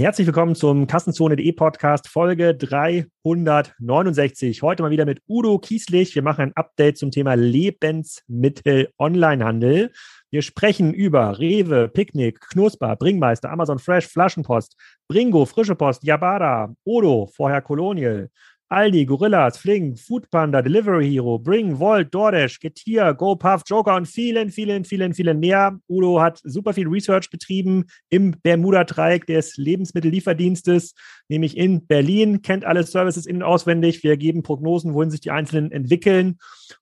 [0.00, 4.62] Herzlich willkommen zum Kassenzone.de Podcast Folge 369.
[4.62, 6.14] Heute mal wieder mit Udo Kieslich.
[6.14, 9.92] Wir machen ein Update zum Thema Lebensmittel Onlinehandel.
[10.30, 14.74] Wir sprechen über Rewe, Picknick, Knusper, Bringmeister, Amazon Fresh, Flaschenpost,
[15.06, 18.30] Bringo, Frische Post, Yabada, Odo, vorher Colonial,
[18.72, 24.84] Aldi, Gorillas, Fling, Foodpanda, Delivery Hero, Bring, Volt, DoorDash, Getir, GoPuff, Joker und vielen, vielen,
[24.84, 25.76] vielen, vielen mehr.
[25.88, 30.94] Udo hat super viel Research betrieben im Bermuda-Dreieck des Lebensmittellieferdienstes,
[31.28, 34.04] nämlich in Berlin, kennt alle Services innen auswendig.
[34.04, 36.38] Wir geben Prognosen, wohin sich die einzelnen entwickeln.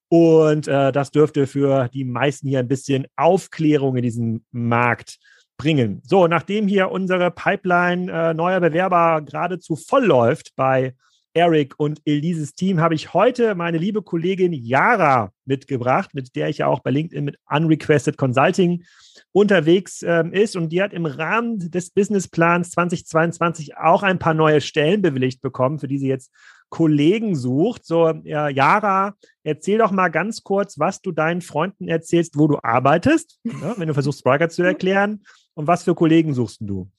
[0.09, 5.17] Und äh, das dürfte für die meisten hier ein bisschen Aufklärung in diesem Markt
[5.57, 6.03] bringen.
[6.05, 10.95] So, nachdem hier unsere Pipeline äh, neuer Bewerber geradezu voll läuft bei
[11.39, 16.59] Eric und Elises Team habe ich heute meine liebe Kollegin Yara mitgebracht, mit der ich
[16.59, 18.83] ja auch bei LinkedIn mit Unrequested Consulting
[19.31, 20.57] unterwegs ähm, ist.
[20.57, 25.79] Und die hat im Rahmen des Businessplans 2022 auch ein paar neue Stellen bewilligt bekommen,
[25.79, 26.33] für die sie jetzt
[26.71, 27.85] Kollegen sucht.
[27.85, 32.59] So, ja, Yara, erzähl doch mal ganz kurz, was du deinen Freunden erzählst, wo du
[32.61, 35.23] arbeitest, ja, wenn du versuchst, Spriker zu erklären.
[35.55, 36.91] Und was für Kollegen suchst du?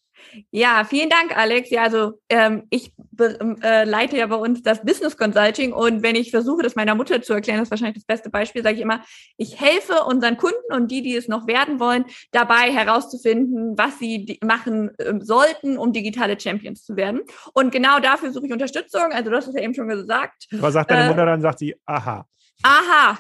[0.52, 1.70] Ja, vielen Dank, Alex.
[1.70, 6.32] Ja, also ähm, ich äh, leite ja bei uns das Business Consulting und wenn ich
[6.32, 9.04] versuche, das meiner Mutter zu erklären, das ist wahrscheinlich das beste Beispiel, sage ich immer,
[9.38, 14.40] ich helfe unseren Kunden und die, die es noch werden wollen, dabei herauszufinden, was sie
[14.44, 17.22] machen äh, sollten, um digitale Champions zu werden.
[17.54, 19.12] Und genau dafür suche ich Unterstützung.
[19.12, 20.48] Also du hast es ja eben schon gesagt.
[20.52, 21.42] Was sagt deine äh, Mutter dann?
[21.42, 22.26] Sagt sie, aha.
[22.64, 23.18] Aha.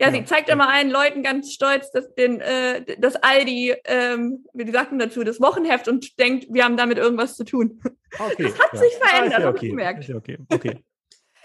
[0.00, 4.64] Ja, sie zeigt immer allen Leuten ganz stolz dass den, äh, das Aldi, ähm, wie
[4.64, 7.80] die sagten dazu, das Wochenheft und denkt, wir haben damit irgendwas zu tun.
[8.18, 8.78] Okay, das hat ja.
[8.78, 9.56] sich verändert, ah, ja okay.
[9.56, 10.10] habe ich gemerkt.
[10.10, 10.78] Okay, okay.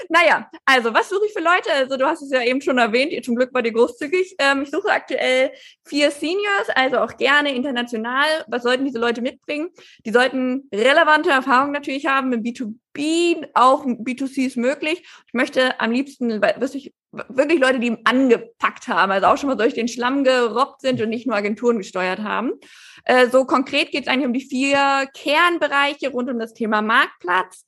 [0.10, 1.72] Naja, also was suche ich für Leute?
[1.74, 4.36] Also du hast es ja eben schon erwähnt, zum Glück war die großzügig.
[4.40, 5.52] Ähm, ich suche aktuell
[5.86, 8.28] vier Seniors, also auch gerne international.
[8.48, 9.70] Was sollten diese Leute mitbringen?
[10.06, 15.04] Die sollten relevante Erfahrungen natürlich haben im B2B, auch B2C ist möglich.
[15.28, 19.74] Ich möchte am liebsten wirklich, wirklich Leute, die angepackt haben, also auch schon mal durch
[19.74, 22.54] den Schlamm gerobbt sind und nicht nur Agenturen gesteuert haben.
[23.06, 27.66] Äh, so konkret geht es eigentlich um die vier Kernbereiche rund um das Thema Marktplatz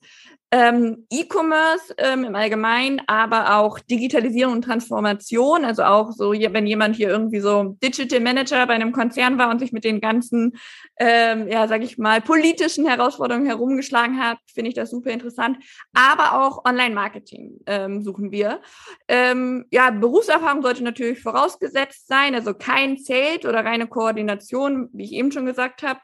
[0.52, 5.64] ähm, E-Commerce ähm, im Allgemeinen, aber auch Digitalisierung und Transformation.
[5.64, 9.60] Also auch so, wenn jemand hier irgendwie so Digital Manager bei einem Konzern war und
[9.60, 10.58] sich mit den ganzen,
[10.98, 15.58] ähm, ja, sag ich mal, politischen Herausforderungen herumgeschlagen hat, finde ich das super interessant.
[15.94, 18.60] Aber auch Online-Marketing ähm, suchen wir.
[19.06, 25.12] Ähm, ja, Berufserfahrung sollte natürlich vorausgesetzt sein, also kein Zelt oder reine Koordination, wie ich
[25.20, 26.00] eben schon gesagt habe.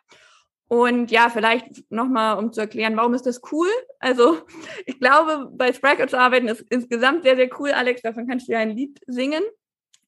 [0.68, 3.68] Und ja, vielleicht nochmal, um zu erklären, warum ist das cool?
[3.98, 4.38] Also,
[4.86, 7.70] ich glaube, bei Spriker zu arbeiten ist insgesamt sehr, sehr cool.
[7.70, 9.42] Alex, davon kannst du ja ein Lied singen.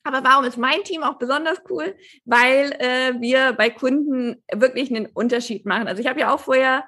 [0.04, 1.94] Aber warum ist mein Team auch besonders cool?
[2.24, 5.86] Weil äh, wir bei Kunden wirklich einen Unterschied machen.
[5.86, 6.84] Also ich habe ja auch vorher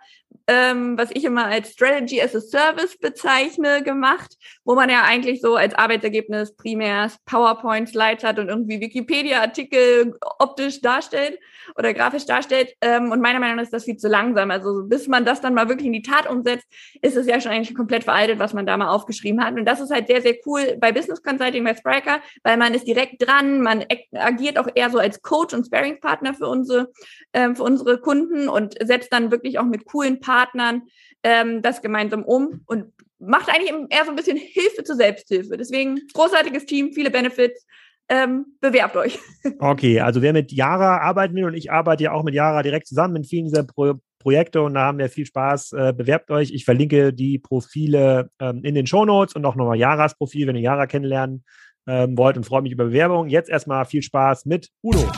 [0.51, 5.41] ähm, was ich immer als Strategy as a Service bezeichne, gemacht, wo man ja eigentlich
[5.41, 11.39] so als Arbeitsergebnis primär PowerPoint-Slides hat und irgendwie Wikipedia-Artikel optisch darstellt
[11.77, 12.75] oder grafisch darstellt.
[12.81, 14.51] Ähm, und meiner Meinung nach ist das viel zu langsam.
[14.51, 16.67] Also bis man das dann mal wirklich in die Tat umsetzt,
[17.01, 19.55] ist es ja schon eigentlich komplett veraltet, was man da mal aufgeschrieben hat.
[19.55, 22.89] Und das ist halt sehr, sehr cool bei Business Consulting, bei Spriker, weil man ist
[22.89, 26.91] direkt dran, man agiert auch eher so als Coach und Sparing-Partner für unsere,
[27.33, 30.83] ähm, für unsere Kunden und setzt dann wirklich auch mit coolen Partnern Partnern
[31.23, 32.87] ähm, das gemeinsam um und
[33.19, 35.57] macht eigentlich eher so ein bisschen Hilfe zur Selbsthilfe.
[35.57, 37.67] Deswegen großartiges Team, viele Benefits.
[38.09, 39.19] Ähm, bewerbt euch.
[39.61, 42.89] Okay, also wer mit Yara arbeiten will und ich arbeite ja auch mit Yara direkt
[42.89, 45.73] zusammen in vielen dieser Pro Projekte und da haben wir viel Spaß.
[45.73, 46.51] Äh, bewerbt euch.
[46.51, 50.57] Ich verlinke die Profile ähm, in den Show Notes und auch nochmal Yaras Profil, wenn
[50.57, 51.45] ihr Yara kennenlernen
[51.87, 53.29] ähm, wollt und freue mich über Bewerbung.
[53.29, 55.11] Jetzt erstmal viel Spaß mit Udo.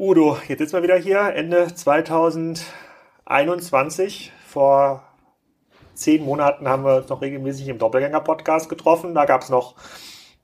[0.00, 4.30] Udo, jetzt sitzen wir wieder hier, Ende 2021.
[4.46, 5.02] Vor
[5.94, 9.16] zehn Monaten haben wir uns noch regelmäßig im Doppelgänger-Podcast getroffen.
[9.16, 9.74] Da gab es noch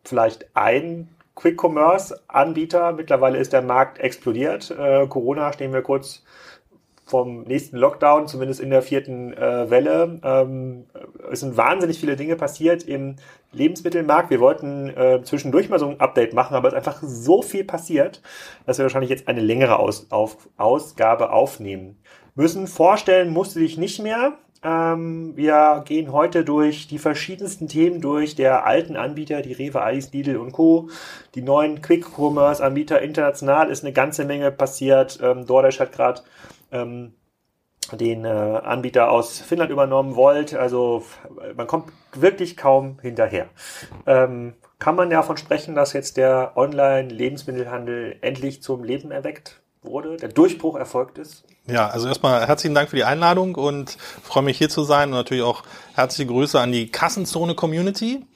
[0.02, 2.94] vielleicht einen Quick-Commerce-Anbieter.
[2.94, 4.72] Mittlerweile ist der Markt explodiert.
[4.72, 6.24] Äh, Corona stehen wir kurz
[7.14, 10.18] vom nächsten Lockdown, zumindest in der vierten äh, Welle.
[10.24, 10.86] Ähm,
[11.30, 13.14] es sind wahnsinnig viele Dinge passiert im
[13.52, 14.30] Lebensmittelmarkt.
[14.30, 17.62] Wir wollten äh, zwischendurch mal so ein Update machen, aber es ist einfach so viel
[17.62, 18.20] passiert,
[18.66, 22.00] dass wir wahrscheinlich jetzt eine längere Aus auf Ausgabe aufnehmen
[22.34, 22.66] müssen.
[22.66, 24.32] Vorstellen musste ich nicht mehr.
[24.64, 30.12] Ähm, wir gehen heute durch die verschiedensten Themen durch, der alten Anbieter, die Rewe, Alice,
[30.12, 30.88] Lidl und Co.,
[31.36, 35.20] die neuen Quick-Commerce-Anbieter international ist eine ganze Menge passiert.
[35.22, 36.22] Ähm, DoorDash hat gerade
[36.74, 37.14] ähm,
[37.92, 40.54] den äh, Anbieter aus Finnland übernommen wollt.
[40.54, 41.04] Also
[41.56, 43.48] man kommt wirklich kaum hinterher.
[44.06, 50.30] Ähm, kann man davon sprechen, dass jetzt der Online-Lebensmittelhandel endlich zum Leben erweckt wurde, der
[50.30, 51.44] Durchbruch erfolgt ist?
[51.66, 55.14] Ja, also erstmal herzlichen Dank für die Einladung und freue mich hier zu sein und
[55.16, 55.62] natürlich auch
[55.94, 58.26] herzliche Grüße an die Kassenzone Community.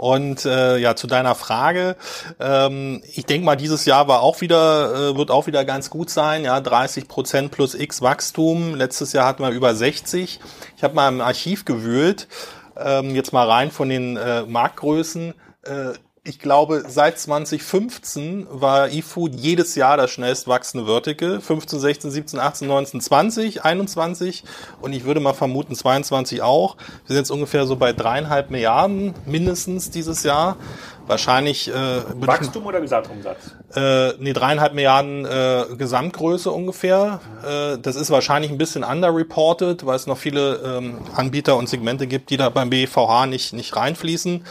[0.00, 1.94] Und äh, ja, zu deiner Frage,
[2.40, 6.08] ähm, ich denke mal, dieses Jahr war auch wieder, äh, wird auch wieder ganz gut
[6.08, 6.42] sein.
[6.42, 8.74] Ja, 30 Prozent plus X Wachstum.
[8.74, 10.40] Letztes Jahr hatten wir über 60.
[10.74, 12.28] Ich habe mal im Archiv gewühlt,
[12.78, 15.34] ähm, jetzt mal rein von den äh, Marktgrößen.
[15.64, 15.92] Äh,
[16.22, 21.40] ich glaube, seit 2015 war eFood jedes Jahr das schnellst wachsende Vertical.
[21.40, 24.44] 15, 16, 17, 18, 19, 20, 21
[24.82, 26.76] und ich würde mal vermuten 22 auch.
[27.06, 30.58] Wir sind jetzt ungefähr so bei dreieinhalb Milliarden mindestens dieses Jahr.
[31.10, 31.72] Wahrscheinlich äh,
[32.20, 33.56] Wachstum oder Gesamtumsatz?
[33.74, 37.20] Äh, nee, dreieinhalb Milliarden äh, Gesamtgröße ungefähr.
[37.44, 42.06] Äh, das ist wahrscheinlich ein bisschen underreported, weil es noch viele ähm, Anbieter und Segmente
[42.06, 44.44] gibt, die da beim BVH nicht, nicht reinfließen.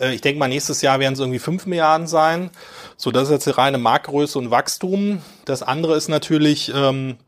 [0.00, 2.50] Äh, ich denke mal, nächstes Jahr werden es irgendwie fünf Milliarden sein.
[2.96, 5.22] So, das ist jetzt die reine Marktgröße und Wachstum.
[5.44, 7.18] Das andere ist natürlich ähm,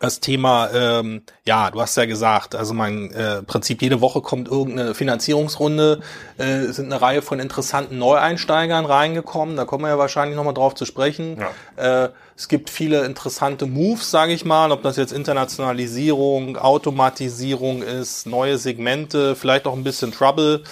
[0.00, 4.48] das Thema, ähm, ja, du hast ja gesagt, also mein äh, Prinzip jede Woche kommt
[4.48, 6.00] irgendeine Finanzierungsrunde,
[6.38, 10.74] äh, sind eine Reihe von interessanten Neueinsteigern reingekommen, da kommen wir ja wahrscheinlich nochmal drauf
[10.74, 11.38] zu sprechen.
[11.76, 12.04] Ja.
[12.04, 18.26] Äh, es gibt viele interessante Moves, sage ich mal, ob das jetzt Internationalisierung, Automatisierung ist,
[18.26, 20.62] neue Segmente, vielleicht auch ein bisschen Trouble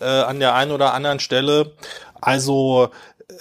[0.00, 1.72] äh, an der einen oder anderen Stelle.
[2.20, 2.90] Also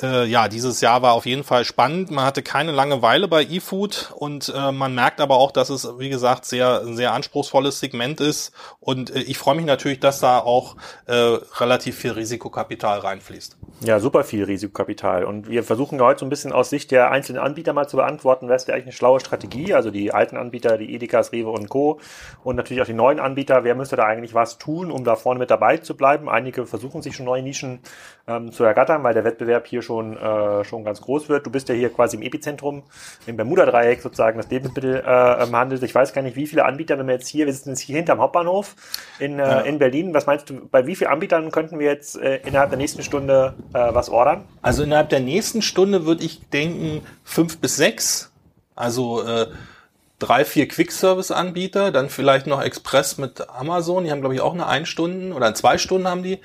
[0.02, 2.10] äh, ja, dieses Jahr war auf jeden Fall spannend.
[2.10, 6.10] Man hatte keine Langeweile bei eFood und äh, man merkt aber auch, dass es, wie
[6.10, 8.52] gesagt, sehr, sehr anspruchsvolles Segment ist.
[8.80, 13.58] Und äh, ich freue mich natürlich, dass da auch äh, relativ viel Risikokapital reinfließt.
[13.82, 15.24] Ja, super viel Risikokapital.
[15.24, 18.50] Und wir versuchen heute so ein bisschen aus Sicht der einzelnen Anbieter mal zu beantworten,
[18.50, 19.74] was wäre eigentlich eine schlaue Strategie?
[19.76, 22.00] Also die alten Anbieter, die Edekas, Rewe und Co.
[22.44, 23.64] Und natürlich auch die neuen Anbieter.
[23.64, 26.28] Wer müsste da eigentlich was tun, um da vorne mit dabei zu bleiben?
[26.28, 27.82] Einige versuchen sich schon neue Nischen
[28.28, 31.46] ähm, zu ergattern, weil der Wettbewerb hier schon, äh, schon ganz groß wird.
[31.46, 32.84] Du bist ja hier quasi im Epizentrum,
[33.26, 35.84] im Bermuda-Dreieck sozusagen, das Lebensmittel äh, handelt.
[35.84, 37.96] Ich weiß gar nicht, wie viele Anbieter, wenn wir jetzt hier, wir sitzen jetzt hier
[37.98, 38.76] hinterm Hauptbahnhof
[39.20, 39.60] in, äh, ja.
[39.62, 40.14] in Berlin.
[40.14, 43.54] Was meinst du, bei wie vielen Anbietern könnten wir jetzt äh, innerhalb der nächsten Stunde
[43.74, 44.46] äh, was ordern?
[44.62, 48.32] Also innerhalb der nächsten Stunde würde ich denken fünf bis sechs.
[48.76, 49.48] Also äh,
[50.20, 54.04] drei, vier Quick-Service-Anbieter, dann vielleicht noch Express mit Amazon.
[54.04, 56.40] Die haben, glaube ich, auch eine ein Stunden oder zwei Stunden haben die.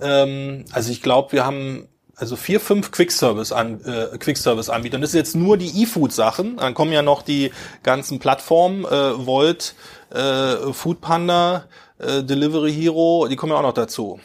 [0.00, 4.14] Ähm, also ich glaube, wir haben also vier, fünf Quick-Service-Anbieter.
[4.14, 6.56] Äh, Quick -Service das ist jetzt nur die E-Food-Sachen.
[6.58, 7.50] Dann kommen ja noch die
[7.82, 9.74] ganzen Plattformen, äh, Volt,
[10.10, 11.64] äh, Foodpanda,
[11.98, 14.20] äh, Delivery Hero, die kommen ja auch noch dazu.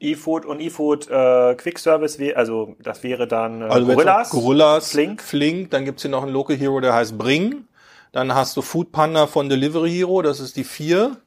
[0.00, 5.22] eFood und eFood äh, Quick Service, also das wäre dann äh, also Gorillas, Gorillas, Flink.
[5.22, 7.64] Flink, dann gibt's hier noch einen Local Hero, der heißt Bring.
[8.12, 11.18] Dann hast du Foodpanda von Delivery Hero, das ist die vier.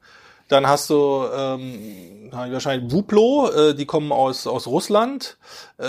[0.50, 5.38] Dann hast du ähm, wahrscheinlich Wuplo, äh, die kommen aus, aus Russland.
[5.78, 5.86] Äh,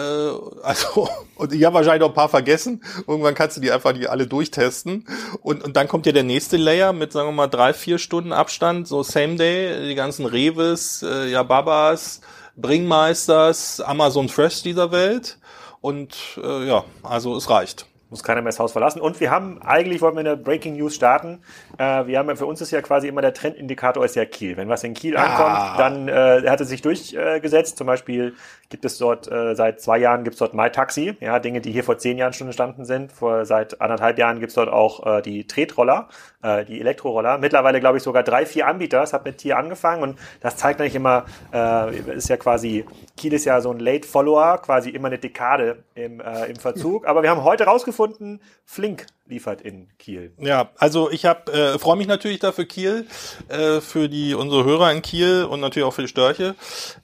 [0.63, 2.85] also, und ich habe wahrscheinlich noch ein paar vergessen.
[3.07, 5.07] Irgendwann kannst du die einfach die alle durchtesten.
[5.43, 8.33] Und, und dann kommt ja der nächste Layer mit, sagen wir mal, drei, vier Stunden
[8.33, 12.21] Abstand, so Same Day, die ganzen Reves, äh, Yababas,
[12.57, 15.39] Bringmeisters, Amazon Fresh dieser Welt.
[15.81, 19.01] Und äh, ja, also es reicht muss keiner mehr das Haus verlassen.
[19.01, 21.41] Und wir haben, eigentlich wollten wir eine Breaking News starten.
[21.79, 24.57] Äh, wir haben ja, für uns ist ja quasi immer der Trendindikator ist ja Kiel.
[24.57, 25.25] Wenn was in Kiel ah.
[25.25, 27.79] ankommt, dann äh, hat es sich durchgesetzt.
[27.79, 28.35] Zum Beispiel
[28.69, 31.17] gibt es dort, äh, seit zwei Jahren gibt es dort MyTaxi.
[31.21, 33.13] Ja, Dinge, die hier vor zehn Jahren schon entstanden sind.
[33.13, 36.09] Vor, seit anderthalb Jahren gibt es dort auch äh, die Tretroller,
[36.43, 37.39] äh, die Elektroroller.
[37.39, 39.03] Mittlerweile, glaube ich, sogar drei, vier Anbieter.
[39.03, 42.85] Es hat mit hier angefangen und das zeigt eigentlich immer, äh, ist ja quasi,
[43.17, 47.07] Kiel ist ja so ein Late Follower, quasi immer eine Dekade im, äh, im Verzug.
[47.07, 48.41] Aber wir haben heute rausgefunden, gefunden.
[48.65, 50.33] Flink liefert in Kiel.
[50.39, 53.07] Ja, also ich habe äh, freue mich natürlich dafür Kiel,
[53.49, 56.55] äh, für die unsere Hörer in Kiel und natürlich auch für die Störche.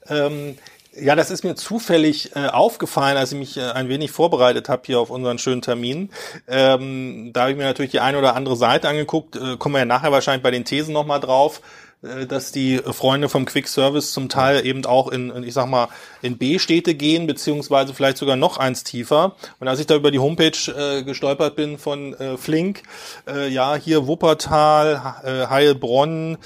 [0.07, 0.57] Ähm,
[0.99, 4.83] ja, das ist mir zufällig äh, aufgefallen, als ich mich äh, ein wenig vorbereitet habe
[4.85, 6.09] hier auf unseren schönen Termin.
[6.47, 9.35] Ähm, da habe ich mir natürlich die eine oder andere Seite angeguckt.
[9.35, 11.61] Äh, kommen wir ja nachher wahrscheinlich bei den Thesen nochmal drauf.
[12.03, 15.89] Äh, dass die Freunde vom Quick Service zum Teil eben auch in, ich sag mal,
[16.21, 19.35] in B-Städte gehen, beziehungsweise vielleicht sogar noch eins tiefer.
[19.59, 22.83] Und als ich da über die Homepage äh, gestolpert bin von äh, Flink,
[23.27, 26.37] äh, ja, hier Wuppertal, äh, Heilbronn,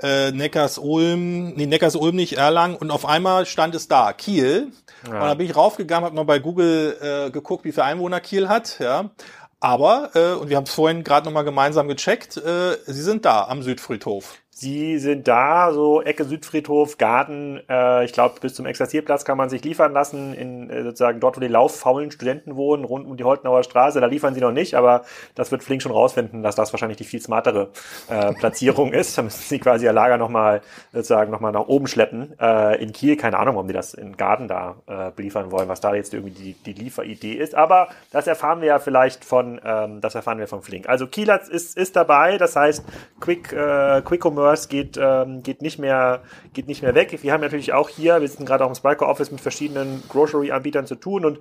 [0.00, 4.68] äh, Neckars-Ulm, nee, Neckars-Ulm nicht, Erlangen, und auf einmal stand es da, Kiel.
[5.06, 5.14] Ja.
[5.14, 8.48] Und da bin ich raufgegangen, habe noch bei Google äh, geguckt, wie viele Einwohner Kiel
[8.48, 9.10] hat, ja.
[9.58, 13.44] Aber, äh, und wir haben es vorhin gerade nochmal gemeinsam gecheckt, äh, sie sind da
[13.44, 14.36] am Südfriedhof.
[14.60, 17.62] Sie sind da, so Ecke Südfriedhof, Garten.
[17.66, 20.34] Äh, ich glaube, bis zum Exerzierplatz kann man sich liefern lassen.
[20.34, 24.02] In äh, sozusagen dort, wo die lauffaulen Studenten wohnen, rund um die Holtenauer Straße.
[24.02, 27.04] Da liefern sie noch nicht, aber das wird Flink schon rausfinden, dass das wahrscheinlich die
[27.04, 27.70] viel smartere
[28.10, 29.16] äh, Platzierung ist.
[29.16, 30.60] Da müssen sie quasi ihr Lager nochmal
[30.92, 32.38] sozusagen nochmal nach oben schleppen.
[32.38, 35.80] Äh, in Kiel, keine Ahnung, warum die das in Garten da äh, beliefern wollen, was
[35.80, 37.54] da jetzt irgendwie die, die Lieferidee ist.
[37.54, 40.86] Aber das erfahren wir ja vielleicht von, ähm, das erfahren wir von Flink.
[40.86, 42.84] Also Kiel ist, ist dabei, das heißt
[43.20, 47.22] Quick, äh, Quick Commerce Commerce geht, ähm, geht, nicht mehr, geht nicht mehr weg.
[47.22, 50.86] Wir haben natürlich auch hier, wir sind gerade auch im Spiker Office mit verschiedenen Grocery-Anbietern
[50.86, 51.40] zu tun und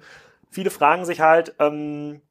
[0.50, 2.22] viele fragen sich halt, ähm,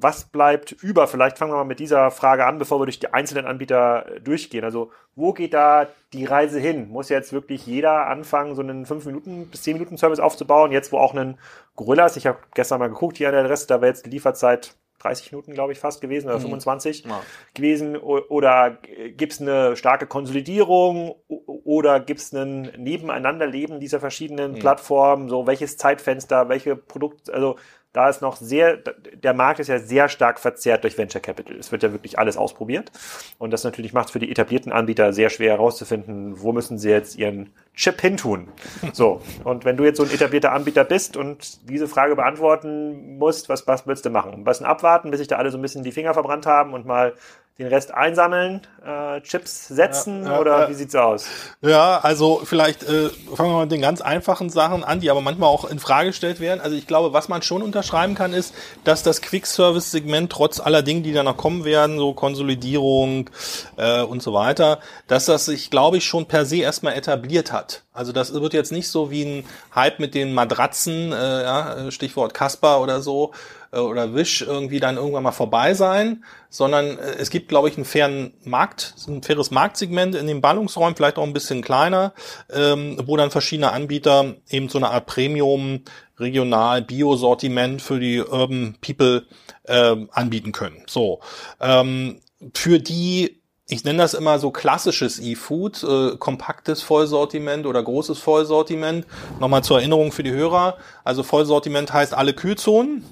[0.00, 1.08] was bleibt über?
[1.08, 4.62] Vielleicht fangen wir mal mit dieser Frage an, bevor wir durch die einzelnen Anbieter durchgehen.
[4.62, 6.88] Also, wo geht da die Reise hin?
[6.88, 10.70] Muss jetzt wirklich jeder anfangen, so einen 5 Minuten bis 10 Minuten Service aufzubauen?
[10.70, 11.36] Jetzt, wo auch ein
[11.74, 14.76] Gorillas, ich habe gestern mal geguckt hier an der Adresse, da wäre jetzt die Lieferzeit
[14.98, 16.42] 30 Minuten, glaube ich, fast gewesen oder mhm.
[16.42, 17.22] 25 ja.
[17.54, 17.96] gewesen.
[17.96, 18.78] Oder
[19.16, 24.58] gibt es eine starke Konsolidierung oder gibt es ein Nebeneinanderleben dieser verschiedenen mhm.
[24.58, 25.28] Plattformen?
[25.28, 27.56] So welches Zeitfenster, welche Produkte, also
[27.92, 31.56] da ist noch sehr, der Markt ist ja sehr stark verzerrt durch Venture Capital.
[31.56, 32.92] Es wird ja wirklich alles ausprobiert.
[33.38, 36.90] Und das natürlich macht es für die etablierten Anbieter sehr schwer herauszufinden, wo müssen sie
[36.90, 38.48] jetzt ihren Chip hintun.
[38.92, 39.20] So.
[39.44, 43.66] Und wenn du jetzt so ein etablierter Anbieter bist und diese Frage beantworten musst, was,
[43.66, 44.32] was willst du machen?
[44.32, 46.86] Ein bisschen abwarten, bis sich da alle so ein bisschen die Finger verbrannt haben und
[46.86, 47.14] mal
[47.58, 50.68] den Rest einsammeln, äh, Chips setzen ja, ja, oder ja.
[50.68, 51.26] wie sieht's aus?
[51.60, 55.48] Ja, also vielleicht äh, fangen wir mit den ganz einfachen Sachen an, die aber manchmal
[55.48, 56.60] auch in Frage gestellt werden.
[56.60, 61.02] Also ich glaube, was man schon unterschreiben kann, ist, dass das Quick-Service-Segment trotz aller Dinge,
[61.02, 63.28] die da noch kommen werden, so Konsolidierung
[63.76, 67.82] äh, und so weiter, dass das sich, glaube ich, schon per se erstmal etabliert hat.
[67.92, 72.34] Also das wird jetzt nicht so wie ein Hype mit den Matratzen, äh, ja, Stichwort
[72.34, 73.32] Kasper oder so,
[73.72, 77.76] äh, oder Wish irgendwie dann irgendwann mal vorbei sein, sondern äh, es gibt, glaube ich,
[77.76, 82.12] einen fairen Markt, ein faires Marktsegment in den Ballungsräumen, vielleicht auch ein bisschen kleiner,
[82.52, 85.82] ähm, wo dann verschiedene Anbieter eben so eine Art Premium
[86.18, 89.26] regional Bio-Sortiment für die Urban People
[89.64, 90.82] äh, anbieten können.
[90.86, 91.20] So
[91.60, 92.20] ähm,
[92.54, 93.38] für die
[93.70, 99.06] ich nenne das immer so klassisches E-Food, äh, kompaktes Vollsortiment oder großes Vollsortiment.
[99.40, 100.78] Nochmal zur Erinnerung für die Hörer.
[101.04, 103.04] Also Vollsortiment heißt alle Kühlzonen,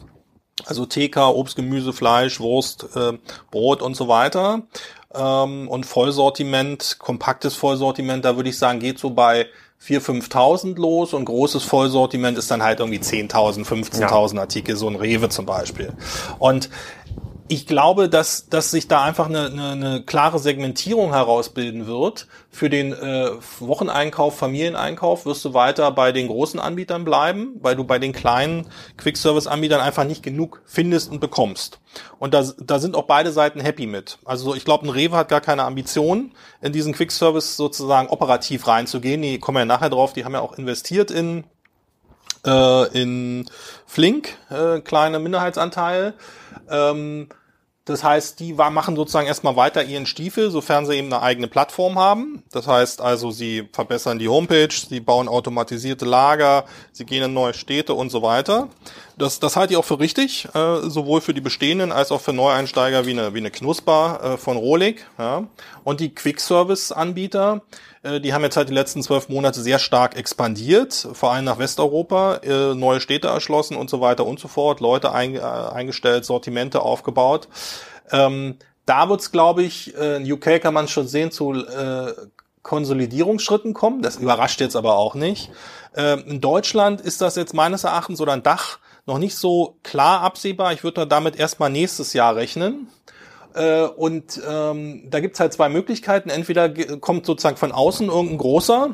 [0.65, 3.13] also TK, Obst, Gemüse, Fleisch, Wurst, äh,
[3.51, 4.63] Brot und so weiter.
[5.15, 9.47] Ähm, und Vollsortiment, kompaktes Vollsortiment, da würde ich sagen, geht so bei
[9.85, 14.41] 4.000, 5.000 los und großes Vollsortiment ist dann halt irgendwie 10.000, 15.000 ja.
[14.41, 15.93] Artikel, so ein Rewe zum Beispiel.
[16.39, 16.71] Und
[17.49, 22.27] ich glaube, dass, dass sich da einfach eine, eine, eine klare Segmentierung herausbilden wird.
[22.51, 27.85] Für den äh, Wocheneinkauf, Familieneinkauf wirst du weiter bei den großen Anbietern bleiben, weil du
[27.85, 31.79] bei den kleinen Quick-Service-Anbietern einfach nicht genug findest und bekommst.
[32.19, 34.19] Und da, da sind auch beide Seiten happy mit.
[34.25, 39.23] Also ich glaube, ein Rewe hat gar keine Ambition, in diesen Quick-Service sozusagen operativ reinzugehen.
[39.23, 41.45] Die kommen ja nachher drauf, die haben ja auch investiert in
[42.47, 43.47] äh, in
[43.87, 46.15] Flink, äh, kleine Minderheitsanteil.
[46.71, 47.29] Ähm,
[47.87, 51.97] das heißt, die machen sozusagen erstmal weiter ihren Stiefel, sofern sie eben eine eigene Plattform
[51.97, 52.43] haben.
[52.51, 57.55] Das heißt also, sie verbessern die Homepage, sie bauen automatisierte Lager, sie gehen in neue
[57.55, 58.69] Städte und so weiter.
[59.19, 62.35] Das, das halte ich auch für richtig, äh, sowohl für die bestehenden als auch für
[62.35, 65.07] Neueinsteiger wie eine, wie eine Knusper äh, von Rolig.
[65.19, 65.45] Ja.
[65.85, 67.63] Und die Quick-Service-Anbieter,
[68.03, 71.59] äh, die haben jetzt halt die letzten zwölf Monate sehr stark expandiert, vor allem nach
[71.59, 76.27] Westeuropa, äh, neue Städte erschlossen und so weiter und so fort, Leute ein, äh, eingestellt,
[76.27, 77.49] Sortimente aufgebaut.
[78.13, 82.13] Ähm, da wird's, glaube ich, äh, in UK kann man schon sehen, zu äh,
[82.63, 84.03] Konsolidierungsschritten kommen.
[84.03, 85.51] Das überrascht jetzt aber auch nicht.
[85.97, 90.21] Äh, in Deutschland ist das jetzt meines Erachtens oder ein Dach noch nicht so klar
[90.21, 90.73] absehbar.
[90.73, 92.89] Ich würde damit erstmal nächstes Jahr rechnen.
[93.55, 96.29] Äh, und ähm, da gibt's halt zwei Möglichkeiten.
[96.29, 98.91] Entweder kommt sozusagen von außen irgendein großer,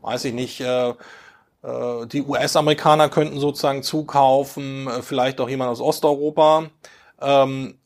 [0.00, 5.80] weiß ich nicht, äh, äh, die US-Amerikaner könnten sozusagen zukaufen, äh, vielleicht auch jemand aus
[5.80, 6.70] Osteuropa.
[7.20, 7.76] Ähm,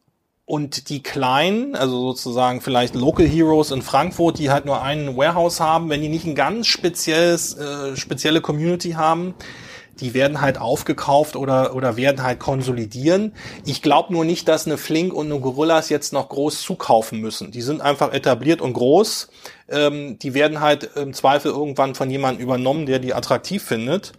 [0.47, 5.59] und die kleinen, also sozusagen vielleicht Local Heroes in Frankfurt, die halt nur einen Warehouse
[5.59, 9.35] haben, wenn die nicht ein ganz spezielles, äh, spezielle Community haben,
[10.01, 13.33] die werden halt aufgekauft oder, oder werden halt konsolidieren.
[13.65, 17.51] Ich glaube nur nicht, dass eine Flink und eine Gorillas jetzt noch groß zukaufen müssen.
[17.51, 19.29] Die sind einfach etabliert und groß.
[19.69, 24.13] Ähm, die werden halt im Zweifel irgendwann von jemandem übernommen, der die attraktiv findet.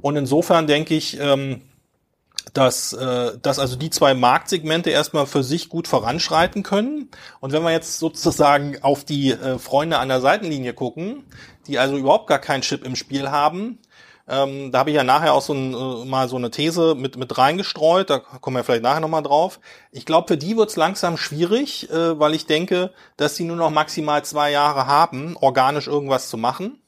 [0.00, 1.62] Und insofern denke ich, ähm,
[2.52, 7.10] dass, äh, dass also die zwei Marktsegmente erstmal für sich gut voranschreiten können.
[7.40, 11.24] Und wenn wir jetzt sozusagen auf die äh, Freunde an der Seitenlinie gucken,
[11.66, 13.78] die also überhaupt gar keinen Chip im Spiel haben,
[14.28, 17.16] Ähm, da habe ich ja nachher auch so ein, äh, mal so eine These mit,
[17.16, 19.60] mit reingestreut, da kommen wir vielleicht nachher nochmal drauf.
[19.90, 23.70] Ich glaube, für die wird's langsam schwierig, äh, weil ich denke, dass sie nur noch
[23.70, 26.78] maximal zwei Jahre haben, organisch irgendwas zu machen.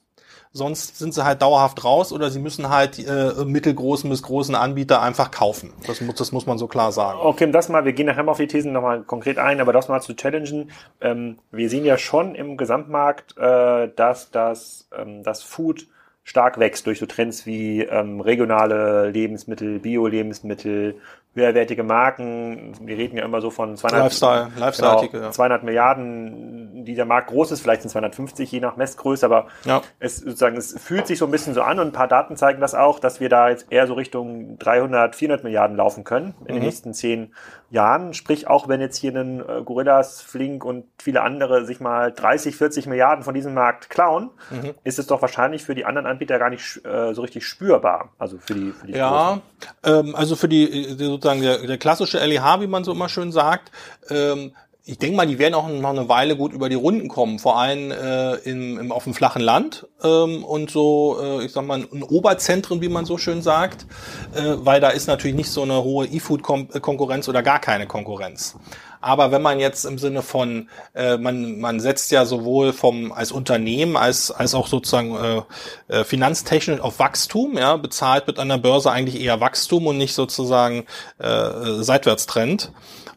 [0.56, 5.02] Sonst sind sie halt dauerhaft raus oder sie müssen halt äh, mittelgroßen bis großen Anbieter
[5.02, 5.72] einfach kaufen.
[5.84, 7.18] Das, muss, das muss man so klar sagen.
[7.20, 9.88] Okay, das mal, wir gehen nachher mal auf die Thesen nochmal konkret ein, aber das
[9.88, 10.70] mal zu challengen.
[11.00, 15.88] Ähm, wir sehen ja schon im Gesamtmarkt, äh, dass das, ähm, das Food
[16.24, 20.96] stark wächst durch so Trends wie ähm, regionale Lebensmittel, Bio-Lebensmittel,
[21.34, 22.72] höherwertige Marken.
[22.80, 25.30] Wir reden ja immer so von 200, Lifestyle, Lifestyle genau, ja.
[25.30, 29.82] 200 Milliarden, die der Markt groß ist, vielleicht sind 250 je nach Messgröße, aber ja.
[29.98, 32.60] es sozusagen es fühlt sich so ein bisschen so an und ein paar Daten zeigen
[32.60, 36.54] das auch, dass wir da jetzt eher so Richtung 300, 400 Milliarden laufen können in
[36.54, 36.58] mhm.
[36.58, 37.34] den nächsten zehn
[37.74, 38.14] Jahren.
[38.14, 42.56] Sprich, auch wenn jetzt hier ein äh, Gorillas, Flink und viele andere sich mal 30,
[42.56, 44.74] 40 Milliarden von diesem Markt klauen, mhm.
[44.84, 48.10] ist es doch wahrscheinlich für die anderen Anbieter gar nicht äh, so richtig spürbar.
[48.18, 49.40] Also für die, für die Ja,
[49.84, 53.32] ähm, also für die, die sozusagen der, der klassische LEH, wie man so immer schön
[53.32, 53.70] sagt,
[54.08, 54.52] ähm,
[54.86, 57.58] ich denke mal, die werden auch noch eine Weile gut über die Runden kommen, vor
[57.58, 61.86] allem äh, im, im, auf dem flachen Land ähm, und so, äh, ich sag mal,
[61.90, 63.86] in Oberzentren, wie man so schön sagt,
[64.34, 68.56] äh, weil da ist natürlich nicht so eine hohe E-Food-Konkurrenz oder gar keine Konkurrenz.
[69.00, 73.32] Aber wenn man jetzt im Sinne von, äh, man, man setzt ja sowohl vom als
[73.32, 75.42] Unternehmen als, als auch sozusagen äh,
[75.88, 80.14] äh, finanztechnisch auf Wachstum, ja, bezahlt wird an der Börse eigentlich eher Wachstum und nicht
[80.14, 80.84] sozusagen
[81.18, 82.70] äh, Seitwärtstrend.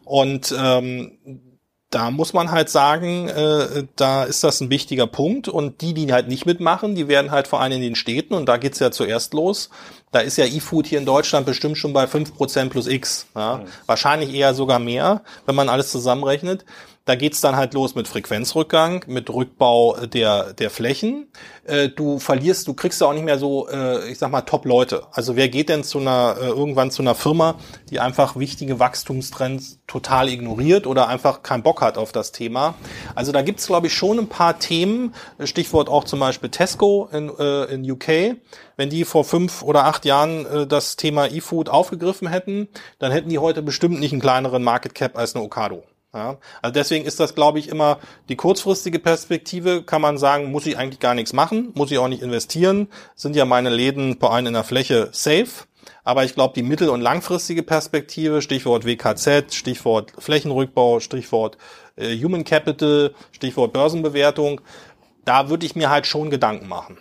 [0.04, 1.18] Und ähm,
[1.90, 5.48] da muss man halt sagen, äh, da ist das ein wichtiger Punkt.
[5.48, 8.46] Und die, die halt nicht mitmachen, die werden halt vor allem in den Städten, und
[8.46, 9.70] da geht's ja zuerst los,
[10.10, 13.26] da ist ja E-Food hier in Deutschland bestimmt schon bei fünf Prozent plus X.
[13.34, 13.58] Ja?
[13.58, 13.68] Mhm.
[13.86, 16.64] Wahrscheinlich eher sogar mehr, wenn man alles zusammenrechnet.
[17.08, 21.28] Da geht's dann halt los mit Frequenzrückgang, mit Rückbau der, der Flächen.
[21.64, 25.06] Äh, du verlierst, du kriegst ja auch nicht mehr so, äh, ich sag mal, Top-Leute.
[25.12, 27.54] Also wer geht denn zu einer, äh, irgendwann zu einer Firma,
[27.88, 32.74] die einfach wichtige Wachstumstrends total ignoriert oder einfach keinen Bock hat auf das Thema?
[33.14, 35.14] Also da gibt's, glaube ich, schon ein paar Themen.
[35.42, 38.36] Stichwort auch zum Beispiel Tesco in, in UK.
[38.78, 42.68] Wenn die vor fünf oder acht Jahren äh, das Thema E-Food aufgegriffen hätten,
[43.00, 45.82] dann hätten die heute bestimmt nicht einen kleineren Market Cap als eine Ocado.
[46.14, 50.64] Ja, also deswegen ist das, glaube ich, immer die kurzfristige Perspektive, kann man sagen, muss
[50.64, 54.32] ich eigentlich gar nichts machen, muss ich auch nicht investieren, sind ja meine Läden vor
[54.32, 55.66] allem in der Fläche safe.
[56.04, 61.58] Aber ich glaube, die mittel- und langfristige Perspektive, Stichwort WKZ, Stichwort Flächenrückbau, Stichwort
[61.96, 64.60] äh, Human Capital, Stichwort Börsenbewertung,
[65.24, 66.96] da würde ich mir halt schon Gedanken machen.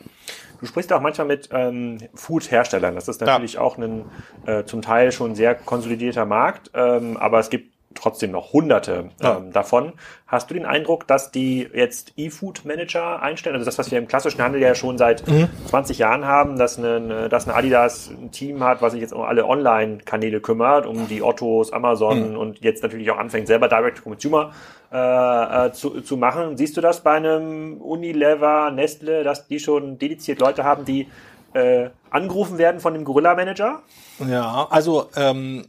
[0.60, 2.96] Du sprichst auch manchmal mit ähm, Food-Herstellern.
[2.96, 3.62] Das ist natürlich ja.
[3.62, 4.06] auch ein
[4.46, 9.38] äh, zum Teil schon sehr konsolidierter Markt, ähm, aber es gibt trotzdem noch hunderte ja.
[9.38, 9.93] ähm, davon.
[10.28, 13.56] Hast du den Eindruck, dass die jetzt E-Food-Manager einstellen?
[13.56, 15.50] Also das, was wir im klassischen Handel ja schon seit mhm.
[15.67, 19.22] 20 Jahren haben, dass eine, dass eine Adidas ein Team hat, was sich jetzt um
[19.22, 22.38] alle Online-Kanäle kümmert, um die Ottos, Amazon mhm.
[22.38, 24.52] und jetzt natürlich auch anfängt, selber Direct-to-Consumer
[24.91, 26.58] äh, äh, zu, zu machen.
[26.58, 31.08] Siehst du das bei einem Unilever, Nestle, dass die schon dediziert Leute haben, die
[31.54, 33.82] äh, angerufen werden von dem Gorilla-Manager?
[34.30, 35.65] Ja, also ähm,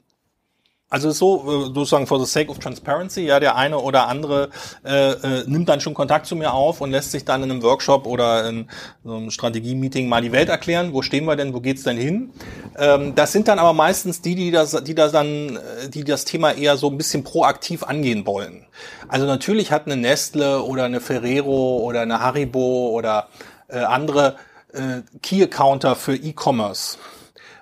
[0.91, 4.49] also so äh, sozusagen for the sake of transparency, ja, der eine oder andere
[4.85, 7.63] äh, äh, nimmt dann schon Kontakt zu mir auf und lässt sich dann in einem
[7.63, 8.69] Workshop oder in
[9.05, 12.31] so einem Strategie-Meeting mal die Welt erklären, wo stehen wir denn, wo geht's denn hin?
[12.79, 16.25] Ähm, das sind dann aber meistens die, die das, die das dann, äh, die das
[16.25, 18.65] Thema eher so ein bisschen proaktiv angehen wollen.
[19.09, 23.29] Also natürlich hat eine Nestle oder eine Ferrero oder eine Haribo oder
[23.69, 24.37] äh, andere
[24.73, 26.97] äh, Key-Accounter für E-Commerce.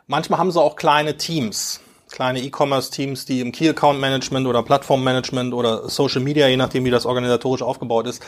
[0.07, 1.81] Manchmal haben sie auch kleine Teams
[2.17, 7.61] kleine E-Commerce-Teams, die im Key-Account-Management oder Plattform-Management oder Social Media, je nachdem wie das organisatorisch
[7.61, 8.23] aufgebaut ist,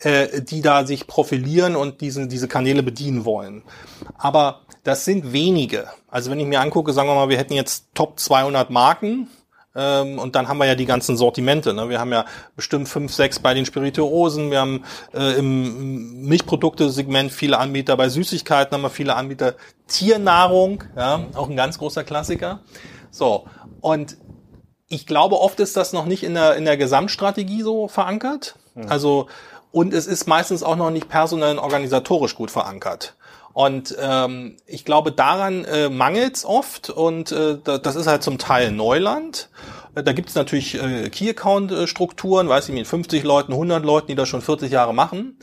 [0.00, 3.62] äh, die da sich profilieren und diese, diese Kanäle bedienen wollen.
[4.18, 5.86] Aber das sind wenige.
[6.08, 9.28] Also wenn ich mir angucke, sagen wir mal, wir hätten jetzt Top 200 Marken,
[9.74, 11.72] ähm, und dann haben wir ja die ganzen Sortimente.
[11.72, 11.88] Ne?
[11.88, 14.50] Wir haben ja bestimmt fünf, sechs bei den Spirituosen.
[14.50, 17.96] Wir haben äh, im Milchprodukte-Segment viele Anbieter.
[17.96, 19.54] Bei Süßigkeiten haben wir viele Anbieter.
[19.88, 22.60] Tiernahrung, ja, auch ein ganz großer Klassiker.
[23.12, 23.44] So,
[23.80, 24.16] und
[24.88, 28.56] ich glaube, oft ist das noch nicht in der, in der Gesamtstrategie so verankert.
[28.74, 28.88] Mhm.
[28.88, 29.28] Also,
[29.70, 33.14] und es ist meistens auch noch nicht personell und organisatorisch gut verankert.
[33.52, 38.38] Und ähm, ich glaube, daran äh, mangelt es oft und äh, das ist halt zum
[38.38, 39.50] Teil Neuland.
[39.94, 44.14] Äh, da gibt es natürlich äh, Key-Account-Strukturen, weiß ich mit 50 Leuten, 100 Leuten, die
[44.14, 45.36] das schon 40 Jahre machen.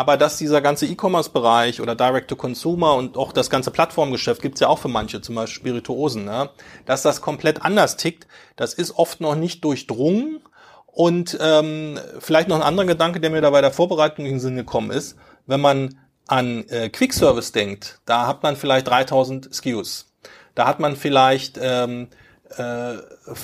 [0.00, 4.78] Aber dass dieser ganze E-Commerce-Bereich oder Direct-to-Consumer und auch das ganze Plattformgeschäft gibt's ja auch
[4.78, 6.48] für manche, zum Beispiel Spirituosen, ne?
[6.86, 10.40] dass das komplett anders tickt, das ist oft noch nicht durchdrungen.
[10.86, 14.40] Und ähm, vielleicht noch ein anderer Gedanke, der mir da bei der Vorbereitung in den
[14.40, 19.54] Sinn gekommen ist, wenn man an äh, Quick Service denkt, da hat man vielleicht 3000
[19.54, 20.14] SKUs.
[20.54, 22.08] Da hat man vielleicht ähm,
[22.56, 22.94] äh,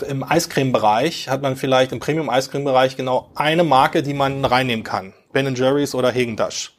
[0.08, 5.12] im Eiscreme-Bereich, hat man vielleicht im Premium-Eiscreme-Bereich genau eine Marke, die man reinnehmen kann.
[5.32, 6.76] Ben Jerry's oder Hegendash.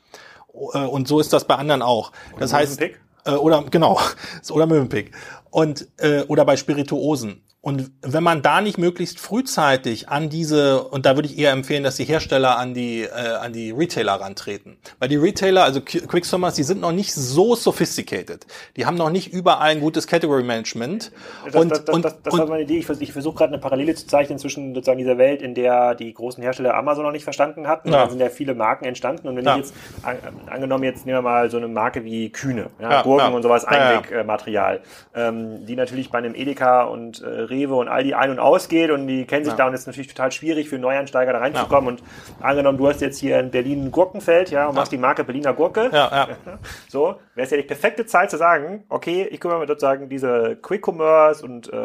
[0.74, 2.12] Äh, und so ist das bei anderen auch.
[2.40, 4.00] Das heißt, äh, oder genau,
[4.50, 5.12] oder Mövenpick.
[5.50, 7.44] Und äh, oder bei Spirituosen.
[7.68, 11.84] Und wenn man da nicht möglichst frühzeitig an diese, und da würde ich eher empfehlen,
[11.84, 14.78] dass die Hersteller an die, äh, an die Retailer rantreten.
[15.00, 18.48] Weil die Retailer, also Quick Commerce, die sind noch nicht so sophisticated.
[18.78, 21.12] Die haben noch nicht überall ein gutes Category Management.
[21.44, 22.86] Das, und, das, das, und, das, das und, war meine Idee.
[23.02, 26.42] Ich, versuche gerade eine Parallele zu zeichnen zwischen sozusagen dieser Welt, in der die großen
[26.42, 27.92] Hersteller Amazon noch nicht verstanden hatten.
[27.92, 28.06] Ja.
[28.06, 29.28] Da sind ja viele Marken entstanden.
[29.28, 29.58] Und wenn ja.
[29.58, 33.02] ich jetzt, an, angenommen jetzt nehmen wir mal so eine Marke wie Kühne, ja, ja
[33.02, 34.80] Gurken und sowas, Einwegmaterial,
[35.14, 39.08] ähm, die natürlich bei einem Edeka und äh, Rewe und Aldi ein- und ausgeht und
[39.08, 39.58] die kennen sich ja.
[39.58, 41.98] da und es ist natürlich total schwierig für Neueinsteiger da reinzukommen.
[41.98, 42.04] Ja.
[42.04, 44.80] Und angenommen, du hast jetzt hier in Berlin ein Gurkenfeld, ja, und ja.
[44.80, 45.90] machst die Marke Berliner Gurke.
[45.92, 46.28] Ja, ja.
[46.90, 50.58] So, wäre es ja die perfekte Zeit zu sagen, okay, ich kümmere mich sozusagen diese
[50.62, 51.78] Quick Commerce und äh,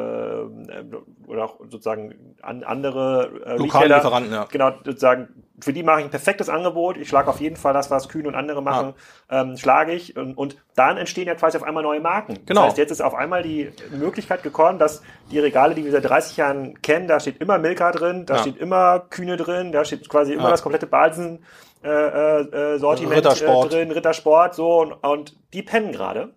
[1.27, 4.47] oder auch sozusagen an, andere äh, Lokale Lieferanten, ja.
[4.51, 5.29] Genau, sozusagen
[5.63, 6.97] für die mache ich ein perfektes Angebot.
[6.97, 8.95] Ich schlage auf jeden Fall das, was Kühn und andere machen,
[9.31, 9.43] ja.
[9.43, 10.17] ähm, schlage ich.
[10.17, 12.39] Und, und dann entstehen ja quasi auf einmal neue Marken.
[12.47, 12.63] Genau.
[12.63, 16.05] Das heißt, jetzt ist auf einmal die Möglichkeit gekommen, dass die Regale, die wir seit
[16.05, 18.41] 30 Jahren kennen, da steht immer Milka drin, da ja.
[18.41, 20.51] steht immer Kühne drin, da steht quasi immer ja.
[20.51, 21.45] das komplette Balsen
[21.85, 23.73] äh, äh, Sortiment Rittersport.
[23.73, 26.35] Äh, drin, Rittersport, so und, und die pennen gerade.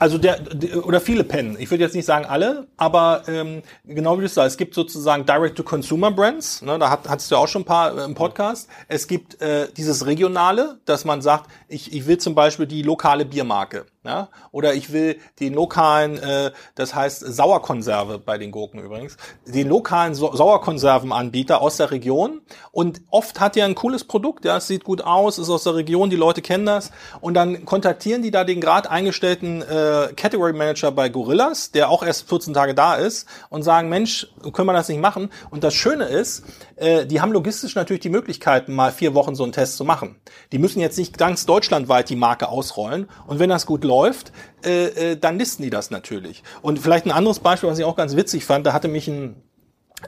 [0.00, 1.56] Also der, der oder viele pennen.
[1.58, 5.26] Ich würde jetzt nicht sagen alle, aber ähm, genau wie du sagst, es gibt sozusagen
[5.26, 6.62] Direct-to-Consumer-Brands.
[6.62, 8.70] Ne, da hat, hattest du auch schon ein paar äh, im Podcast.
[8.88, 13.26] Es gibt äh, dieses regionale, dass man sagt, ich, ich will zum Beispiel die lokale
[13.26, 13.84] Biermarke.
[14.02, 14.30] Ja?
[14.50, 20.14] Oder ich will den lokalen, äh, das heißt Sauerkonserve bei den Gurken übrigens, den lokalen
[20.14, 22.40] Sa Sauerkonservenanbieter aus der Region.
[22.72, 25.74] Und oft hat er ein cooles Produkt, ja, es sieht gut aus, ist aus der
[25.74, 26.92] Region, die Leute kennen das.
[27.20, 32.02] Und dann kontaktieren die da den gerade eingestellten äh, Category Manager bei Gorillas, der auch
[32.02, 35.30] erst 14 Tage da ist, und sagen, Mensch, können wir das nicht machen?
[35.50, 36.44] Und das Schöne ist,
[36.80, 40.16] äh, die haben logistisch natürlich die Möglichkeiten, mal vier Wochen so einen Test zu machen.
[40.52, 43.08] Die müssen jetzt nicht ganz deutschlandweit die Marke ausrollen.
[43.26, 44.32] Und wenn das gut läuft,
[44.64, 46.42] äh, äh, dann listen die das natürlich.
[46.62, 49.36] Und vielleicht ein anderes Beispiel, was ich auch ganz witzig fand, da hatte mich ein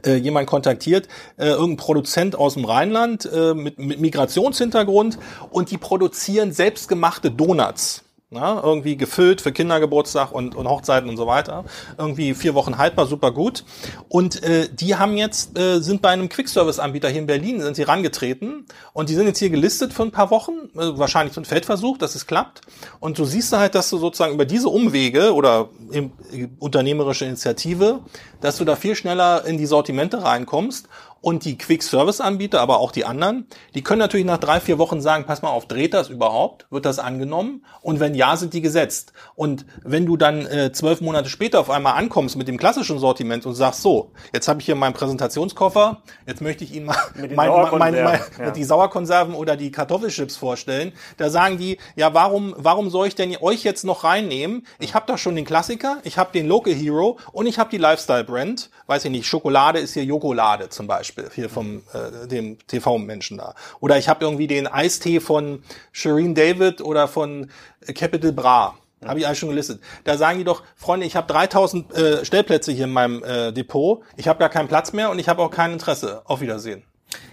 [0.07, 5.19] äh, jemand kontaktiert, äh, irgendein Produzent aus dem Rheinland äh, mit, mit Migrationshintergrund
[5.51, 8.03] und die produzieren selbstgemachte Donuts.
[8.35, 11.67] Na, irgendwie gefüllt für Kindergeburtstag und, und Hochzeiten und so weiter.
[11.99, 13.63] Irgendwie vier Wochen haltbar, super gut.
[14.09, 17.83] Und äh, die haben jetzt, äh, sind bei einem Quick-Service-Anbieter hier in Berlin, sind sie
[17.83, 18.65] rangetreten
[18.95, 21.99] und die sind jetzt hier gelistet für ein paar Wochen, äh, wahrscheinlich für ein Feldversuch,
[21.99, 22.63] dass es klappt.
[23.01, 28.01] Und du siehst halt, dass du sozusagen über diese Umwege oder im, äh, unternehmerische Initiative,
[28.41, 30.89] dass du da viel schneller in die Sortimente reinkommst
[31.23, 35.25] und die Quick-Service-Anbieter, aber auch die anderen, die können natürlich nach drei, vier Wochen sagen,
[35.25, 36.67] pass mal auf, dreht das überhaupt?
[36.71, 37.65] Wird das angenommen?
[37.81, 39.13] Und wenn ja, sind die gesetzt.
[39.37, 43.47] Und wenn du dann äh, zwölf Monate später auf einmal ankommst mit dem klassischen Sortiment
[43.47, 47.51] und sagst, so, jetzt habe ich hier meinen Präsentationskoffer, jetzt möchte ich Ihnen mal mein,
[47.79, 48.51] mein, mein, ja.
[48.51, 53.37] die Sauerkonserven oder die Kartoffelchips vorstellen, da sagen die, ja, warum, warum soll ich denn
[53.41, 54.67] euch jetzt noch reinnehmen?
[54.81, 57.79] Ich habe doch schon den Klassiker, ich habe den Local Hero und ich habe die
[57.79, 58.71] Lifestyle-Brand.
[58.89, 61.12] Weiß ich nicht, Schokolade ist hier Jokolade zum Beispiel.
[61.15, 63.55] Beispiel hier vom äh, dem TV-Menschen da.
[63.81, 67.51] Oder ich habe irgendwie den Eistee von Shireen David oder von
[67.95, 68.77] Capital Bra.
[69.05, 69.81] Habe ich eigentlich schon gelistet.
[70.05, 74.03] Da sagen die doch, Freunde, ich habe 3000 äh, Stellplätze hier in meinem äh, Depot.
[74.17, 76.23] Ich habe gar keinen Platz mehr und ich habe auch kein Interesse.
[76.25, 76.85] Auf Wiedersehen.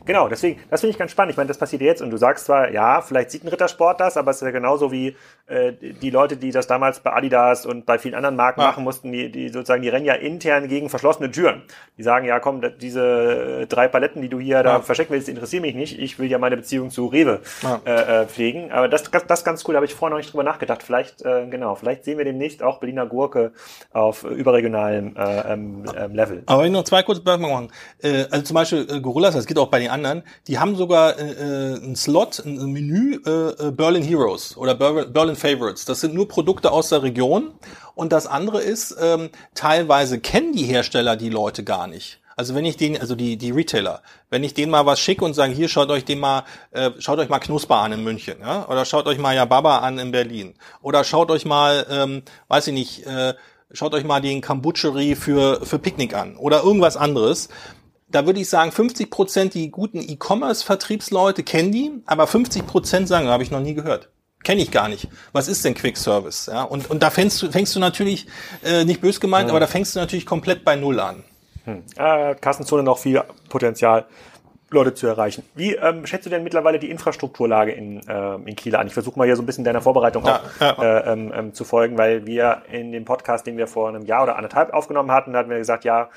[0.06, 1.32] Genau, deswegen, das finde ich ganz spannend.
[1.32, 4.18] Ich meine, das passiert jetzt und du sagst zwar, ja, vielleicht sieht ein Rittersport das,
[4.18, 5.16] aber es ist ja genauso wie
[5.48, 8.68] äh, die Leute, die das damals bei Adidas und bei vielen anderen Marken ja.
[8.68, 11.64] machen mussten, die, die sozusagen, die rennen ja intern gegen verschlossene Türen.
[11.98, 14.64] Die sagen, ja, komm, diese drei Paletten, die du hier ja.
[14.64, 16.00] da verstecken willst, interessieren mich nicht.
[16.00, 17.82] Ich will ja meine Beziehung zu Rewe ja.
[17.86, 18.72] äh, äh pflegen.
[18.72, 20.84] Aber das, das, das ist ganz cool, da habe ich vorher noch nicht drüber nachgedacht.
[20.84, 23.52] Vielleicht, äh, genau, vielleicht sehen wir demnächst auch Berliner Gurke
[23.92, 26.44] auf überregionalem äh, ähm, ähm, Level.
[26.46, 27.72] Aber ich noch zwei kurze Bemerkungen machen.
[28.02, 31.18] Äh, also zum Beispiel äh, Gorillas, das geht auch bei den anderen, die haben sogar
[31.20, 35.86] äh, äh einen Slot, ein Menü äh, äh, Berlin Heroes oder Berlin Favorites.
[35.86, 37.52] Das sind nur Produkte aus der Region.
[37.96, 42.20] Und das andere ist, ähm, teilweise kennen die Hersteller die Leute gar nicht.
[42.40, 45.34] Also wenn ich den, also die, die Retailer, wenn ich denen mal was schicke und
[45.34, 48.66] sage, hier schaut euch den mal, äh, schaut euch mal Knusper an in München, ja,
[48.70, 52.74] oder schaut euch mal Yababa an in Berlin, oder schaut euch mal, ähm, weiß ich
[52.74, 53.34] nicht, äh,
[53.74, 57.50] schaut euch mal den Kambucherie für für Picknick an oder irgendwas anderes
[58.12, 63.28] da würde ich sagen, 50 Prozent die guten E-Commerce-Vertriebsleute kennen die, aber 50 Prozent sagen,
[63.28, 64.10] habe ich noch nie gehört.
[64.44, 65.10] Kenne ich gar nicht.
[65.34, 66.50] Was ist denn Quick Service?
[66.52, 68.28] Ja, und, und da fängst du, fängst du natürlich,
[68.64, 69.52] äh, nicht bös gemeint, ja.
[69.52, 71.24] aber da fängst du natürlich komplett bei Null an.
[71.66, 71.84] Hm.
[71.98, 74.06] Äh, Kassenzone noch viel Potenzial.
[74.72, 75.44] Leute zu erreichen.
[75.56, 78.86] Wie ähm, schätzt du denn mittlerweile die Infrastrukturlage in, äh, in Kiel an?
[78.88, 80.84] Ich versuche mal hier so ein bisschen deiner Vorbereitung ja, auch.
[80.84, 84.24] Äh, ähm, ähm, zu folgen, weil wir in dem Podcast, den wir vor einem Jahr
[84.24, 86.10] oder anderthalb aufgenommen hatten, da hatten wir gesagt, ja,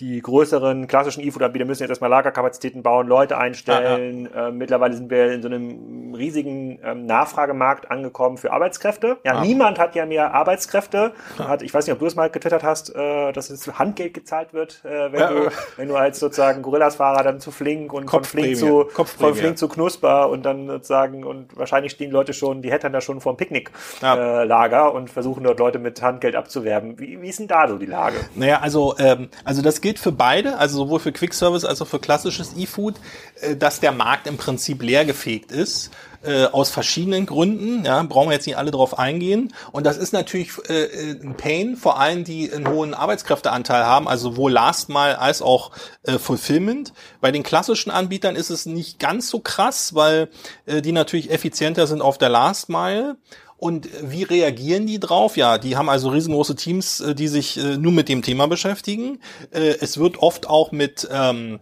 [0.00, 4.28] die größeren klassischen E-Food-Anbieter müssen jetzt erstmal Lagerkapazitäten bauen, Leute einstellen.
[4.34, 4.48] Ah, ja.
[4.48, 9.16] äh, mittlerweile sind wir in so einem riesigen ähm, Nachfragemarkt angekommen für Arbeitskräfte.
[9.24, 9.40] Ja, ah.
[9.40, 11.12] niemand hat ja mehr Arbeitskräfte.
[11.38, 14.52] Hat, ich weiß nicht, ob du es mal getwittert hast, äh, dass es Handgeld gezahlt
[14.52, 15.30] wird, äh, wenn, ja.
[15.30, 19.56] du, wenn du als sozusagen Gorillas-Fahrer dann zu Flink und von Flink zu, von Flink
[19.56, 23.32] zu Knusper und dann sozusagen und wahrscheinlich stehen Leute schon, die hätten da schon vor
[23.32, 26.98] dem Picknicklager äh, und versuchen dort Leute mit Handgeld abzuwerben.
[26.98, 28.18] Wie, wie ist denn da so die Lage?
[28.34, 31.86] Naja, also, ähm, also das gilt für beide, also sowohl für Quick Service als auch
[31.86, 32.96] für klassisches E-Food,
[33.40, 35.92] äh, dass der Markt im Prinzip leergefegt ist
[36.24, 37.84] äh, aus verschiedenen Gründen.
[37.84, 39.54] Ja, brauchen wir jetzt nicht alle drauf eingehen.
[39.70, 44.30] Und das ist natürlich äh, ein Pain, vor allem die einen hohen Arbeitskräfteanteil haben, also
[44.30, 45.70] sowohl Last Mile als auch
[46.02, 46.92] äh, Fulfillment.
[47.20, 50.28] Bei den klassischen Anbietern ist es nicht ganz so krass, weil
[50.66, 53.16] äh, die natürlich effizienter sind auf der Last Mile.
[53.58, 55.36] Und wie reagieren die drauf?
[55.36, 59.20] Ja, die haben also riesengroße Teams, äh, die sich äh, nur mit dem Thema beschäftigen.
[59.50, 61.60] Äh, es wird oft auch mit ähm,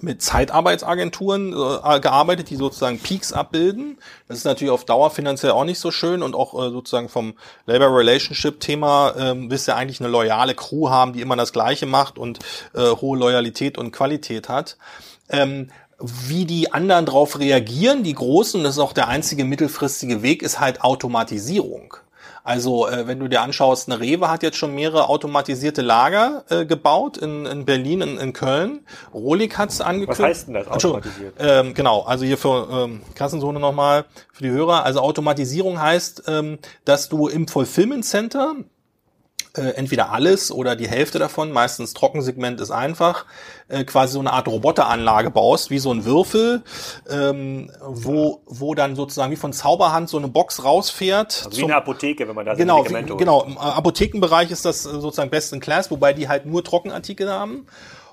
[0.00, 3.98] mit Zeitarbeitsagenturen äh, gearbeitet, die sozusagen Peaks abbilden.
[4.28, 7.34] Das ist natürlich auf Dauer finanziell auch nicht so schön und auch äh, sozusagen vom
[7.66, 11.86] Labor Relationship Thema ähm, du ja eigentlich eine loyale Crew haben, die immer das Gleiche
[11.86, 12.40] macht und
[12.74, 14.76] äh, hohe Loyalität und Qualität hat.
[15.28, 15.70] Ähm,
[16.00, 20.60] wie die anderen darauf reagieren, die Großen, das ist auch der einzige mittelfristige Weg, ist
[20.60, 21.96] halt Automatisierung.
[22.46, 26.64] Also äh, wenn du dir anschaust, eine Rewe hat jetzt schon mehrere automatisierte Lager äh,
[26.64, 28.86] gebaut in, in Berlin, in, in Köln.
[29.12, 30.20] Rolik hat es angekündigt.
[30.20, 31.34] Was heißt denn das automatisiert?
[31.40, 34.84] Ähm, genau, also hier für ähm, Kassensohne nochmal für die Hörer.
[34.84, 38.54] Also Automatisierung heißt, ähm, dass du im Fulfillment Center
[39.56, 43.26] äh, entweder alles oder die Hälfte davon, meistens Trockensegment ist einfach,
[43.68, 46.62] äh, quasi so eine Art Roboteranlage baust, wie so ein Würfel,
[47.08, 51.44] ähm, wo, wo dann sozusagen wie von Zauberhand so eine Box rausfährt.
[51.46, 55.00] Also wie eine Apotheke, wenn man da genau, wie, Genau, im Apothekenbereich ist das äh,
[55.00, 57.66] sozusagen best in class, wobei die halt nur Trockenartikel haben.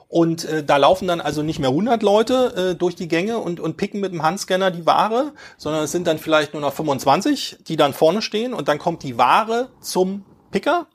[0.08, 3.60] Und äh, da laufen dann also nicht mehr 100 Leute äh, durch die Gänge und,
[3.60, 7.58] und picken mit dem Handscanner die Ware, sondern es sind dann vielleicht nur noch 25,
[7.68, 10.86] die dann vorne stehen und dann kommt die Ware zum Picker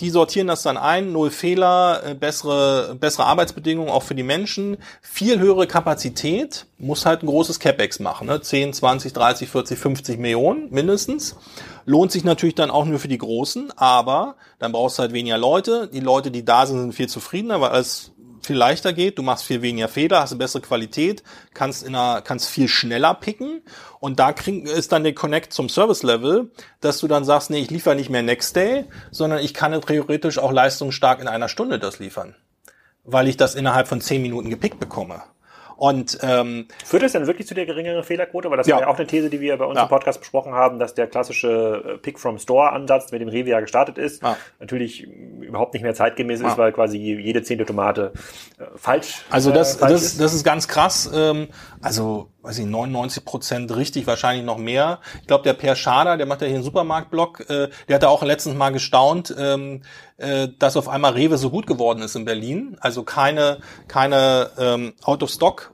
[0.00, 4.76] die sortieren das dann ein, null Fehler, äh, bessere, bessere Arbeitsbedingungen auch für die Menschen,
[5.02, 8.40] viel höhere Kapazität, muss halt ein großes CapEx machen, ne?
[8.40, 11.36] 10, 20, 30, 40, 50 Millionen mindestens.
[11.84, 15.38] Lohnt sich natürlich dann auch nur für die Großen, aber dann brauchst du halt weniger
[15.38, 15.88] Leute.
[15.88, 18.12] Die Leute, die da sind, sind viel zufriedener, weil alles
[18.48, 21.22] viel leichter geht, du machst viel weniger Fehler, hast eine bessere Qualität,
[21.54, 23.62] kannst in einer, kannst viel schneller picken
[24.00, 27.60] und da krieg, ist dann der Connect zum Service Level, dass du dann sagst, nee,
[27.60, 31.78] ich liefere nicht mehr Next Day, sondern ich kann theoretisch auch leistungsstark in einer Stunde
[31.78, 32.34] das liefern,
[33.04, 35.22] weil ich das innerhalb von zehn Minuten gepickt bekomme.
[35.78, 38.50] Und ähm, führt es dann wirklich zu der geringeren Fehlerquote?
[38.50, 38.74] Weil das ja.
[38.74, 39.84] war ja auch eine These, die wir bei uns ja.
[39.84, 43.50] im Podcast besprochen haben, dass der klassische äh, Pick from Store Ansatz, mit dem Rewe
[43.50, 44.36] ja gestartet ist, ja.
[44.58, 48.12] natürlich überhaupt nicht mehr zeitgemäß ist, weil quasi jede zehnte Tomate
[48.58, 49.24] äh, falsch.
[49.30, 50.20] Also das, äh, falsch das, ist.
[50.20, 51.08] das ist ganz krass.
[51.14, 51.46] Ähm,
[51.80, 54.98] also weiß ich 99 Prozent richtig, wahrscheinlich noch mehr.
[55.20, 58.08] Ich glaube, der Per Schader, der macht ja hier einen Supermarktblog, äh, der hat da
[58.08, 59.82] auch letztens mal gestaunt, ähm,
[60.18, 62.76] äh, dass auf einmal Rewe so gut geworden ist in Berlin.
[62.80, 65.72] Also keine, keine ähm, Out of Stock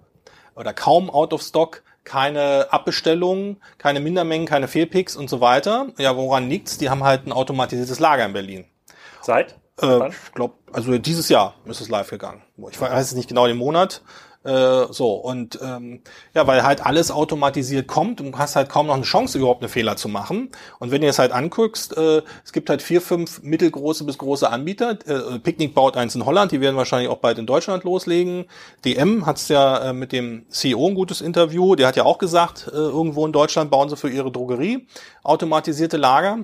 [0.54, 5.88] oder kaum Out of Stock, keine Abbestellungen, keine Mindermengen, keine Fehlpicks und so weiter.
[5.98, 6.78] Ja, woran liegt's?
[6.78, 8.64] Die haben halt ein automatisiertes Lager in Berlin.
[9.22, 9.57] Seit?
[9.80, 12.42] Äh, ich glaube, also dieses Jahr ist es live gegangen.
[12.70, 14.02] Ich weiß nicht genau den Monat.
[14.44, 16.00] Äh, so, und ähm,
[16.35, 19.70] ja, weil halt alles automatisiert kommt und hast halt kaum noch eine Chance, überhaupt eine
[19.70, 20.50] Fehler zu machen.
[20.78, 24.48] Und wenn du es halt anguckst, äh, es gibt halt vier, fünf mittelgroße bis große
[24.48, 24.98] Anbieter.
[25.07, 28.44] Äh, Picnic baut eins in Holland, die werden wahrscheinlich auch bald in Deutschland loslegen.
[28.85, 32.68] DM hat's ja äh, mit dem CEO ein gutes Interview, der hat ja auch gesagt,
[32.68, 34.87] äh, irgendwo in Deutschland bauen sie für ihre Drogerie
[35.22, 36.40] automatisierte Lager.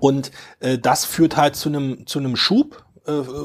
[0.00, 2.84] Und äh, das führt halt zu einem zu einem Schub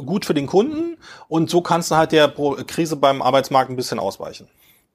[0.06, 0.98] gut für den Kunden
[1.28, 2.34] und so kannst du halt der
[2.68, 4.48] Krise beim Arbeitsmarkt ein bisschen ausweichen.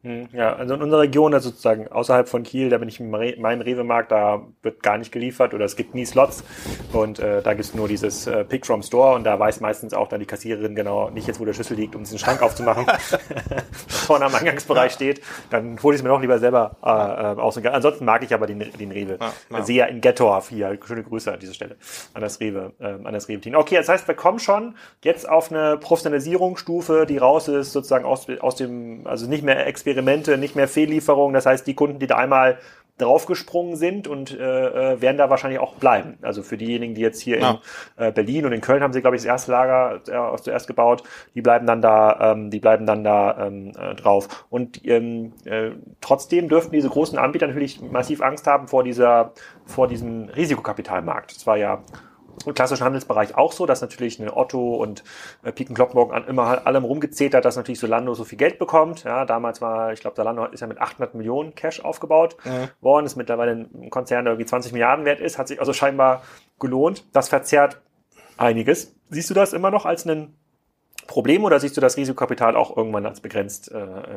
[0.08, 3.10] Hm, ja, also in unserer Region, also sozusagen außerhalb von Kiel, da bin ich in
[3.10, 6.44] meinem Rewe-Markt, da wird gar nicht geliefert oder es gibt nie Slots
[6.94, 10.08] und äh, da gibt's nur dieses äh, Pick from Store und da weiß meistens auch
[10.08, 12.86] dann die Kassiererin genau nicht jetzt, wo der Schlüssel liegt, um diesen Schrank aufzumachen,
[13.86, 14.96] vorne am Eingangsbereich ja.
[14.96, 15.20] steht.
[15.50, 17.58] Dann hole ich es mir doch lieber selber äh, äh, aus.
[17.58, 19.18] Ansonsten mag ich aber den, den Rewe.
[19.20, 19.62] Ja, ja.
[19.62, 20.78] Sehr in Gettorf hier.
[20.86, 21.76] Schöne Grüße an dieser Stelle
[22.14, 23.54] an das Rewe, äh, an das Rewe-Team.
[23.54, 28.26] Okay, das heißt, wir kommen schon jetzt auf eine Professionalisierungsstufe, die raus ist, sozusagen aus,
[28.40, 29.66] aus dem, also nicht mehr
[29.98, 31.34] Experimente, nicht mehr Fehllieferungen.
[31.34, 32.58] Das heißt, die Kunden, die da einmal
[32.98, 36.18] draufgesprungen sind und äh, äh, werden da wahrscheinlich auch bleiben.
[36.22, 37.60] Also für diejenigen, die jetzt hier ja.
[37.96, 40.66] in äh, Berlin und in Köln haben sie, glaube ich, das erste Lager äh, zuerst
[40.66, 44.46] gebaut, die bleiben dann da, ähm, die bleiben dann da ähm, äh, drauf.
[44.50, 49.32] Und ähm, äh, trotzdem dürften diese großen Anbieter natürlich massiv Angst haben vor dieser,
[49.64, 51.36] vor diesem Risikokapitalmarkt.
[51.36, 51.84] Das war ja
[52.54, 55.04] klassischen Handelsbereich auch so, dass natürlich eine Otto und
[55.42, 59.04] äh, Piken Kloppenburg an immer allem rumgezählt hat, dass natürlich Solando so viel Geld bekommt.
[59.04, 62.68] Ja, damals war, ich glaube, Solando ist ja mit 800 Millionen Cash aufgebaut ja.
[62.80, 66.22] worden, ist mittlerweile ein Konzern, der irgendwie 20 Milliarden wert ist, hat sich also scheinbar
[66.58, 67.04] gelohnt.
[67.12, 67.80] Das verzerrt
[68.36, 68.94] einiges.
[69.10, 70.34] Siehst du das immer noch als ein
[71.08, 73.76] Problem oder siehst du das Risikokapital auch irgendwann als begrenzt äh,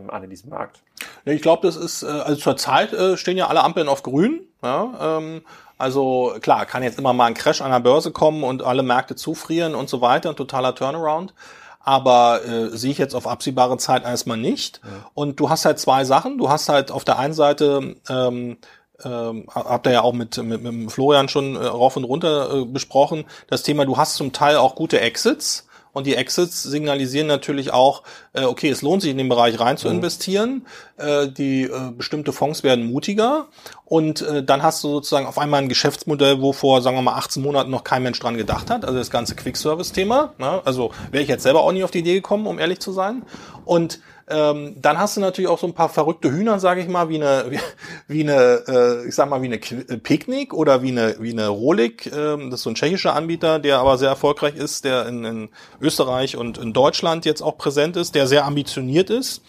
[0.09, 0.83] an in diesem Markt?
[1.25, 4.41] Ich glaube, das ist, äh, also zurzeit äh, stehen ja alle Ampeln auf grün.
[4.61, 5.41] Ja, ähm,
[5.79, 9.15] also klar, kann jetzt immer mal ein Crash an der Börse kommen und alle Märkte
[9.15, 11.33] zufrieren und so weiter, ein totaler Turnaround.
[11.79, 14.81] Aber äh, sehe ich jetzt auf absehbare Zeit erstmal nicht.
[14.83, 15.09] Ja.
[15.15, 16.37] Und du hast halt zwei Sachen.
[16.37, 18.57] Du hast halt auf der einen Seite ähm,
[19.03, 22.65] ähm, habt ihr ja auch mit, mit, mit Florian schon äh, rauf und runter äh,
[22.65, 27.73] besprochen, das Thema, du hast zum Teil auch gute Exits, und die Exits signalisieren natürlich
[27.73, 29.95] auch, äh, okay, es lohnt sich in den Bereich rein zu mhm.
[29.95, 30.65] investieren.
[30.97, 33.47] Äh, die äh, bestimmte Fonds werden mutiger.
[33.85, 37.15] Und äh, dann hast du sozusagen auf einmal ein Geschäftsmodell, wo vor, sagen wir mal,
[37.15, 38.85] 18 Monaten noch kein Mensch dran gedacht hat.
[38.85, 40.33] Also das ganze Quick-Service-Thema.
[40.37, 40.61] Ne?
[40.63, 43.23] Also wäre ich jetzt selber auch nie auf die Idee gekommen, um ehrlich zu sein.
[43.65, 43.99] Und
[44.31, 47.15] ähm, dann hast du natürlich auch so ein paar verrückte Hühner, sage ich mal, wie
[47.15, 47.59] eine, wie,
[48.07, 51.47] wie eine, äh, ich sag mal, wie eine äh, Picknick oder wie eine, wie eine
[51.47, 52.07] Rolik.
[52.07, 55.49] Ähm, das ist so ein tschechischer Anbieter, der aber sehr erfolgreich ist, der in, in
[55.79, 59.43] Österreich und in Deutschland jetzt auch präsent ist, der sehr ambitioniert ist,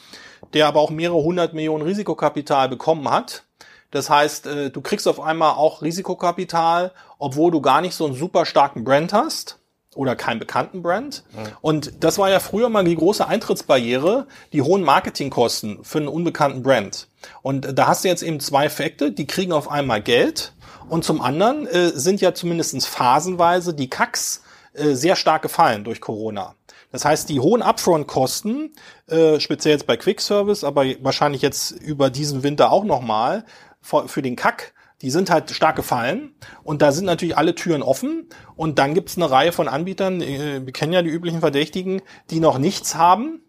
[0.52, 3.44] der aber auch mehrere hundert Millionen Risikokapital bekommen hat.
[3.90, 8.14] Das heißt, äh, du kriegst auf einmal auch Risikokapital, obwohl du gar nicht so einen
[8.14, 9.58] super starken Brand hast
[9.94, 11.24] oder keinen bekannten Brand.
[11.32, 11.52] Mhm.
[11.60, 16.62] Und das war ja früher mal die große Eintrittsbarriere, die hohen Marketingkosten für einen unbekannten
[16.62, 17.08] Brand.
[17.42, 20.52] Und da hast du jetzt eben zwei Effekte, die kriegen auf einmal Geld
[20.88, 24.42] und zum anderen äh, sind ja zumindestens phasenweise die Kacks
[24.74, 26.54] äh, sehr stark gefallen durch Corona.
[26.90, 28.74] Das heißt, die hohen Upfront-Kosten,
[29.08, 33.44] äh, speziell jetzt bei Quick Service, aber wahrscheinlich jetzt über diesen Winter auch nochmal,
[33.82, 38.28] für den Kack, die sind halt stark gefallen und da sind natürlich alle Türen offen
[38.56, 42.40] und dann gibt's eine Reihe von Anbietern, äh, wir kennen ja die üblichen Verdächtigen, die
[42.40, 43.40] noch nichts haben.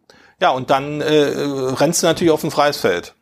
[0.42, 3.16] Ja, und dann äh, rennst du natürlich auf ein freies Feld.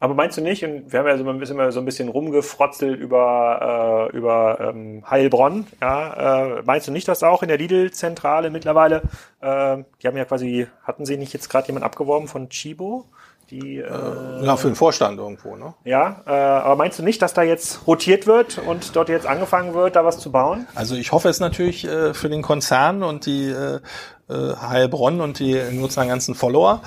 [0.00, 3.00] Aber meinst du nicht, und wir haben ja so ein bisschen, so ein bisschen rumgefrotzelt
[3.00, 8.50] über, äh, über ähm, Heilbronn, ja, äh, meinst du nicht, dass auch in der Lidl-Zentrale
[8.50, 9.02] mittlerweile,
[9.40, 13.06] äh, die haben ja quasi, hatten sie nicht jetzt gerade jemand abgeworben von Chibo?
[13.50, 15.72] Die, äh, ja, für den Vorstand irgendwo, ne?
[15.84, 19.72] Ja, äh, aber meinst du nicht, dass da jetzt rotiert wird und dort jetzt angefangen
[19.72, 20.66] wird, da was zu bauen?
[20.74, 23.80] Also ich hoffe es natürlich äh, für den Konzern und die äh,
[24.28, 26.82] äh Heilbronn und die sozusagen ganzen Follower.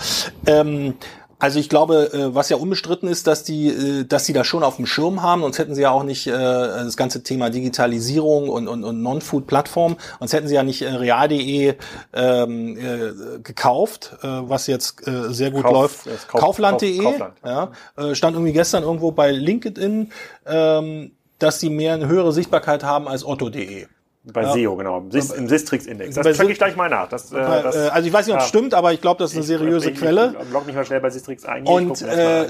[0.46, 0.94] Ähm,
[1.42, 4.62] also ich glaube, äh, was ja unbestritten ist, dass die, äh, dass sie da schon
[4.62, 8.48] auf dem Schirm haben, sonst hätten sie ja auch nicht äh, das ganze Thema Digitalisierung
[8.48, 11.74] und, und, und Non-Food-Plattform, sonst hätten sie ja nicht real.de
[12.14, 16.28] ähm, äh, gekauft, äh, was jetzt äh, sehr gut Kauf, läuft.
[16.28, 17.34] Kauf, Kaufland.de, Kaufland.
[17.44, 20.12] ja, äh, stand irgendwie gestern irgendwo bei LinkedIn,
[20.46, 23.88] ähm, dass sie mehr eine höhere Sichtbarkeit haben als Otto.de.
[24.24, 24.54] Bei ja.
[24.54, 25.00] SEO, genau.
[25.00, 26.14] Im Sistrix-Index.
[26.14, 27.10] Das check ich gleich mal nach.
[27.10, 28.50] Das, äh, das, äh, also ich weiß nicht, ob es ja.
[28.50, 30.36] stimmt, aber ich glaube, das ist eine seriöse ich, Quelle.
[30.40, 31.66] Ich log mich mal schnell bei Sistrix ein.
[31.66, 32.48] Und äh,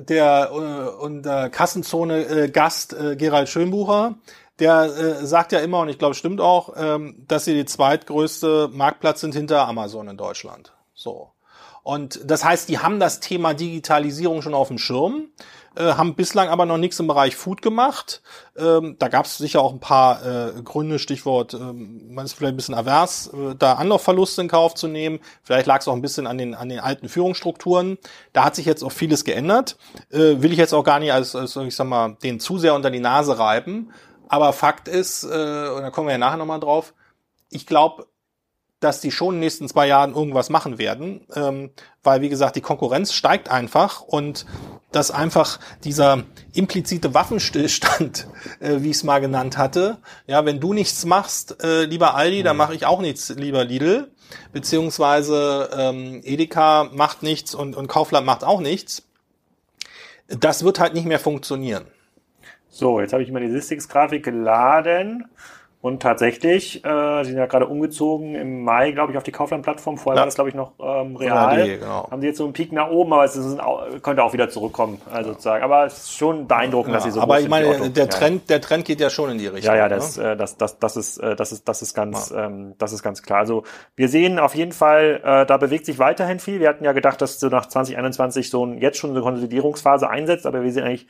[0.00, 4.16] der äh, und der Kassenzone äh, äh, Gerald Schönbucher,
[4.58, 8.70] der äh, sagt ja immer, und ich glaube, stimmt auch, ähm, dass sie die zweitgrößte
[8.72, 10.72] Marktplatz sind hinter Amazon in Deutschland.
[10.92, 11.30] So.
[11.84, 15.28] Und das heißt, die haben das Thema Digitalisierung schon auf dem Schirm
[15.76, 18.22] äh, haben bislang aber noch nichts im Bereich Food gemacht.
[18.56, 22.54] Ähm, da gab es sicher auch ein paar äh, Gründe, Stichwort, ähm, man ist vielleicht
[22.54, 25.20] ein bisschen avers, äh, da Anlaufverluste in Kauf zu nehmen.
[25.42, 27.98] Vielleicht lag es auch ein bisschen an den, an den alten Führungsstrukturen.
[28.32, 29.76] Da hat sich jetzt auch vieles geändert.
[30.10, 32.74] Äh, will ich jetzt auch gar nicht als, als ich sag mal, den zu sehr
[32.74, 33.92] unter die Nase reiben.
[34.28, 36.94] Aber Fakt ist, äh, und da kommen wir ja nachher nochmal drauf,
[37.50, 38.06] ich glaube,
[38.82, 41.70] dass die schon in den nächsten zwei Jahren irgendwas machen werden, ähm,
[42.02, 44.44] weil wie gesagt die Konkurrenz steigt einfach und
[44.90, 48.26] dass einfach dieser implizite Waffenstillstand,
[48.60, 52.40] äh, wie ich es mal genannt hatte, ja, wenn du nichts machst, äh, lieber Aldi,
[52.40, 52.44] mhm.
[52.44, 54.10] dann mache ich auch nichts, lieber Lidl,
[54.52, 59.08] beziehungsweise ähm, Edeka macht nichts und, und Kaufland macht auch nichts.
[60.26, 61.84] Das wird halt nicht mehr funktionieren.
[62.68, 65.26] So, jetzt habe ich meine Statistics-Grafik geladen.
[65.82, 69.98] Und tatsächlich, äh, sie sind ja gerade umgezogen im Mai, glaube ich, auf die Kaufland-Plattform.
[69.98, 70.20] Vorher ja.
[70.20, 71.64] war das, glaube ich, noch ähm, real.
[71.64, 72.08] Die, genau.
[72.08, 73.58] Haben sie jetzt so einen Peak nach oben, aber es ist
[74.00, 75.32] könnte auch wieder zurückkommen, also ja.
[75.34, 75.64] sozusagen.
[75.64, 78.60] Aber es ist schon beeindruckend, ja, dass sie so Aber ich meine, der Trend, der
[78.60, 79.74] Trend geht ja schon in die Richtung.
[79.74, 80.32] Ja, ja, das, ne?
[80.32, 83.20] äh, das, das, das ist, äh, das ist, das ist ganz, ähm, das ist ganz
[83.24, 83.40] klar.
[83.40, 83.64] Also
[83.96, 86.60] wir sehen auf jeden Fall, äh, da bewegt sich weiterhin viel.
[86.60, 90.46] Wir hatten ja gedacht, dass so nach 2021 so ein, jetzt schon eine Konsolidierungsphase einsetzt,
[90.46, 91.08] aber wir sehen eigentlich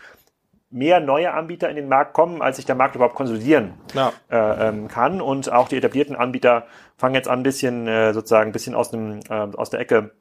[0.73, 4.12] mehr neue Anbieter in den Markt kommen, als sich der Markt überhaupt konsolidieren ja.
[4.31, 5.20] äh, ähm, kann.
[5.20, 6.66] Und auch die etablierten Anbieter
[6.96, 10.12] fangen jetzt an, ein bisschen äh, sozusagen ein bisschen aus, dem, äh, aus der Ecke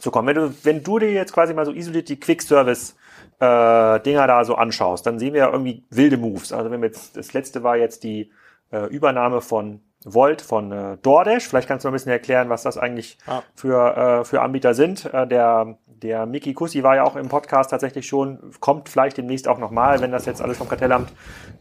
[0.00, 0.28] zu kommen.
[0.28, 2.96] Wenn du, wenn du dir jetzt quasi mal so isoliert die Quick-Service
[3.40, 6.52] äh, Dinger da so anschaust, dann sehen wir ja irgendwie wilde Moves.
[6.52, 8.30] Also wenn wir jetzt, das letzte war jetzt die
[8.70, 11.48] äh, Übernahme von Volt von äh, DoorDash.
[11.48, 13.42] Vielleicht kannst du mal ein bisschen erklären, was das eigentlich ah.
[13.54, 15.12] für, äh, für Anbieter sind.
[15.12, 19.46] Äh, der der Miki Kussi war ja auch im Podcast tatsächlich schon, kommt vielleicht demnächst
[19.46, 21.12] auch nochmal, wenn das jetzt alles vom Kartellamt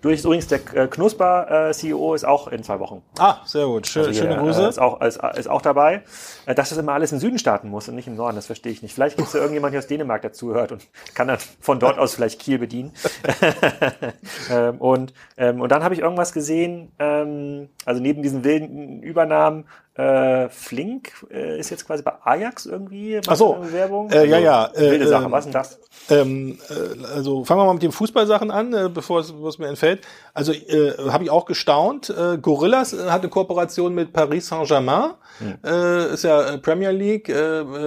[0.01, 0.25] durch ist.
[0.25, 3.03] Übrigens, der äh, Knusper-CEO äh, ist auch in zwei Wochen.
[3.19, 3.87] Ah, sehr gut.
[3.87, 4.65] Schön, also hier, schöne Grüße.
[4.65, 6.03] Äh, ist, auch, ist, ist auch dabei.
[6.45, 8.81] Dass das immer alles im Süden starten muss und nicht im Norden, das verstehe ich
[8.81, 8.93] nicht.
[8.93, 11.99] Vielleicht gibt es ja irgendjemand, der aus Dänemark dazu hört und kann dann von dort
[11.99, 12.91] aus vielleicht Kiel bedienen.
[14.51, 19.65] ähm, und, ähm, und dann habe ich irgendwas gesehen, ähm, also neben diesen wilden Übernahmen,
[19.95, 23.19] äh, Flink äh, ist jetzt quasi bei Ajax irgendwie.
[23.27, 23.57] Ach so.
[23.71, 24.09] Werbung.
[24.09, 24.71] Äh, ja, ja.
[24.73, 25.29] Äh, wilde Sache.
[25.29, 25.79] Was ist denn das?
[26.09, 29.67] Ähm, äh, also fangen wir mal mit den Fußballsachen an, äh, bevor es was mir
[29.67, 30.01] entfällt.
[30.33, 32.13] Also habe ich auch gestaunt.
[32.41, 35.11] Gorillas hat eine Kooperation mit Paris Saint-Germain.
[35.39, 36.13] Hm.
[36.13, 37.27] Ist ja Premier League,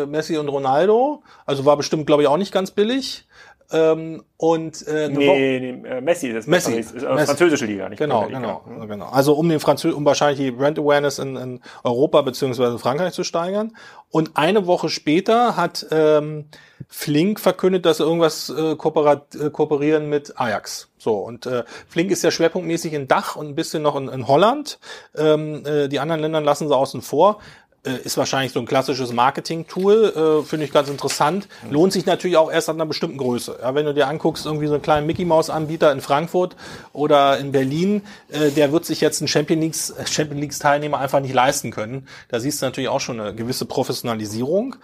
[0.07, 1.23] Messi und Ronaldo.
[1.47, 3.27] Also war bestimmt, glaube ich, auch nicht ganz billig.
[3.73, 7.27] Ähm, und äh, nee, nee, äh, Messi ist Messi, ist, ist Messi.
[7.27, 8.39] französische Liga, nicht genau, Liga.
[8.39, 8.89] genau, mhm.
[8.89, 9.07] genau.
[9.07, 13.25] Also um den Franzö um wahrscheinlich die Brand Awareness in, in Europa beziehungsweise Frankreich zu
[13.25, 13.77] steigern.
[14.11, 16.47] Und eine Woche später hat ähm,
[16.89, 20.91] Flink verkündet, dass sie irgendwas äh, kooperat, äh, kooperieren mit Ajax.
[20.99, 24.29] So und äh, Flink ist ja schwerpunktmäßig in Dach und ein bisschen noch in, in
[24.29, 24.79] Holland.
[25.17, 27.41] Ähm, äh, die anderen Länder lassen sie außen vor.
[27.87, 31.49] Äh, ist wahrscheinlich so ein klassisches Marketing-Tool, äh, finde ich ganz interessant.
[31.71, 33.59] Lohnt sich natürlich auch erst an einer bestimmten Größe.
[33.61, 36.57] Ja, wenn du dir anguckst, irgendwie so einen kleinen Mickey-Maus-Anbieter in Frankfurt
[36.95, 41.21] oder in Berlin, äh, der wird sich jetzt einen Champion Leagues, äh, Champion Leagues-Teilnehmer einfach
[41.21, 42.09] nicht leisten können.
[42.29, 44.77] Da siehst du natürlich auch schon eine gewisse Professionalisierung.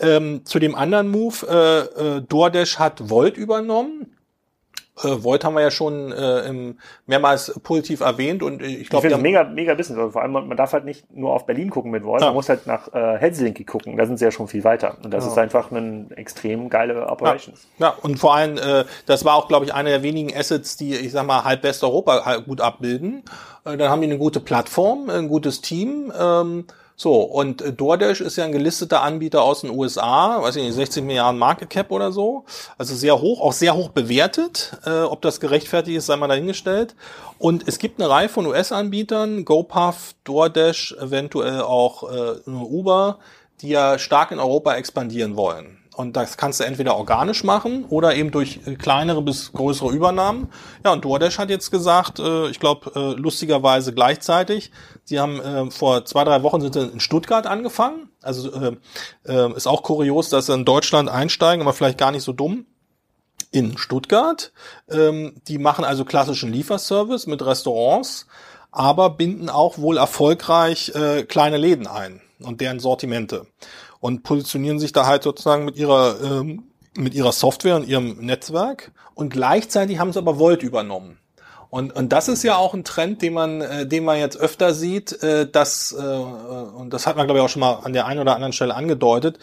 [0.00, 4.17] Ähm, zu dem anderen Move, äh, äh, DoorDash hat Volt übernommen
[5.04, 9.12] äh, Void haben wir ja schon äh, im, mehrmals positiv erwähnt und ich glaube, ich
[9.12, 9.98] finde mega, mega Business.
[9.98, 12.28] Also vor allem, man darf halt nicht nur auf Berlin gucken mit Void, ja.
[12.28, 13.96] man muss halt nach äh, Helsinki gucken.
[13.96, 14.96] Da sind sie ja schon viel weiter.
[15.02, 15.30] Und das ja.
[15.30, 17.66] ist einfach ein extrem geile Operations.
[17.78, 17.94] Ja, ja.
[18.02, 21.12] und vor allem, äh, das war auch, glaube ich, einer der wenigen Assets, die, ich
[21.12, 23.24] sag mal, halb Westeuropa gut abbilden.
[23.64, 26.12] Äh, dann haben die eine gute Plattform, ein gutes Team.
[26.18, 26.64] Ähm,
[27.00, 30.74] so, und äh, DoorDash ist ja ein gelisteter Anbieter aus den USA, weiß ich nicht,
[30.74, 32.44] 60 Milliarden Market Cap oder so.
[32.76, 34.76] Also sehr hoch, auch sehr hoch bewertet.
[34.84, 36.96] Äh, ob das gerechtfertigt ist, sei mal dahingestellt.
[37.38, 43.20] Und es gibt eine Reihe von US-Anbietern, GoPuff, DoorDash, eventuell auch äh, Uber,
[43.60, 45.77] die ja stark in Europa expandieren wollen.
[45.98, 50.48] Und das kannst du entweder organisch machen oder eben durch äh, kleinere bis größere Übernahmen.
[50.84, 54.70] Ja, und DoorDash hat jetzt gesagt, äh, ich glaube äh, lustigerweise gleichzeitig,
[55.02, 58.10] sie haben äh, vor zwei, drei Wochen sind sie in Stuttgart angefangen.
[58.22, 58.76] Also äh,
[59.24, 62.66] äh, ist auch kurios, dass sie in Deutschland einsteigen, aber vielleicht gar nicht so dumm.
[63.50, 64.52] In Stuttgart.
[64.88, 68.28] Ähm, die machen also klassischen Lieferservice mit Restaurants,
[68.70, 73.46] aber binden auch wohl erfolgreich äh, kleine Läden ein und deren Sortimente
[74.00, 76.64] und positionieren sich da halt sozusagen mit ihrer ähm,
[76.96, 81.18] mit ihrer Software und ihrem Netzwerk und gleichzeitig haben sie aber Volt übernommen.
[81.70, 84.72] Und, und das ist ja auch ein Trend, den man, äh, den man jetzt öfter
[84.72, 88.06] sieht, äh, dass, äh, und das hat man, glaube ich, auch schon mal an der
[88.06, 89.38] einen oder anderen Stelle angedeutet,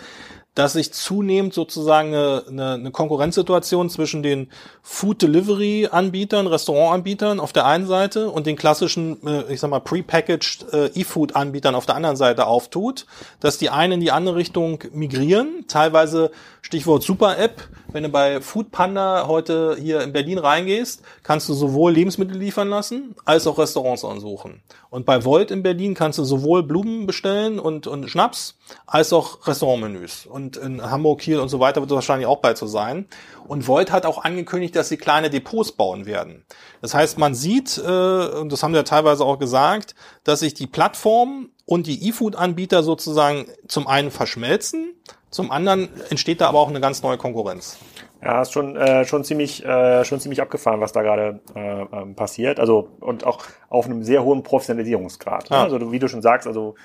[0.55, 4.49] dass sich zunehmend sozusagen eine, eine, eine Konkurrenzsituation zwischen den
[4.81, 9.81] Food Delivery Anbietern, Restaurantanbietern auf der einen Seite und den klassischen, äh, ich sag mal,
[9.81, 13.05] prepackaged äh, E-Food Anbietern auf der anderen Seite auftut,
[13.41, 16.31] dass die einen in die andere Richtung migrieren, teilweise
[16.61, 17.61] Stichwort Super App,
[17.95, 22.67] wenn du bei Food Panda heute hier in Berlin reingehst, kannst du sowohl Lebensmittel liefern
[22.67, 24.61] lassen, als auch Restaurants ansuchen.
[24.89, 29.47] Und bei Volt in Berlin kannst du sowohl Blumen bestellen und, und Schnaps, als auch
[29.47, 30.25] Restaurantmenüs.
[30.25, 33.05] Und in Hamburg, Kiel und so weiter wird es wahrscheinlich auch bald so sein.
[33.47, 36.43] Und Volt hat auch angekündigt, dass sie kleine Depots bauen werden.
[36.81, 40.67] Das heißt, man sieht, äh, und das haben wir teilweise auch gesagt, dass sich die
[40.67, 44.95] Plattform und die E-Food-Anbieter sozusagen zum einen verschmelzen,
[45.35, 47.77] zum anderen entsteht da aber auch eine ganz neue Konkurrenz.
[48.23, 52.15] Ja, ist schon, äh, schon ziemlich, äh, schon ziemlich abgefahren, was da gerade äh, ähm,
[52.15, 52.57] passiert.
[52.57, 55.49] Also und auch auf einem sehr hohen Professionalisierungsgrad.
[55.49, 55.57] Ne?
[55.57, 56.75] Also wie du schon sagst, also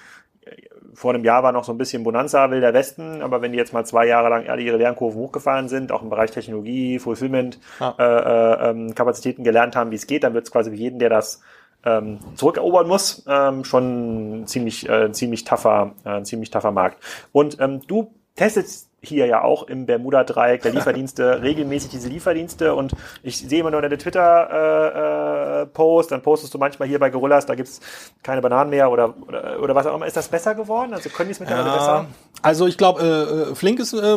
[0.45, 0.51] äh,
[0.95, 3.59] vor einem Jahr war noch so ein bisschen Bonanza will der Westen, aber wenn die
[3.59, 7.61] jetzt mal zwei Jahre lang alle ihre Lernkurven hochgefahren sind, auch im Bereich Technologie, Fulfillment,
[7.79, 7.95] ja.
[8.01, 10.99] äh, äh, ähm, Kapazitäten gelernt haben, wie es geht, dann wird es quasi für jeden,
[10.99, 11.41] der das
[11.85, 17.03] ähm, zurückerobern muss, ähm, schon ziemlich, äh, ziemlich tougher, äh, ziemlich tougher Markt.
[17.33, 18.67] Und ähm, du testet
[19.03, 23.83] hier ja auch im Bermuda-Dreieck der Lieferdienste regelmäßig diese Lieferdienste und ich sehe immer nur
[23.83, 27.81] deine Twitter-Post, äh, äh, dann postest du manchmal hier bei Gorillas, da gibt's
[28.23, 30.07] keine Bananen mehr oder, oder, oder was auch immer.
[30.07, 30.95] Ist das besser geworden?
[30.95, 32.07] Also können die es mittlerweile ja, besser?
[32.43, 34.17] Also ich glaube, äh, Flink ist äh,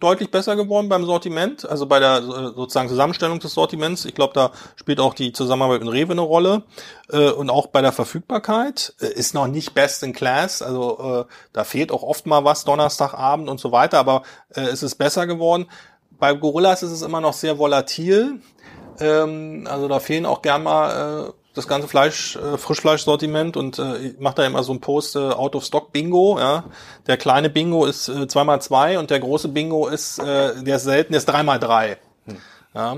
[0.00, 4.04] deutlich besser geworden beim Sortiment, also bei der sozusagen Zusammenstellung des Sortiments.
[4.04, 6.62] Ich glaube, da spielt auch die Zusammenarbeit mit Rewe eine Rolle
[7.12, 8.94] äh, und auch bei der Verfügbarkeit.
[9.00, 12.64] Äh, ist noch nicht best in class, also äh, da fehlt auch oft mal was
[12.64, 14.22] Donnerstagabend und so weiter, aber
[14.54, 15.66] äh, es ist besser geworden.
[16.18, 18.40] Bei Gorillas ist es immer noch sehr volatil.
[19.00, 23.96] Ähm, also da fehlen auch gern mal äh, das ganze Fleisch, äh, Frischfleischsortiment und äh,
[23.98, 26.38] ich mache da immer so ein Post äh, Out of Stock Bingo.
[26.38, 26.64] Ja,
[27.06, 31.14] der kleine Bingo ist äh, 2x2 und der große Bingo ist äh, der ist selten,
[31.14, 31.96] ist 3x3.
[32.26, 32.36] Hm.
[32.72, 32.96] Ja,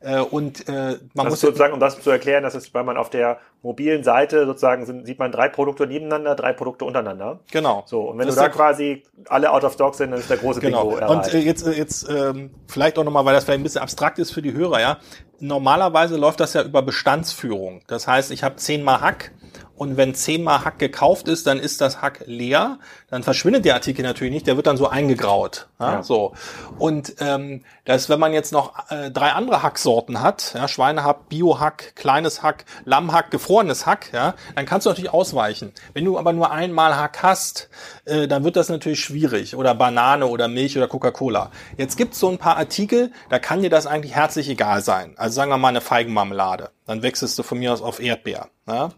[0.00, 2.98] äh, und äh, man das muss sozusagen, um das zu erklären, das ist, weil man
[2.98, 7.40] auf der mobilen Seite sozusagen sind, sieht man drei Produkte nebeneinander, drei Produkte untereinander.
[7.50, 7.84] Genau.
[7.86, 10.36] So und wenn das du da quasi alle out of stock sind, dann ist der
[10.36, 10.88] große genau.
[10.88, 11.34] Bingo erreicht.
[11.34, 14.18] Und äh, jetzt äh, jetzt ähm, vielleicht auch nochmal, weil das vielleicht ein bisschen abstrakt
[14.18, 14.98] ist für die Hörer, ja.
[15.40, 17.80] Normalerweise läuft das ja über Bestandsführung.
[17.86, 19.32] Das heißt, ich habe zehnmal Hack
[19.76, 22.78] und wenn zehnmal Hack gekauft ist, dann ist das Hack leer.
[23.10, 25.68] Dann verschwindet der Artikel natürlich nicht, der wird dann so eingegraut.
[25.80, 26.02] Ja, ja.
[26.02, 26.34] So.
[26.78, 31.96] Und ähm, das, wenn man jetzt noch äh, drei andere Hacksorten hat, ja, Schweinehack, Biohack,
[31.96, 35.72] kleines Hack, Lammhack, gefrorenes Hack, ja, dann kannst du natürlich ausweichen.
[35.92, 37.68] Wenn du aber nur einmal Hack hast,
[38.04, 39.56] äh, dann wird das natürlich schwierig.
[39.56, 41.50] Oder Banane oder Milch oder Coca-Cola.
[41.76, 45.14] Jetzt gibt's so ein paar Artikel, da kann dir das eigentlich herzlich egal sein.
[45.16, 46.70] Also sagen wir mal eine Feigenmarmelade.
[46.86, 48.48] Dann wechselst du von mir aus auf Erdbeer.
[48.66, 48.90] Ja?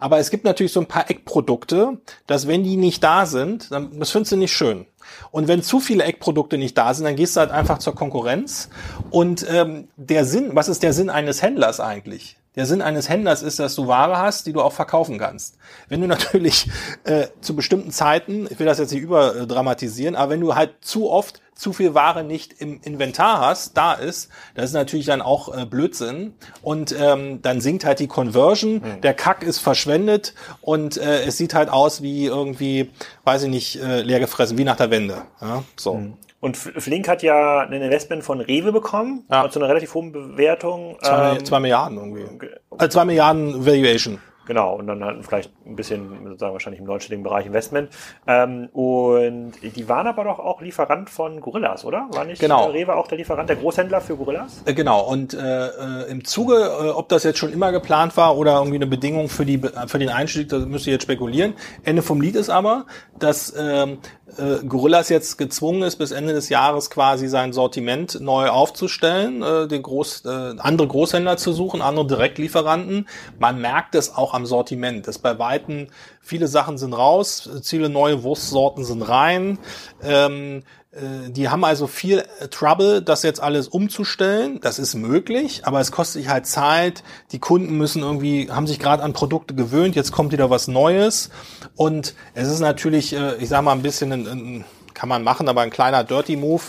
[0.00, 3.98] Aber es gibt natürlich so ein paar Eckprodukte, dass wenn die nicht da sind, dann,
[3.98, 4.86] das findest du nicht schön.
[5.30, 8.70] Und wenn zu viele Eckprodukte nicht da sind, dann gehst du halt einfach zur Konkurrenz.
[9.10, 12.38] Und ähm, der Sinn, was ist der Sinn eines Händlers eigentlich?
[12.56, 15.58] Der Sinn eines Händlers ist, dass du Ware hast, die du auch verkaufen kannst.
[15.88, 16.68] Wenn du natürlich
[17.04, 21.10] äh, zu bestimmten Zeiten, ich will das jetzt nicht überdramatisieren, aber wenn du halt zu
[21.10, 25.56] oft zu viel Ware nicht im Inventar hast, da ist, das ist natürlich dann auch
[25.56, 26.34] äh, Blödsinn.
[26.62, 29.00] Und ähm, dann sinkt halt die Conversion, mhm.
[29.02, 32.90] der Kack ist verschwendet und äh, es sieht halt aus wie irgendwie,
[33.24, 35.22] weiß ich nicht, äh, leer gefressen, wie nach der Wende.
[35.40, 35.94] Ja, so.
[35.94, 36.14] Mhm.
[36.44, 39.48] Und Flink hat ja ein Investment von Rewe bekommen, ja.
[39.48, 40.98] zu einer relativ hohen Bewertung.
[41.00, 42.46] Zwei, ähm, zwei Milliarden irgendwie.
[42.78, 44.18] Äh, zwei Milliarden Valuation.
[44.46, 47.88] Genau, und dann halt vielleicht ein bisschen, sozusagen wahrscheinlich im neunstelligen Bereich Investment.
[48.26, 52.08] Ähm, und die waren aber doch auch Lieferant von Gorillas, oder?
[52.10, 52.66] War nicht genau.
[52.66, 54.62] Rewe auch der Lieferant, der Großhändler für Gorillas?
[54.66, 58.36] Äh, genau, und äh, äh im Zuge, äh, ob das jetzt schon immer geplant war
[58.36, 61.54] oder irgendwie eine Bedingung für, die, für den Einstieg, das müsst ihr jetzt spekulieren.
[61.82, 62.84] Ende vom Lied ist aber,
[63.18, 63.98] dass ähm,
[64.38, 69.68] äh, Gorillas jetzt gezwungen ist, bis Ende des Jahres quasi sein Sortiment neu aufzustellen, äh,
[69.68, 73.08] den Groß, äh, andere Großhändler zu suchen, andere Direktlieferanten.
[73.38, 75.88] Man merkt es auch am Sortiment, dass bei Weitem
[76.20, 79.58] viele Sachen sind raus, viele neue Wurstsorten sind rein.
[80.02, 80.83] Ähm, äh,
[81.28, 84.60] die haben also viel äh, Trouble, das jetzt alles umzustellen.
[84.60, 87.02] Das ist möglich, aber es kostet sich halt Zeit.
[87.32, 91.30] Die Kunden müssen irgendwie, haben sich gerade an Produkte gewöhnt, jetzt kommt wieder was Neues.
[91.74, 94.64] Und es ist natürlich, äh, ich sag mal, ein bisschen ein, ein
[94.94, 96.62] kann man machen, aber ein kleiner Dirty Move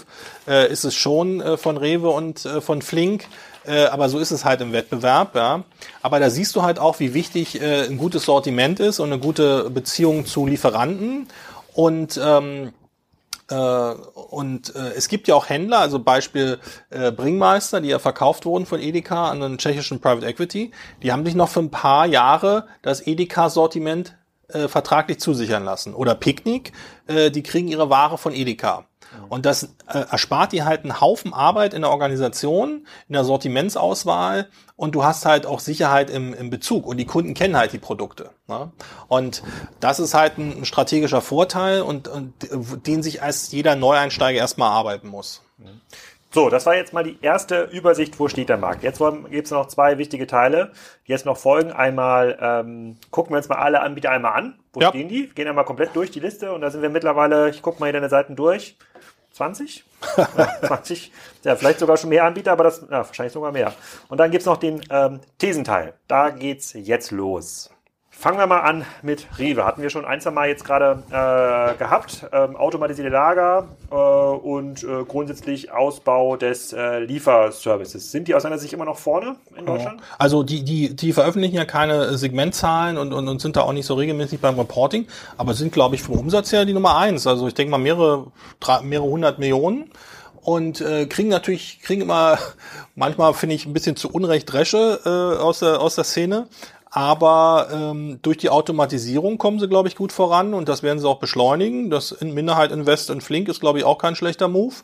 [0.48, 3.28] äh, ist es schon äh, von Rewe und äh, von Flink.
[3.66, 5.36] Äh, aber so ist es halt im Wettbewerb.
[5.36, 5.64] Ja.
[6.02, 9.22] Aber da siehst du halt auch, wie wichtig äh, ein gutes Sortiment ist und eine
[9.22, 11.28] gute Beziehung zu Lieferanten.
[11.74, 12.72] Und ähm, äh,
[13.54, 18.66] und äh, es gibt ja auch Händler, also Beispiel äh, Bringmeister, die ja verkauft wurden
[18.66, 20.72] von Edeka an einen tschechischen Private Equity.
[21.04, 24.16] Die haben sich noch für ein paar Jahre das Edeka-Sortiment
[24.48, 25.94] äh, vertraglich zusichern lassen.
[25.94, 26.72] Oder Picknick,
[27.08, 28.86] äh, die kriegen ihre Ware von Edeka.
[29.30, 34.48] Und das äh, erspart dir halt einen Haufen Arbeit in der Organisation, in der Sortimentsauswahl
[34.76, 37.80] und du hast halt auch Sicherheit im, im Bezug und die Kunden kennen halt die
[37.80, 38.32] Produkte.
[38.48, 38.72] Ne?
[39.08, 39.44] Und
[39.80, 42.34] das ist halt ein, strategischer Vorteil und, und
[42.86, 45.42] den sich als jeder Neueinsteiger erstmal arbeiten muss.
[46.36, 48.84] So, das war jetzt mal die erste Übersicht, wo steht der Markt.
[48.84, 49.00] Jetzt
[49.30, 50.74] gibt es noch zwei wichtige Teile,
[51.08, 51.72] die jetzt noch folgen.
[51.72, 54.60] Einmal ähm, gucken wir uns mal alle Anbieter einmal an.
[54.74, 54.90] Wo ja.
[54.90, 55.30] stehen die?
[55.30, 57.94] Gehen einmal komplett durch die Liste und da sind wir mittlerweile, ich gucke mal hier
[57.94, 58.76] deine Seiten durch.
[59.36, 59.84] 20?
[60.18, 61.12] ja, 20.
[61.44, 63.74] Ja, vielleicht sogar schon mehr Anbieter, aber das, ja, wahrscheinlich sogar mehr.
[64.08, 65.94] Und dann gibt's noch den ähm, Thesenteil.
[66.08, 67.70] Da geht's jetzt los.
[68.18, 69.66] Fangen wir mal an mit Rewe.
[69.66, 72.26] Hatten wir schon ein, zwei Mal jetzt gerade äh, gehabt.
[72.32, 78.12] Ähm, automatisierte Lager äh, und äh, grundsätzlich Ausbau des äh, Lieferservices.
[78.12, 80.02] Sind die aus deiner Sicht immer noch vorne in Deutschland?
[80.18, 83.86] Also die, die, die veröffentlichen ja keine Segmentzahlen und, und, und sind da auch nicht
[83.86, 85.08] so regelmäßig beim Reporting,
[85.38, 87.28] aber sind, glaube ich, vom Umsatz her die Nummer eins.
[87.28, 88.32] Also ich denke mal mehrere,
[88.82, 89.92] mehrere hundert Millionen
[90.46, 92.38] und äh, kriegen natürlich, kriegen immer,
[92.96, 96.48] manchmal finde ich ein bisschen zu Unrecht Dresche äh, aus, der, aus der Szene.
[96.96, 101.10] Aber ähm, durch die Automatisierung kommen sie, glaube ich, gut voran und das werden sie
[101.10, 101.90] auch beschleunigen.
[101.90, 104.76] Das in Minderheit Invest in Flink ist, glaube ich, auch kein schlechter Move.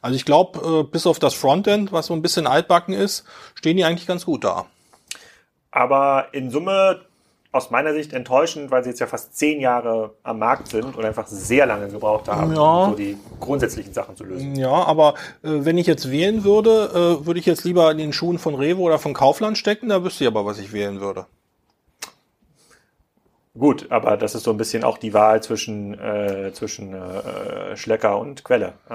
[0.00, 3.76] Also ich glaube, äh, bis auf das Frontend, was so ein bisschen altbacken ist, stehen
[3.76, 4.66] die eigentlich ganz gut da.
[5.70, 7.02] Aber in Summe
[7.52, 11.04] aus meiner Sicht enttäuschend, weil sie jetzt ja fast zehn Jahre am Markt sind und
[11.04, 12.60] einfach sehr lange gebraucht haben, ja.
[12.60, 14.56] um so die grundsätzlichen Sachen zu lösen.
[14.56, 18.12] Ja, aber äh, wenn ich jetzt wählen würde, äh, würde ich jetzt lieber in den
[18.12, 21.26] Schuhen von Revo oder von Kaufland stecken, da wüsste ich aber, was ich wählen würde.
[23.58, 28.18] Gut, aber das ist so ein bisschen auch die Wahl zwischen, äh, zwischen äh, Schlecker
[28.18, 28.72] und Quelle.
[28.88, 28.94] Ja?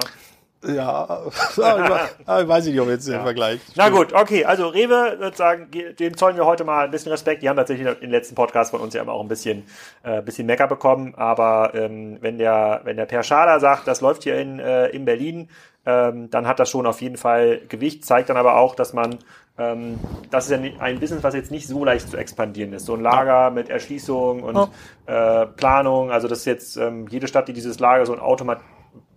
[0.66, 1.22] Ja,
[2.26, 3.20] weiß ich nicht, ob jetzt ja.
[3.20, 3.62] den Vergleich.
[3.76, 7.44] Na gut, okay, also Rewe, sozusagen, dem zollen wir heute mal ein bisschen Respekt.
[7.44, 9.66] Die haben tatsächlich in den letzten Podcast von uns ja immer auch ein bisschen,
[10.02, 11.14] äh, bisschen Mecker bekommen.
[11.16, 15.06] Aber ähm, wenn der, wenn der Per Schader sagt, das läuft hier in, äh, in
[15.06, 15.50] Berlin,
[15.86, 19.20] ähm, dann hat das schon auf jeden Fall Gewicht, zeigt dann aber auch, dass man
[19.58, 20.00] ähm,
[20.30, 22.86] das ist ja ein Business, was jetzt nicht so leicht zu expandieren ist.
[22.86, 24.70] So ein Lager mit Erschließung und
[25.08, 25.44] ja.
[25.44, 28.60] äh, Planung, also das ist jetzt ähm, jede Stadt, die dieses Lager so ein Automat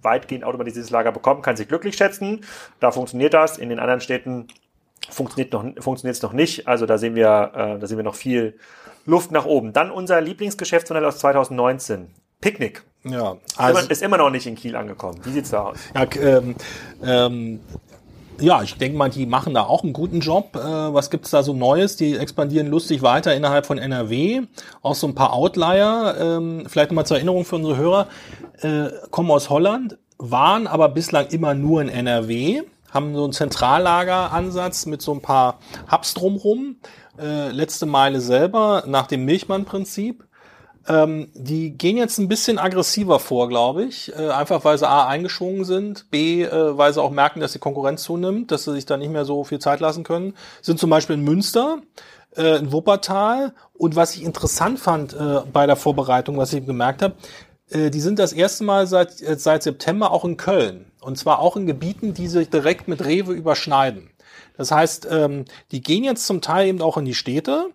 [0.03, 2.45] weitgehend automatisiertes Lager bekommt, kann sich glücklich schätzen.
[2.80, 3.59] Da funktioniert das.
[3.59, 4.49] In den anderen Städten
[5.11, 6.68] funktioniert noch funktioniert es noch nicht.
[6.68, 8.59] Also da sehen wir, äh, da sehen wir noch viel
[9.07, 9.72] Luft nach oben.
[9.72, 12.09] Dann unser Lieblingsgeschäftsmodell aus 2019.
[12.41, 12.82] Picknick.
[13.05, 15.20] Ja, also ist immer, ist immer noch nicht in Kiel angekommen.
[15.24, 15.78] Wie sieht's da aus?
[15.95, 16.55] Ja, ähm,
[17.03, 17.61] ähm,
[18.41, 20.57] ja, ich denke mal, die machen da auch einen guten Job.
[20.57, 21.97] Äh, was gibt's da so Neues?
[21.97, 24.43] Die expandieren lustig weiter innerhalb von NRW.
[24.82, 26.16] Auch so ein paar Outlier.
[26.18, 28.09] Ähm, vielleicht nochmal zur Erinnerung für unsere Hörer.
[28.62, 34.86] Äh, kommen aus Holland, waren aber bislang immer nur in NRW, haben so einen Zentrallageransatz
[34.86, 35.59] mit so ein paar
[35.91, 36.76] Hubs drumrum.
[37.18, 40.24] Äh, letzte Meile selber nach dem Milchmann-Prinzip.
[40.89, 44.12] Ähm, die gehen jetzt ein bisschen aggressiver vor, glaube ich.
[44.16, 47.59] Äh, einfach weil sie A eingeschwungen sind, B, äh, weil sie auch merken, dass die
[47.59, 50.35] Konkurrenz zunimmt, dass sie sich da nicht mehr so viel Zeit lassen können.
[50.62, 51.78] Sind zum Beispiel in Münster,
[52.37, 53.53] äh, in Wuppertal.
[53.74, 57.14] Und was ich interessant fand äh, bei der Vorbereitung, was ich gemerkt habe,
[57.70, 60.87] äh, die sind das erste Mal seit, äh, seit September auch in Köln.
[61.01, 64.11] Und zwar auch in Gebieten, die sich direkt mit Rewe überschneiden.
[64.57, 67.70] Das heißt, ähm, die gehen jetzt zum Teil eben auch in die Städte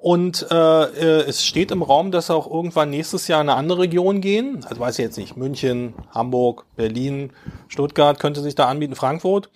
[0.00, 3.80] und äh, äh, es steht im Raum, dass auch irgendwann nächstes Jahr in eine andere
[3.80, 4.64] Region gehen.
[4.68, 7.32] Also weiß ich jetzt nicht, München, Hamburg, Berlin,
[7.66, 9.50] Stuttgart könnte sich da anbieten, Frankfurt.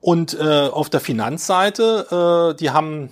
[0.00, 3.10] Und äh, auf der Finanzseite, äh, die haben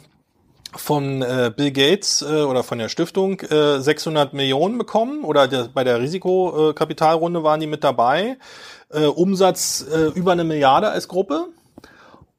[0.75, 5.69] von äh, Bill Gates äh, oder von der Stiftung äh, 600 Millionen bekommen oder der,
[5.75, 8.39] bei der Risikokapitalrunde waren die mit dabei.
[8.89, 11.49] Äh, Umsatz äh, über eine Milliarde als Gruppe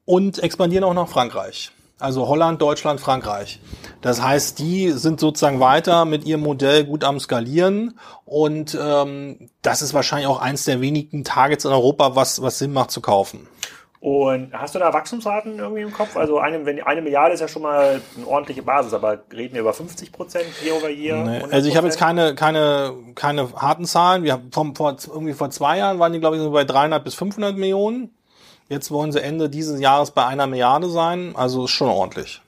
[0.04, 1.70] und expandieren auch nach Frankreich.
[2.02, 3.60] Also Holland, Deutschland, Frankreich.
[4.00, 9.82] Das heißt, die sind sozusagen weiter mit ihrem Modell gut am Skalieren und ähm, das
[9.82, 13.46] ist wahrscheinlich auch eins der wenigen Targets in Europa, was, was Sinn macht zu kaufen.
[14.02, 16.16] Und hast du da Wachstumsraten irgendwie im Kopf?
[16.16, 19.60] Also eine, wenn, eine Milliarde ist ja schon mal eine ordentliche Basis, aber reden wir
[19.60, 21.22] über 50 Prozent year over year?
[21.22, 24.24] Nee, also ich habe jetzt keine, keine, keine harten Zahlen.
[24.24, 27.04] Wir haben vom, vor, irgendwie vor zwei Jahren waren die, glaube ich, so bei 300
[27.04, 28.12] bis 500 Millionen.
[28.68, 31.34] Jetzt wollen sie Ende dieses Jahres bei einer Milliarde sein.
[31.36, 32.40] Also ist schon ordentlich.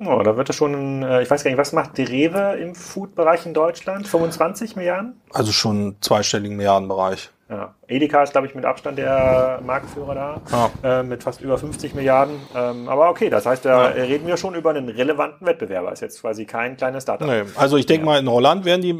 [0.00, 2.74] Oh, da wird es schon, äh, ich weiß gar nicht, was macht die Rewe im
[2.74, 4.06] Food-Bereich in Deutschland?
[4.06, 5.20] 25 Milliarden?
[5.32, 7.30] Also schon zweistelligen Milliardenbereich.
[7.48, 7.74] Ja.
[7.88, 11.00] Edeka ist, glaube ich, mit Abstand der Marktführer da, ja.
[11.00, 12.36] äh, mit fast über 50 Milliarden.
[12.54, 14.04] Ähm, aber okay, das heißt, da ja.
[14.04, 15.90] reden wir schon über einen relevanten Wettbewerber.
[15.90, 17.26] Ist jetzt quasi kein kleines Startup.
[17.26, 17.44] Nee.
[17.56, 18.92] Also ich denke mal, in Holland werden die,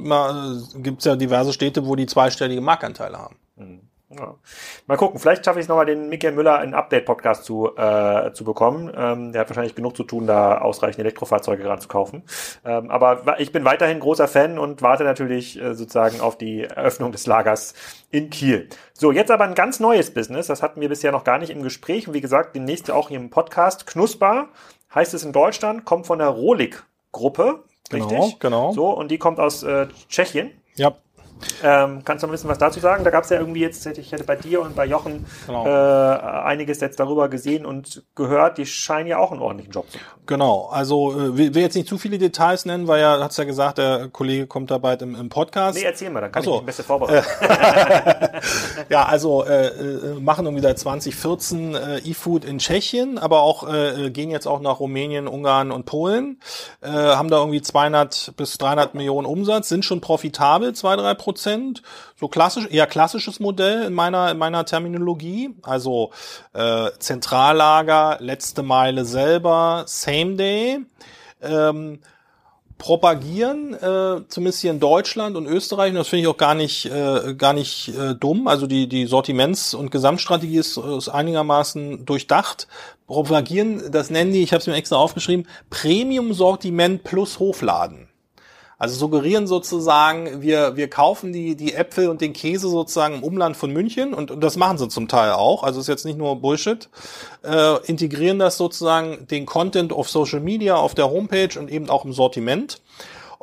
[0.82, 3.36] gibt es ja diverse Städte, wo die zweistellige Marktanteile haben.
[3.56, 3.80] Mhm.
[4.10, 4.36] Ja.
[4.86, 8.42] Mal gucken, vielleicht schaffe ich es nochmal, den Michael Müller in Update-Podcast zu, äh, zu
[8.42, 8.90] bekommen.
[8.96, 12.22] Ähm, der hat wahrscheinlich genug zu tun, da ausreichend Elektrofahrzeuge gerade zu kaufen.
[12.64, 17.12] Ähm, aber ich bin weiterhin großer Fan und warte natürlich äh, sozusagen auf die Eröffnung
[17.12, 17.74] des Lagers
[18.10, 18.70] in Kiel.
[18.94, 20.46] So, jetzt aber ein ganz neues Business.
[20.46, 22.08] Das hatten wir bisher noch gar nicht im Gespräch.
[22.08, 23.86] Und wie gesagt, demnächst auch hier im Podcast.
[23.86, 24.48] Knusper
[24.94, 27.64] heißt es in Deutschland, kommt von der Rolik-Gruppe.
[27.92, 28.08] Richtig?
[28.08, 28.72] Genau, genau.
[28.72, 30.50] So, und die kommt aus äh, Tschechien.
[30.76, 30.94] Ja.
[31.62, 33.04] Ähm, kannst du noch ein bisschen was dazu sagen?
[33.04, 35.66] Da gab es ja irgendwie jetzt, ich hätte bei dir und bei Jochen genau.
[35.66, 39.98] äh, einiges jetzt darüber gesehen und gehört, die scheinen ja auch einen ordentlichen Job zu
[39.98, 40.22] machen.
[40.26, 43.44] Genau, also äh, will, will jetzt nicht zu viele Details nennen, weil ja, hat's ja
[43.44, 45.78] gesagt, der Kollege kommt dabei im, im Podcast.
[45.78, 46.56] Nee, erzähl mal, dann kann Achso.
[46.56, 47.26] ich mich besser vorbereiten.
[48.88, 54.10] ja, also äh, äh, machen irgendwie seit 2014 äh, E-Food in Tschechien, aber auch äh,
[54.10, 56.40] gehen jetzt auch nach Rumänien, Ungarn und Polen,
[56.80, 61.27] äh, haben da irgendwie 200 bis 300 Millionen Umsatz, sind schon profitabel, zwei, drei Prozent
[61.28, 61.82] Prozent.
[62.18, 65.50] So klassisch, eher klassisches Modell in meiner, in meiner Terminologie.
[65.62, 66.10] Also
[66.54, 70.78] äh, Zentrallager, letzte Meile selber, Same Day.
[71.42, 71.98] Ähm,
[72.78, 76.86] propagieren, äh, zumindest hier in Deutschland und Österreich, und das finde ich auch gar nicht,
[76.86, 78.48] äh, gar nicht äh, dumm.
[78.48, 82.68] Also die, die Sortiments- und Gesamtstrategie ist, ist einigermaßen durchdacht.
[83.06, 88.07] Propagieren, das nennen die, ich habe es mir extra aufgeschrieben, Premium-Sortiment plus Hofladen.
[88.78, 93.56] Also suggerieren sozusagen, wir, wir kaufen die, die Äpfel und den Käse sozusagen im Umland
[93.56, 95.64] von München und, und das machen sie zum Teil auch.
[95.64, 96.88] Also ist jetzt nicht nur Bullshit.
[97.42, 102.04] Äh, integrieren das sozusagen den Content auf Social Media, auf der Homepage und eben auch
[102.04, 102.80] im Sortiment.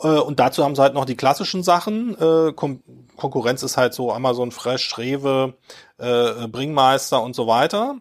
[0.02, 2.16] Äh, und dazu haben sie halt noch die klassischen Sachen.
[2.20, 2.82] Äh, Kon
[3.18, 5.54] Konkurrenz ist halt so Amazon Fresh, Rewe,
[5.98, 7.96] äh, Bringmeister und so weiter.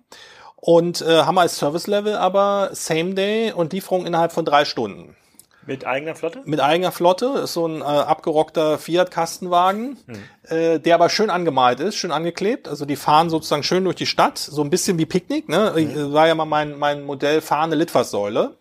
[0.57, 5.15] Und äh, haben als Service Level aber Same Day und Lieferung innerhalb von drei Stunden.
[5.67, 6.43] Mit eigener Flotte?
[6.45, 7.27] Mit eigener Flotte.
[7.45, 10.57] Ist so ein äh, abgerockter Fiat-Kastenwagen, hm.
[10.57, 12.69] äh, der aber schön angemalt ist, schön angeklebt.
[12.69, 15.49] Also die fahren sozusagen schön durch die Stadt, so ein bisschen wie Picknick.
[15.49, 15.75] Ne?
[15.75, 16.13] Hm.
[16.13, 18.57] War ja mal mein, mein Modell fahrende Litfaßsäule.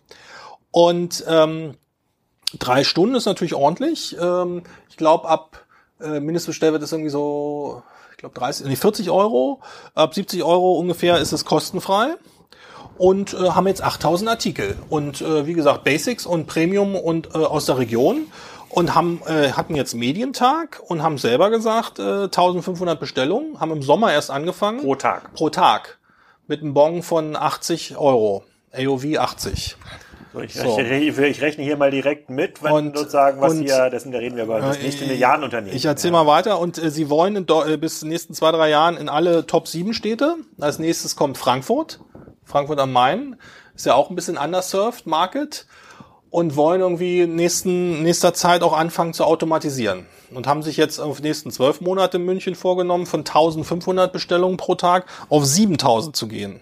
[0.72, 1.76] Und ähm,
[2.58, 4.16] drei Stunden ist natürlich ordentlich.
[4.20, 5.66] Ähm, ich glaube, ab
[5.99, 9.62] äh, Mindestbestellwert ist irgendwie so, ich glaube 30, nee, 40 Euro.
[9.93, 12.16] Ab 70 Euro ungefähr ist es kostenfrei
[12.97, 17.39] und äh, haben jetzt 8000 Artikel und äh, wie gesagt Basics und Premium und äh,
[17.39, 18.27] aus der Region
[18.69, 23.83] und haben äh, hatten jetzt Medientag und haben selber gesagt äh, 1500 Bestellungen, haben im
[23.83, 24.81] Sommer erst angefangen.
[24.81, 25.33] Pro Tag.
[25.33, 25.99] Pro Tag
[26.47, 29.77] mit einem Bon von 80 Euro, AOV 80.
[30.33, 30.75] So, ich, so.
[30.75, 34.17] Rechne, ich, rechne hier mal direkt mit, wenn und, sozusagen was und, hier, dessen da
[34.17, 35.75] reden wir über das nächste Milliardenunternehmen.
[35.75, 36.23] Ich erzähle ja.
[36.23, 38.97] mal weiter und äh, sie wollen in, äh, bis in den nächsten zwei, drei Jahren
[38.97, 40.37] in alle Top 7 Städte.
[40.59, 41.99] Als nächstes kommt Frankfurt.
[42.45, 43.35] Frankfurt am Main,
[43.75, 45.65] ist ja auch ein bisschen underserved Market
[46.29, 50.07] und wollen irgendwie nächsten, nächster Zeit auch anfangen zu automatisieren.
[50.33, 54.73] Und haben sich jetzt auf nächsten zwölf Monate in München vorgenommen, von 1500 Bestellungen pro
[54.73, 56.59] Tag auf 7000 zu gehen.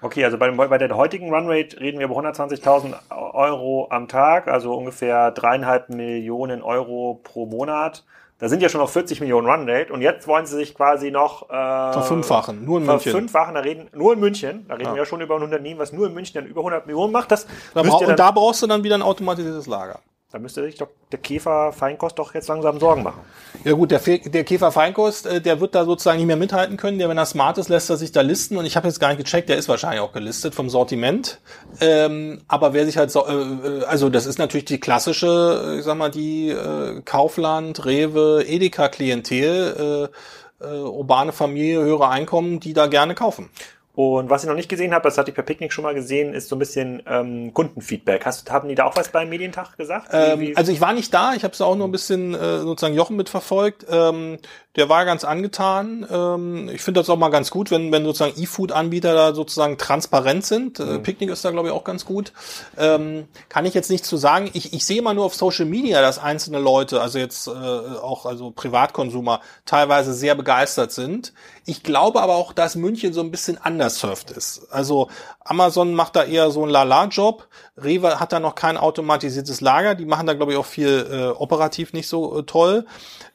[0.00, 2.94] Okay, also bei, bei der heutigen Runrate reden wir über 120.000
[3.34, 8.04] Euro am Tag, also ungefähr dreieinhalb Millionen Euro pro Monat.
[8.38, 11.48] Da sind ja schon noch 40 Millionen Runrate und jetzt wollen sie sich quasi noch
[11.48, 13.12] äh, verfünffachen, nur in München.
[13.12, 14.94] Verfünffachen, da reden nur in München, da reden ja.
[14.94, 17.30] wir ja schon über ein Unternehmen, was nur in München dann über 100 Millionen macht.
[17.30, 20.00] Das da und da brauchst du dann wieder ein automatisiertes Lager.
[20.32, 23.20] Da müsste sich doch der Käfer Feinkost doch jetzt langsam Sorgen machen.
[23.62, 26.98] Ja gut, der, der Käfer Feinkost, äh, der wird da sozusagen nicht mehr mithalten können.
[26.98, 28.56] Der, wenn er smart ist, lässt er sich da listen.
[28.56, 31.40] Und ich habe jetzt gar nicht gecheckt, der ist wahrscheinlich auch gelistet vom Sortiment.
[31.80, 35.84] Ähm, aber wer sich halt so, äh, äh also das ist natürlich die klassische, ich
[35.84, 40.10] sag mal, die äh, Kaufland, Rewe, Edeka-Klientel,
[40.60, 43.50] äh, äh, urbane Familie, höhere Einkommen, die da gerne kaufen.
[43.96, 46.34] Und was ich noch nicht gesehen habe, das hatte ich per Picknick schon mal gesehen,
[46.34, 48.26] ist so ein bisschen ähm, Kundenfeedback.
[48.26, 50.08] Hast, haben die da auch was beim Medientag gesagt?
[50.12, 52.94] Ähm, also ich war nicht da, ich habe es auch nur ein bisschen äh, sozusagen
[52.94, 53.86] Jochen mitverfolgt.
[53.90, 54.36] Ähm,
[54.76, 56.06] der war ganz angetan.
[56.10, 60.44] Ähm, ich finde das auch mal ganz gut, wenn, wenn sozusagen E-Food-Anbieter da sozusagen transparent
[60.44, 60.78] sind.
[60.78, 61.02] Äh, mhm.
[61.02, 62.32] Picknick ist da, glaube ich, auch ganz gut.
[62.76, 64.50] Ähm, kann ich jetzt nichts zu sagen.
[64.52, 68.26] Ich, ich sehe mal nur auf Social Media, dass einzelne Leute, also jetzt äh, auch
[68.26, 71.32] also Privatkonsumer, teilweise sehr begeistert sind.
[71.64, 74.68] Ich glaube aber auch, dass München so ein bisschen undersurfed ist.
[74.70, 75.08] Also
[75.40, 77.48] Amazon macht da eher so einen Lala-Job.
[77.76, 79.94] Rewe hat da noch kein automatisiertes Lager.
[79.94, 82.86] Die machen da, glaube ich, auch viel äh, operativ nicht so äh, toll.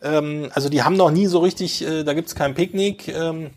[0.01, 3.07] Ähm, also die haben noch nie so richtig, äh, da gibt's kein Picknick.
[3.07, 3.51] Ähm,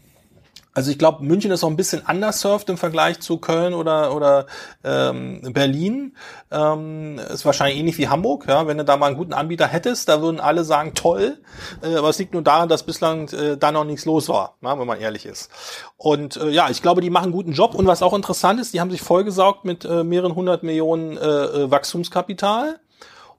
[0.74, 4.46] also ich glaube, München ist auch ein bisschen undersurfed im Vergleich zu Köln oder, oder
[4.82, 6.16] ähm, Berlin.
[6.50, 8.46] Ähm, ist wahrscheinlich ähnlich wie Hamburg.
[8.48, 8.66] Ja?
[8.66, 11.38] Wenn du da mal einen guten Anbieter hättest, da würden alle sagen, toll.
[11.80, 14.76] Äh, aber es liegt nur daran, dass bislang äh, da noch nichts los war, ja?
[14.76, 15.48] wenn man ehrlich ist.
[15.96, 17.76] Und äh, ja, ich glaube, die machen einen guten Job.
[17.76, 21.20] Und was auch interessant ist, die haben sich vollgesaugt mit äh, mehreren hundert Millionen äh,
[21.20, 22.80] äh Wachstumskapital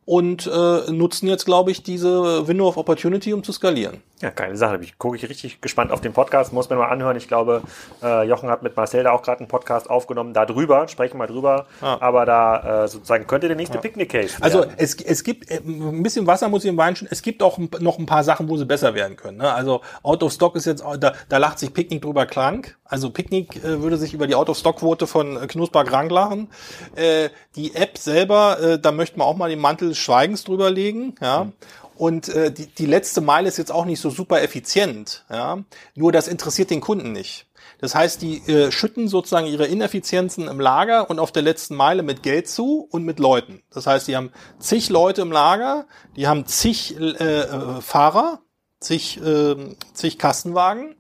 [0.06, 4.02] und äh, nutzen jetzt, glaube ich, diese Window of Opportunity, um zu skalieren.
[4.22, 4.80] Ja, geile Sache.
[4.82, 7.18] Ich gucke ich richtig gespannt auf den Podcast, muss man mal anhören.
[7.18, 7.64] Ich glaube,
[8.04, 11.28] äh, Jochen hat mit Marcel da auch gerade einen Podcast aufgenommen, da drüber, sprechen wir
[11.28, 11.66] drüber.
[11.82, 11.98] Ah.
[12.00, 13.82] Aber da äh, sozusagen könnte der nächste ja.
[13.82, 17.08] Picknick-Case Also es, es gibt äh, ein bisschen Wasser muss ich im Wein schon.
[17.10, 19.40] Es gibt auch noch ein paar Sachen, wo sie besser werden können.
[19.40, 19.52] Ne?
[19.52, 22.78] Also Out of Stock ist jetzt, da, da lacht sich Picknick drüber krank.
[22.88, 26.50] Also Picknick äh, würde sich über die Out of Stock-Quote von äh, Knusper krank lachen.
[26.96, 30.70] Äh, die App selber, äh, da möchte man auch mal den Mantel des Schweigens drüber
[30.70, 31.16] legen.
[31.20, 31.46] Ja.
[31.46, 31.54] Mhm.
[31.98, 35.26] Und äh, die, die letzte Meile ist jetzt auch nicht so super effizient.
[35.30, 35.64] Ja?
[35.96, 37.48] Nur das interessiert den Kunden nicht.
[37.80, 42.04] Das heißt, die äh, schütten sozusagen ihre Ineffizienzen im Lager und auf der letzten Meile
[42.04, 43.64] mit Geld zu und mit Leuten.
[43.72, 48.40] Das heißt, die haben zig Leute im Lager, die haben zig äh, äh, Fahrer,
[48.80, 49.56] zig, äh,
[49.94, 50.96] zig Kastenwagen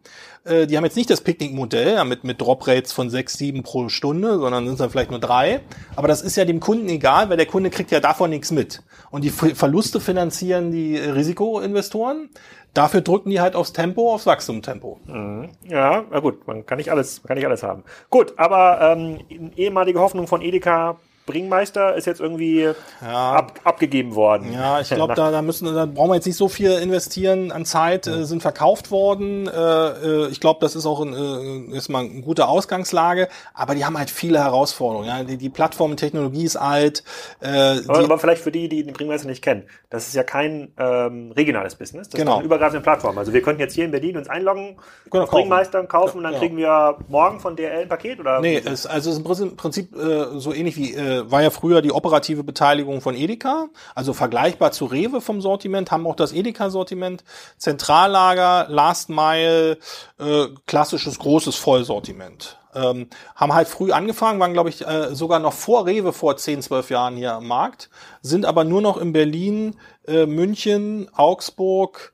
[0.45, 4.37] äh, die haben jetzt nicht das Picknick-Modell mit, mit Drop-Rates von sechs, sieben pro Stunde,
[4.39, 5.61] sondern sind es dann vielleicht nur drei.
[5.95, 8.81] Aber das ist ja dem Kunden egal, weil der Kunde kriegt ja davon nichts mit.
[9.11, 12.29] Und die Verluste finanzieren die Risikoinvestoren.
[12.73, 14.99] Dafür drücken die halt aufs Tempo, aufs Wachstumtempo.
[15.05, 15.49] Mhm.
[15.67, 17.83] Ja, na gut, man kann nicht alles, man kann nicht alles haben.
[18.09, 19.19] Gut, aber ähm,
[19.55, 22.69] ehemalige Hoffnung von Edeka Bringmeister ist jetzt irgendwie
[23.01, 23.31] ja.
[23.33, 24.53] ab, abgegeben worden.
[24.53, 27.65] Ja, ich glaube, da, da müssen, da brauchen wir jetzt nicht so viel investieren an
[27.65, 28.17] Zeit, ja.
[28.17, 29.47] äh, sind verkauft worden.
[29.47, 33.73] Äh, äh, ich glaube, das ist auch ein, äh, ist mal eine gute Ausgangslage, aber
[33.73, 35.07] die haben halt viele Herausforderungen.
[35.07, 35.23] Ja?
[35.23, 37.03] Die, die Plattform-Technologie ist alt.
[37.41, 40.73] Äh, aber, aber, vielleicht für die, die den Bringmeister nicht kennen, das ist ja kein
[40.77, 42.33] ähm, regionales Business, das genau.
[42.33, 43.17] ist eine übergreifende Plattform.
[43.17, 44.77] Also wir könnten jetzt hier in Berlin uns einloggen,
[45.09, 46.41] genau, Bringmeister kaufen und dann genau.
[46.41, 48.41] kriegen wir morgen von DL ein Paket oder?
[48.41, 51.81] Nee, es, also es ist im Prinzip äh, so ähnlich wie äh, war ja früher
[51.81, 57.23] die operative Beteiligung von Edeka, also vergleichbar zu Rewe vom Sortiment, haben auch das Edeka-Sortiment,
[57.57, 59.77] Zentrallager, Last Mile,
[60.19, 62.57] äh, klassisches großes Vollsortiment.
[62.73, 66.61] Ähm, haben halt früh angefangen, waren glaube ich äh, sogar noch vor Rewe vor 10,
[66.61, 67.89] 12 Jahren hier am Markt,
[68.21, 72.11] sind aber nur noch in Berlin, äh, München, Augsburg,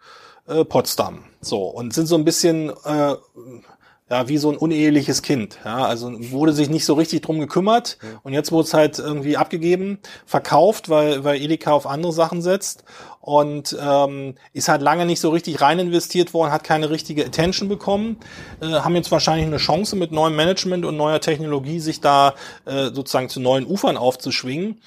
[0.47, 1.23] äh, Potsdam.
[1.41, 3.15] So, und sind so ein bisschen äh,
[4.11, 5.57] ja, wie so ein uneheliches Kind.
[5.63, 7.97] Ja, also wurde sich nicht so richtig drum gekümmert.
[8.23, 12.83] Und jetzt wurde es halt irgendwie abgegeben, verkauft, weil, weil Edeka auf andere Sachen setzt.
[13.21, 17.69] Und ähm, ist halt lange nicht so richtig rein investiert worden, hat keine richtige Attention
[17.69, 18.17] bekommen,
[18.61, 22.33] äh, haben jetzt wahrscheinlich eine Chance mit neuem Management und neuer Technologie sich da
[22.65, 24.81] äh, sozusagen zu neuen Ufern aufzuschwingen.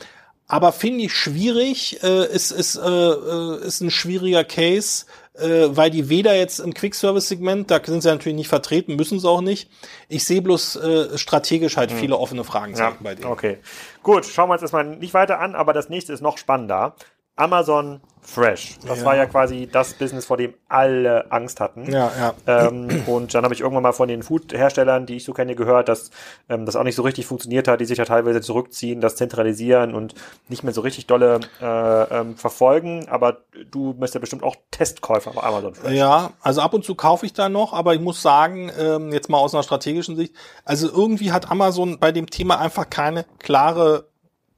[0.47, 5.91] Aber finde ich schwierig, äh, ist, ist, äh, äh ist ein schwieriger Case, äh, weil
[5.91, 9.71] die weder jetzt im Quick-Service-Segment, da sind sie natürlich nicht vertreten, müssen sie auch nicht.
[10.09, 11.99] Ich sehe bloß äh, strategisch halt hm.
[11.99, 13.31] viele offene Fragen ja, bei denen.
[13.31, 13.59] Okay,
[14.03, 16.95] gut, schauen wir uns das mal nicht weiter an, aber das nächste ist noch spannender.
[17.37, 18.79] Amazon Fresh.
[18.87, 19.05] Das ja.
[19.05, 21.91] war ja quasi das Business, vor dem alle Angst hatten.
[21.93, 22.35] Ja, ja.
[22.47, 25.89] Ähm, und dann habe ich irgendwann mal von den Food-Herstellern, die ich so kenne, gehört,
[25.89, 26.11] dass
[26.49, 29.95] ähm, das auch nicht so richtig funktioniert hat, die sich ja teilweise zurückziehen, das zentralisieren
[29.95, 30.15] und
[30.49, 33.07] nicht mehr so richtig dolle äh, ähm, verfolgen.
[33.09, 35.93] Aber du bist ja bestimmt auch Testkäufer bei Amazon Fresh.
[35.93, 39.29] Ja, also ab und zu kaufe ich da noch, aber ich muss sagen, ähm, jetzt
[39.29, 44.09] mal aus einer strategischen Sicht, also irgendwie hat Amazon bei dem Thema einfach keine klare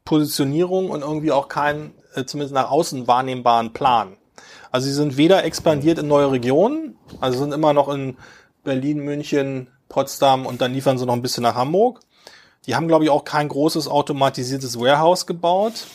[0.05, 4.17] Positionierung und irgendwie auch keinen äh, zumindest nach außen wahrnehmbaren Plan.
[4.71, 8.17] Also sie sind weder expandiert in neue Regionen, also sind immer noch in
[8.65, 12.01] Berlin, München, Potsdam und dann liefern sie noch ein bisschen nach Hamburg.
[12.67, 15.87] Die haben, glaube ich, auch kein großes automatisiertes Warehouse gebaut.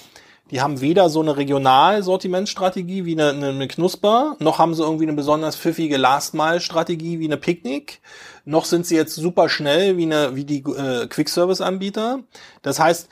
[0.51, 5.13] Die haben weder so eine Regionalsortimentsstrategie wie eine, eine, Knusper, noch haben sie irgendwie eine
[5.13, 8.01] besonders pfiffige Last-Mile-Strategie wie eine Picknick,
[8.43, 12.19] noch sind sie jetzt super schnell wie, eine, wie die äh, Quick-Service-Anbieter.
[12.63, 13.07] Das heißt,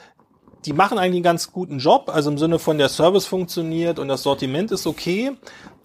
[0.66, 4.08] die machen eigentlich einen ganz guten Job, also im Sinne von der Service funktioniert und
[4.08, 5.32] das Sortiment ist okay,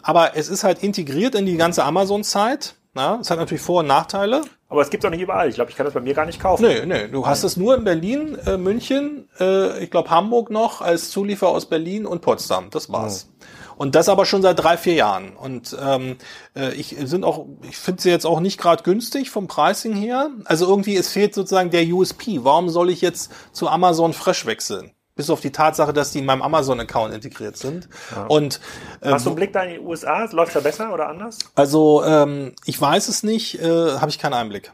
[0.02, 2.76] aber es ist halt integriert in die ganze Amazon-Zeit.
[2.96, 4.42] Na, es hat natürlich Vor- und Nachteile.
[4.68, 5.48] Aber es gibt auch nicht überall.
[5.48, 6.62] Ich glaube, ich kann das bei mir gar nicht kaufen.
[6.62, 7.08] Nee, nee.
[7.08, 11.50] Du hast es nur in Berlin, äh, München, äh, ich glaube Hamburg noch als Zulieferer
[11.50, 12.70] aus Berlin und Potsdam.
[12.70, 13.28] Das war's.
[13.76, 15.36] Und das aber schon seit drei, vier Jahren.
[15.36, 16.16] Und ähm,
[16.56, 20.30] äh, ich sind auch, ich finde sie jetzt auch nicht gerade günstig vom Pricing her.
[20.44, 22.40] Also irgendwie, es fehlt sozusagen der USP.
[22.42, 24.92] Warum soll ich jetzt zu Amazon Fresh wechseln?
[25.16, 27.88] Bis auf die Tatsache, dass die in meinem Amazon-Account integriert sind.
[28.14, 28.26] Ja.
[28.26, 28.60] Und
[29.00, 30.28] ähm, hast du einen Blick da in die USA?
[30.32, 31.38] Läuft da besser oder anders?
[31.54, 34.72] Also ähm, ich weiß es nicht, äh, habe ich keinen Einblick.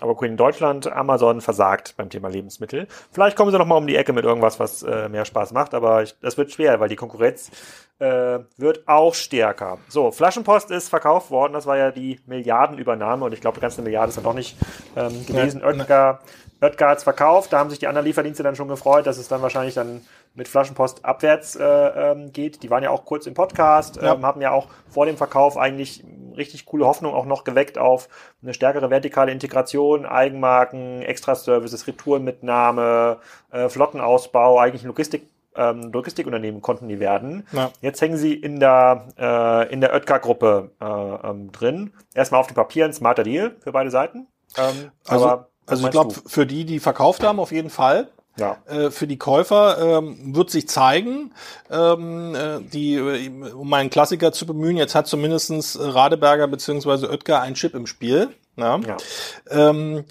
[0.00, 2.88] Aber in Deutschland, Amazon versagt beim Thema Lebensmittel.
[3.12, 5.72] Vielleicht kommen sie noch mal um die Ecke mit irgendwas, was äh, mehr Spaß macht,
[5.74, 7.50] aber ich, das wird schwer, weil die Konkurrenz
[7.98, 9.78] äh, wird auch stärker.
[9.88, 11.52] So, Flaschenpost ist verkauft worden.
[11.52, 14.56] Das war ja die Milliardenübernahme und ich glaube, die ganze Milliarde ist dann doch nicht
[14.96, 15.60] ähm, gewesen.
[15.60, 16.20] Ja, Oetker,
[16.60, 17.52] Oetker hat es verkauft.
[17.52, 20.02] Da haben sich die anderen Lieferdienste dann schon gefreut, dass es dann wahrscheinlich dann
[20.34, 22.62] mit Flaschenpost abwärts äh, ähm, geht.
[22.62, 24.14] Die waren ja auch kurz im Podcast, ja.
[24.14, 26.04] Ähm, haben ja auch vor dem Verkauf eigentlich
[26.36, 28.08] richtig coole Hoffnung auch noch geweckt auf
[28.42, 33.18] eine stärkere vertikale Integration, Eigenmarken, Extra-Services, Retourenmitnahme,
[33.50, 37.46] äh, Flottenausbau, eigentlich Logistik ähm, Logistikunternehmen konnten die werden.
[37.52, 37.70] Ja.
[37.80, 41.92] Jetzt hängen sie in der äh, in der Oetker-Gruppe äh, ähm, drin.
[42.14, 44.26] Erstmal auf dem Papier ein smarter Deal für beide Seiten.
[44.56, 48.08] Ähm, also, also ich glaube, für die, die verkauft haben, auf jeden Fall.
[48.38, 48.56] Ja.
[48.66, 51.34] Äh, für die Käufer ähm, wird sich zeigen,
[51.70, 57.42] ähm, äh, die, äh, um einen Klassiker zu bemühen, jetzt hat zumindestens Radeberger beziehungsweise Oetker
[57.42, 58.30] ein Chip im Spiel.
[58.56, 58.80] Ja.
[58.80, 58.96] ja.
[59.50, 60.04] Ähm,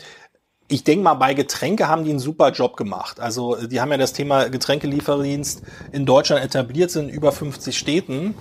[0.72, 3.20] ich denke mal, bei Getränke haben die einen super Job gemacht.
[3.20, 8.36] Also die haben ja das Thema Getränkelieferdienst in Deutschland etabliert, sind in über 50 Städten.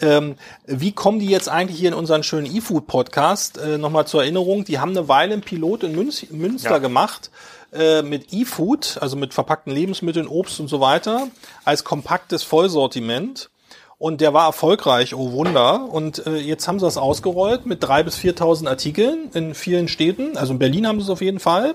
[0.00, 0.34] Ähm,
[0.66, 3.58] wie kommen die jetzt eigentlich hier in unseren schönen E-Food-Podcast?
[3.58, 6.78] Äh, Nochmal zur Erinnerung, die haben eine Weile einen Pilot in Münz Münster ja.
[6.78, 7.30] gemacht
[7.72, 11.28] äh, mit E-Food, also mit verpackten Lebensmitteln, Obst und so weiter,
[11.64, 13.48] als kompaktes Vollsortiment.
[13.98, 15.90] Und der war erfolgreich, oh Wunder.
[15.90, 20.36] Und äh, jetzt haben sie das ausgerollt mit drei bis 4.000 Artikeln in vielen Städten.
[20.36, 21.74] Also in Berlin haben sie es auf jeden Fall.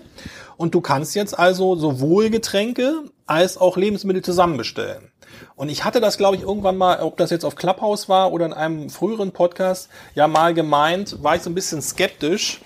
[0.55, 5.11] Und du kannst jetzt also sowohl Getränke als auch Lebensmittel zusammenbestellen.
[5.55, 8.45] Und ich hatte das, glaube ich, irgendwann mal, ob das jetzt auf Clubhouse war oder
[8.45, 12.61] in einem früheren Podcast, ja mal gemeint, war ich so ein bisschen skeptisch,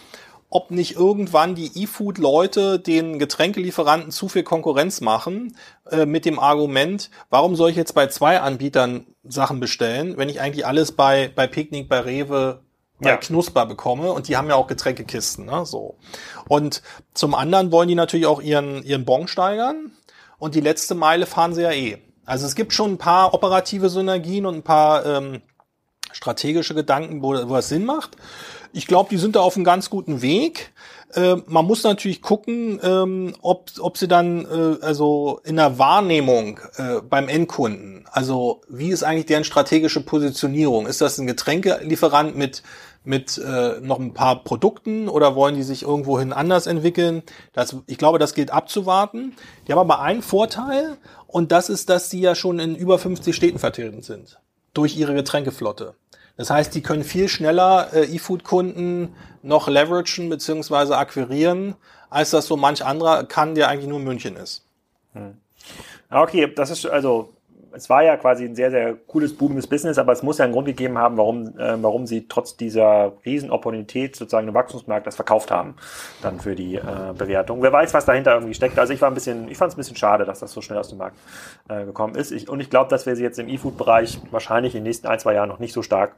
[0.55, 5.57] ob nicht irgendwann die E-Food-Leute den Getränkelieferanten zu viel Konkurrenz machen
[5.91, 10.39] äh, mit dem Argument, warum soll ich jetzt bei zwei Anbietern Sachen bestellen, wenn ich
[10.39, 12.61] eigentlich alles bei, bei Picknick, bei Rewe,
[13.01, 13.17] bei ja.
[13.17, 15.65] Knusper bekomme und die haben ja auch Getränkekisten, ne?
[15.65, 15.97] So.
[16.47, 16.81] Und
[17.13, 19.91] zum anderen wollen die natürlich auch ihren, ihren Bon steigern
[20.37, 21.97] und die letzte Meile fahren sie ja eh.
[22.25, 25.41] Also es gibt schon ein paar operative Synergien und ein paar ähm,
[26.13, 28.15] strategische Gedanken, wo, wo das Sinn macht.
[28.75, 30.73] Ich glaube, die sind da auf einem ganz guten Weg.
[31.13, 36.59] Äh, man muss natürlich gucken, ähm, ob, ob sie dann äh, also in der Wahrnehmung
[36.75, 40.87] äh, beim Endkunden, also wie ist eigentlich deren strategische Positionierung?
[40.87, 42.63] Ist das ein Getränkelieferant mit
[43.05, 47.23] mit äh, noch ein paar Produkten oder wollen die sich irgendwohin anders entwickeln?
[47.53, 49.37] Das, ich glaube, das gilt abzuwarten.
[49.67, 50.97] Die haben aber einen Vorteil
[51.27, 54.37] und das ist, dass sie ja schon in über 50 Städten vertreten sind
[54.73, 55.95] durch ihre Getränkeflotte.
[56.37, 60.93] Das heißt, die können viel schneller äh, E-Food-Kunden noch leveragen bzw.
[60.93, 61.75] akquirieren,
[62.09, 64.65] als das so manch anderer kann, der eigentlich nur in München ist.
[65.13, 65.37] Hm.
[66.09, 67.35] Okay, das ist also
[67.75, 70.53] es war ja quasi ein sehr, sehr cooles, boomendes Business, aber es muss ja einen
[70.53, 75.51] Grund gegeben haben, warum, äh, warum sie trotz dieser Riesenopportunität sozusagen im Wachstumsmarkt das verkauft
[75.51, 75.75] haben,
[76.21, 77.61] dann für die äh, Bewertung.
[77.61, 78.79] Wer weiß, was dahinter irgendwie steckt.
[78.79, 80.79] Also ich war ein bisschen, ich fand es ein bisschen schade, dass das so schnell
[80.79, 81.17] aus dem Markt
[81.67, 82.31] äh, gekommen ist.
[82.31, 85.19] Ich, und ich glaube, dass wir sie jetzt im E-Food-Bereich wahrscheinlich in den nächsten ein,
[85.19, 86.15] zwei Jahren noch nicht so stark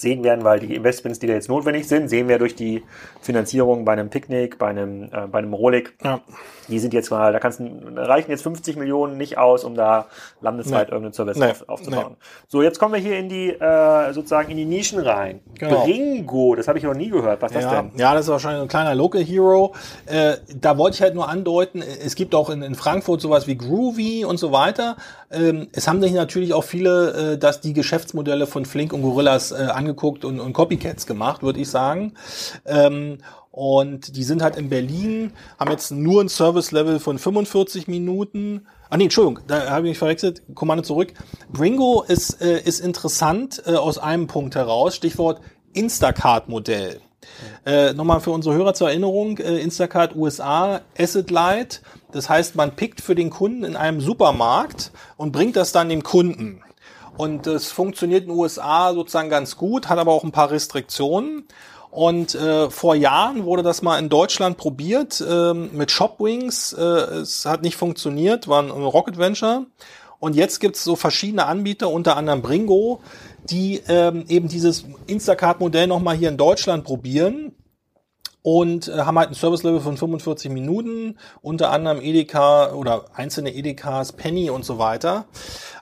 [0.00, 2.82] sehen werden, weil die Investments, die da jetzt notwendig sind, sehen wir durch die
[3.20, 5.94] Finanzierung bei einem Picknick, bei einem, äh, bei einem Rolik.
[6.02, 6.20] Ja.
[6.68, 10.06] Die sind jetzt mal, da kannst, reichen jetzt 50 Millionen nicht aus, um da
[10.40, 10.94] landesweit nee.
[10.94, 11.50] irgendeinen Service nee.
[11.50, 12.16] auf, aufzubauen.
[12.18, 12.26] Nee.
[12.48, 15.40] So, jetzt kommen wir hier in die, äh, sozusagen in die Nischen rein.
[15.58, 15.84] Genau.
[15.84, 17.40] Bringo, das habe ich noch nie gehört.
[17.42, 17.70] Was ist ja.
[17.70, 17.90] das denn?
[17.98, 19.74] Ja, das ist wahrscheinlich ein kleiner Local Hero.
[20.06, 23.56] Äh, da wollte ich halt nur andeuten, es gibt auch in, in Frankfurt sowas wie
[23.56, 24.96] Groovy und so weiter.
[25.30, 29.52] Ähm, es haben sich natürlich auch viele, äh, dass die Geschäftsmodelle von Flink und Gorillas
[29.52, 32.14] äh, angeguckt und, und Copycats gemacht, würde ich sagen.
[32.64, 33.18] Ähm,
[33.50, 38.66] und die sind halt in Berlin, haben jetzt nur ein Service-Level von 45 Minuten.
[38.88, 40.42] Ah nee, Entschuldigung, da habe ich mich verwechselt.
[40.54, 41.12] Kommando zurück.
[41.52, 44.94] Bringo ist, äh, ist interessant äh, aus einem Punkt heraus.
[44.94, 45.40] Stichwort
[45.72, 47.00] Instacart-Modell.
[47.66, 51.82] Äh, nochmal für unsere Hörer zur Erinnerung, äh, Instacart USA, Asset Light.
[52.12, 56.02] Das heißt, man pickt für den Kunden in einem Supermarkt und bringt das dann dem
[56.02, 56.62] Kunden.
[57.16, 61.44] Und das funktioniert in den USA sozusagen ganz gut, hat aber auch ein paar Restriktionen.
[61.90, 66.74] Und äh, vor Jahren wurde das mal in Deutschland probiert äh, mit Shopwings.
[66.74, 69.66] Äh, es hat nicht funktioniert, war ein Rocket Venture.
[70.20, 73.00] Und jetzt gibt's so verschiedene Anbieter, unter anderem Bringo,
[73.44, 77.52] die ähm, eben dieses Instacart-Modell nochmal hier in Deutschland probieren
[78.42, 84.12] und äh, haben halt ein Service-Level von 45 Minuten, unter anderem Edeka oder einzelne Edekas,
[84.12, 85.26] Penny und so weiter.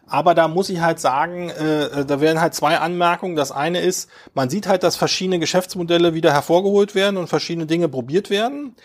[0.09, 3.37] Aber da muss ich halt sagen, äh, da werden halt zwei Anmerkungen.
[3.37, 7.89] Das eine ist, man sieht halt, dass verschiedene Geschäftsmodelle wieder hervorgeholt werden und verschiedene Dinge
[7.89, 8.77] probiert werden.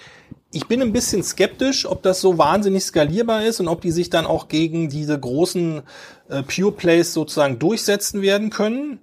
[0.51, 4.09] Ich bin ein bisschen skeptisch, ob das so wahnsinnig skalierbar ist und ob die sich
[4.09, 5.84] dann auch gegen diese großen
[6.30, 8.99] äh, Pure Plays sozusagen durchsetzen werden können.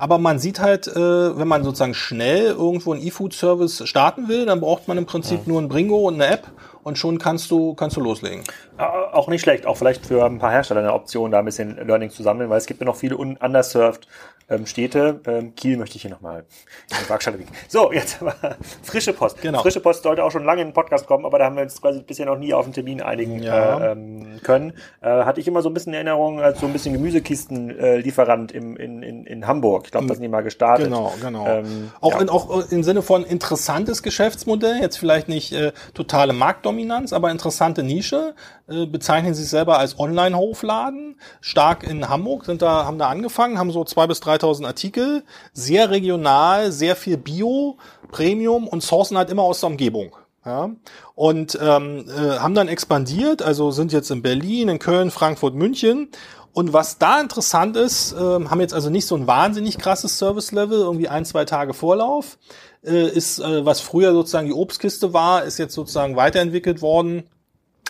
[0.00, 4.58] Aber man sieht halt, äh, wenn man sozusagen schnell irgendwo einen E-Food-Service starten will, dann
[4.58, 5.52] braucht man im Prinzip ja.
[5.52, 6.46] nur ein Bringo und eine App
[6.82, 8.42] und schon kannst du, kannst du loslegen.
[8.78, 12.08] Auch nicht schlecht, auch vielleicht für ein paar Hersteller eine Option, da ein bisschen Learning
[12.08, 14.08] zu sammeln, weil es gibt ja noch viele underserved
[14.50, 15.20] ähm, Städte.
[15.26, 16.44] Ähm, Kiel möchte ich hier nochmal
[16.90, 17.50] in die Waagschale wiegen.
[17.68, 18.34] So, jetzt aber
[18.82, 19.40] frische Post.
[19.40, 19.62] Genau.
[19.62, 21.80] Frische Post sollte auch schon lange in den Podcast kommen, aber da haben wir uns
[21.80, 23.78] quasi bisher noch nie auf einen Termin einigen ja.
[23.78, 24.72] äh, ähm, können.
[25.00, 28.76] Äh, hatte ich immer so ein bisschen Erinnerung als so ein bisschen Gemüsekistenlieferant äh, im,
[28.76, 29.86] in, in, in Hamburg.
[29.86, 30.86] Ich glaube, das sind die mal gestartet.
[30.86, 31.46] Genau, genau.
[31.46, 32.20] Ähm, auch, ja.
[32.20, 37.82] in, auch im Sinne von interessantes Geschäftsmodell, jetzt vielleicht nicht äh, totale Marktdominanz, aber interessante
[37.82, 38.34] Nische.
[38.70, 43.72] Äh, bezeichnen sich selber als Online-Hofladen, stark in Hamburg, sind da, haben da angefangen, haben
[43.72, 47.78] so zwei bis 3.000 Artikel, sehr regional, sehr viel Bio,
[48.10, 50.16] Premium und sourcen halt immer aus der Umgebung.
[50.44, 50.70] Ja,
[51.14, 56.08] und ähm, äh, haben dann expandiert, also sind jetzt in Berlin, in Köln, Frankfurt, München.
[56.52, 60.78] Und was da interessant ist, äh, haben jetzt also nicht so ein wahnsinnig krasses Service-Level,
[60.78, 62.38] irgendwie ein, zwei Tage Vorlauf,
[62.82, 67.28] äh, ist, äh, was früher sozusagen die Obstkiste war, ist jetzt sozusagen weiterentwickelt worden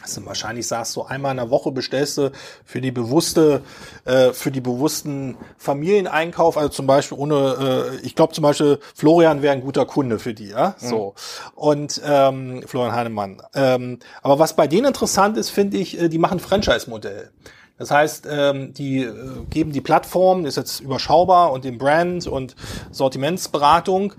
[0.03, 2.33] also wahrscheinlich sagst du einmal in der Woche bestellst du
[2.65, 3.63] für die bewusste,
[4.05, 9.43] äh, für die bewussten Familieneinkauf, also zum Beispiel ohne, äh, ich glaube zum Beispiel Florian
[9.43, 10.89] wäre ein guter Kunde für die, ja, mhm.
[10.89, 11.15] so
[11.55, 13.43] und ähm, Florian Heinemann.
[13.55, 17.31] Ähm, aber was bei denen interessant ist, finde ich, äh, die machen Franchise-Modell.
[17.79, 19.15] Das heißt, ähm, die äh,
[19.49, 22.55] geben die Plattform, ist jetzt überschaubar und den Brand und
[22.91, 24.13] Sortimentsberatung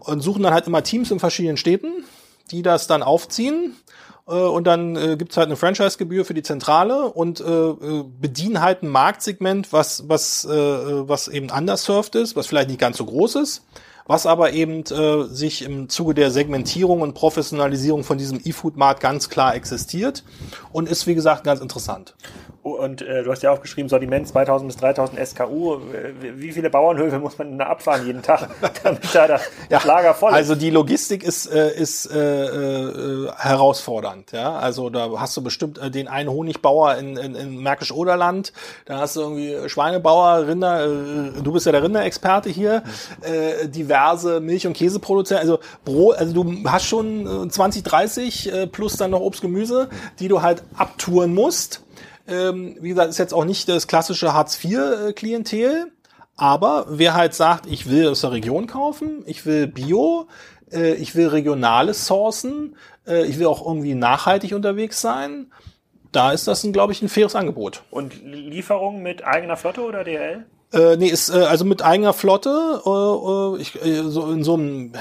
[0.00, 2.04] und suchen dann halt immer Teams in verschiedenen Städten,
[2.50, 3.74] die das dann aufziehen
[4.34, 8.82] und dann äh, gibt's halt eine Franchise-Gebühr für die Zentrale und äh, äh, bedienen halt
[8.82, 13.36] ein Marktsegment, was, was, äh, was eben underserved ist, was vielleicht nicht ganz so groß
[13.36, 13.64] ist,
[14.06, 19.28] was aber eben äh, sich im Zuge der Segmentierung und Professionalisierung von diesem E-Food-Markt ganz
[19.28, 20.24] klar existiert
[20.72, 22.14] und ist, wie gesagt, ganz interessant.
[22.66, 25.78] Und äh, du hast ja aufgeschrieben, Sortiment 2000 bis 3000 SKU.
[26.34, 28.48] Wie viele Bauernhöfe muss man denn da abfahren jeden Tag,
[28.82, 30.36] damit da das, ja, Lager voll ist?
[30.36, 34.32] Also die Logistik ist, äh, ist äh, äh, herausfordernd.
[34.32, 34.56] Ja?
[34.56, 38.52] Also da hast du bestimmt äh, den einen Honigbauer in, in, in Märkisch-Oderland,
[38.84, 42.82] da hast du irgendwie Schweinebauer, Rinder, äh, du bist ja der Rinderexperte hier,
[43.22, 45.48] äh, diverse Milch- und Käseproduzenten.
[45.48, 49.88] Also, Brot, also du hast schon 20, 30 äh, plus dann noch Obst, Gemüse,
[50.18, 51.82] die du halt abtouren musst
[52.28, 55.92] ähm, wie gesagt, ist jetzt auch nicht das klassische Hartz-IV-Klientel.
[56.36, 60.28] Aber wer halt sagt, ich will aus der Region kaufen, ich will Bio,
[60.70, 62.76] äh, ich will regionale Sourcen,
[63.06, 65.50] äh, ich will auch irgendwie nachhaltig unterwegs sein,
[66.12, 67.84] da ist das, glaube ich, ein faires Angebot.
[67.90, 70.44] Und Lieferung mit eigener Flotte oder DL?
[70.72, 74.54] Äh, nee, ist äh, also mit eigener Flotte, äh, äh, ich, äh, so in so
[74.54, 74.92] einem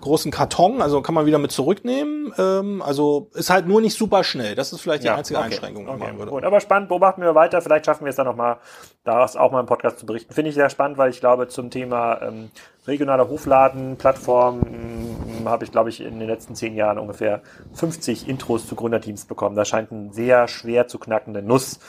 [0.00, 2.32] großen Karton, also kann man wieder mit zurücknehmen.
[2.38, 4.54] Ähm, also ist halt nur nicht super schnell.
[4.54, 5.48] Das ist vielleicht die ja, einzige okay.
[5.48, 6.00] Einschränkung, die okay.
[6.00, 6.30] machen würde.
[6.30, 7.60] Gut, aber spannend, beobachten wir weiter.
[7.60, 8.58] Vielleicht schaffen wir es dann nochmal,
[9.04, 10.32] daraus auch mal im Podcast zu berichten.
[10.32, 12.50] Finde ich sehr spannend, weil ich glaube, zum Thema ähm,
[12.86, 17.42] regionale Hofladen-Plattform hm, habe ich, glaube ich, in den letzten zehn Jahren ungefähr
[17.74, 19.56] 50 Intros zu Gründerteams bekommen.
[19.56, 21.80] Das scheint ein sehr schwer zu knackende Nuss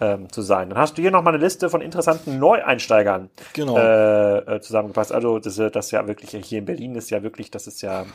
[0.00, 0.70] ähm, zu sein.
[0.70, 3.76] Dann hast du hier nochmal eine Liste von interessanten Neueinsteigern genau.
[3.76, 5.12] äh, äh, zusammengefasst.
[5.12, 8.06] Also das, das ja wirklich, hier in Berlin ist ja wirklich, das ist ja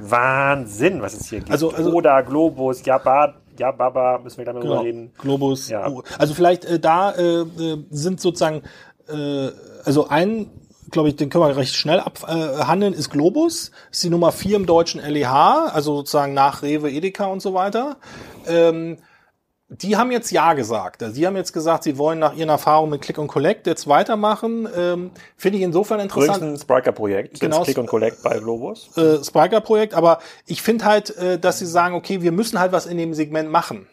[0.00, 1.50] Wahnsinn, was es hier gibt.
[1.50, 4.80] Also, also Oder Globus, Jabad, ja, Baba, müssen wir gleich mal genau.
[4.80, 5.12] reden.
[5.18, 5.68] Globus.
[5.68, 5.92] Ja.
[6.18, 8.62] Also vielleicht äh, da äh, äh, sind sozusagen,
[9.08, 9.48] äh,
[9.84, 10.50] also ein
[10.90, 13.70] glaube ich, den können wir recht schnell abhandeln, ist Globus.
[13.90, 17.96] Ist die Nummer vier im deutschen LEH, also sozusagen nach Rewe, Edeka und so weiter.
[18.46, 18.98] Ähm,
[19.70, 21.02] die haben jetzt Ja gesagt.
[21.02, 23.86] Also, sie haben jetzt gesagt, sie wollen nach ihren Erfahrungen mit Click und Collect jetzt
[23.86, 24.68] weitermachen.
[24.76, 26.40] Ähm, Finde ich insofern interessant.
[26.40, 27.38] Größten Spriker-Projekt.
[27.38, 27.62] Genau.
[27.62, 28.96] Click und Collect bei Globus.
[28.96, 29.94] Äh, Spriker-Projekt.
[29.94, 33.14] Aber ich finde halt, äh, dass sie sagen, okay, wir müssen halt was in dem
[33.14, 33.86] Segment machen.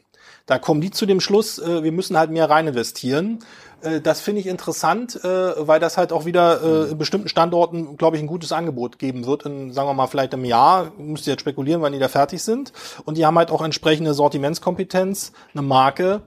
[0.48, 3.40] Da kommen die zu dem Schluss, äh, wir müssen halt mehr rein investieren.
[3.82, 7.98] Äh, das finde ich interessant, äh, weil das halt auch wieder äh, in bestimmten Standorten,
[7.98, 9.46] glaube ich, ein gutes Angebot geben wird.
[9.46, 12.42] In, sagen wir mal, vielleicht im Jahr, müsst ihr jetzt spekulieren, wann die da fertig
[12.44, 12.74] sind.
[13.06, 16.22] Und die haben halt auch entsprechende Sortimentskompetenz, eine Marke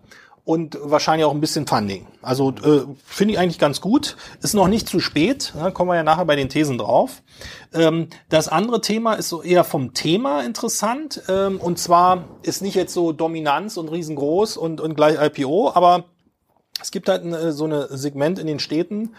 [0.44, 2.06] und wahrscheinlich auch ein bisschen Funding.
[2.22, 4.16] Also äh, finde ich eigentlich ganz gut.
[4.42, 5.70] Ist noch nicht zu spät, ne?
[5.70, 7.22] kommen wir ja nachher bei den Thesen drauf.
[7.72, 11.22] Ähm, das andere Thema ist so eher vom Thema interessant.
[11.28, 16.06] Ähm, und zwar ist nicht jetzt so Dominanz und riesengroß und, und gleich IPO, aber
[16.82, 19.14] es gibt halt eine, so ein Segment in den Städten,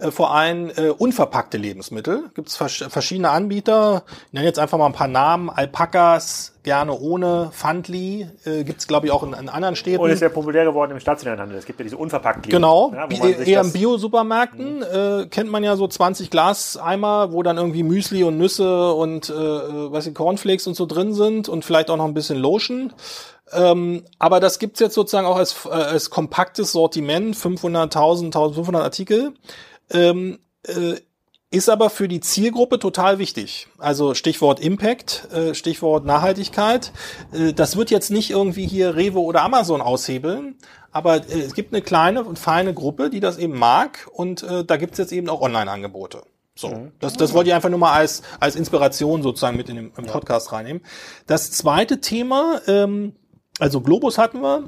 [0.00, 2.30] äh, vor allem äh, unverpackte Lebensmittel.
[2.34, 4.04] Gibt es vers verschiedene Anbieter.
[4.28, 5.50] Ich nenne jetzt einfach mal ein paar Namen.
[5.50, 10.02] Alpakas, gerne ohne, Fandli, äh, gibt es glaube ich auch in, in, anderen Städten.
[10.02, 11.58] Und ist ja populär geworden im stationären Handel.
[11.58, 14.82] Es gibt ja diese unverpackten Genau, ja, eher im Bio-Supermärkten mhm.
[14.82, 19.32] äh, kennt man ja so 20 Glaseimer, wo dann irgendwie Müsli und Nüsse und äh,
[19.32, 22.92] äh, was ich, Cornflakes und so drin sind und vielleicht auch noch ein bisschen Lotion.
[23.52, 29.34] Ähm, aber das gibt's jetzt sozusagen auch als, äh, als kompaktes Sortiment, 500.000, 1500 Artikel.
[29.90, 30.96] Ähm, äh,
[31.52, 33.66] ist aber für die Zielgruppe total wichtig.
[33.78, 36.92] Also Stichwort Impact, äh, Stichwort Nachhaltigkeit.
[37.32, 40.56] Äh, das wird jetzt nicht irgendwie hier Rewe oder Amazon aushebeln,
[40.92, 44.76] aber äh, es gibt eine kleine und feine Gruppe, die das eben mag und da
[44.76, 46.22] gibt's jetzt eben auch Online-Angebote.
[46.54, 46.92] So, mhm.
[47.00, 50.06] das, das wollte ich einfach nur mal als, als Inspiration sozusagen mit in den im
[50.06, 50.82] Podcast reinnehmen.
[51.26, 53.14] Das zweite Thema, ähm,
[53.60, 54.64] also Globus hatten wir,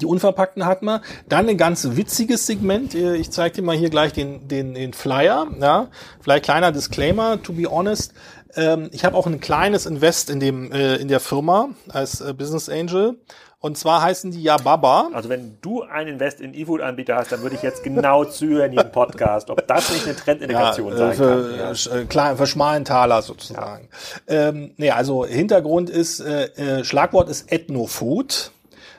[0.00, 1.02] die Unverpackten hatten wir.
[1.28, 2.94] Dann ein ganz witziges Segment.
[2.94, 5.48] Ich zeige dir mal hier gleich den, den, den Flyer.
[5.60, 5.88] Ja,
[6.20, 8.14] vielleicht kleiner Disclaimer, to be honest.
[8.54, 12.32] Ähm, ich habe auch ein kleines Invest in dem äh, in der Firma als äh,
[12.32, 13.18] Business Angel.
[13.62, 15.10] Und zwar heißen die ja Baba.
[15.12, 18.90] Also wenn du ein Invest in E-Food-Anbieter hast, dann würde ich jetzt genau zuhören jedem
[18.90, 21.74] Podcast, ob das nicht eine Trendindikation ja, sein für, kann.
[21.92, 22.00] Ja.
[22.00, 23.90] Äh, klar, für schmalen Taler sozusagen.
[24.26, 24.48] Ja.
[24.48, 26.44] Ähm, nee, also Hintergrund ist, äh,
[26.78, 28.50] äh, Schlagwort ist Ethnofood.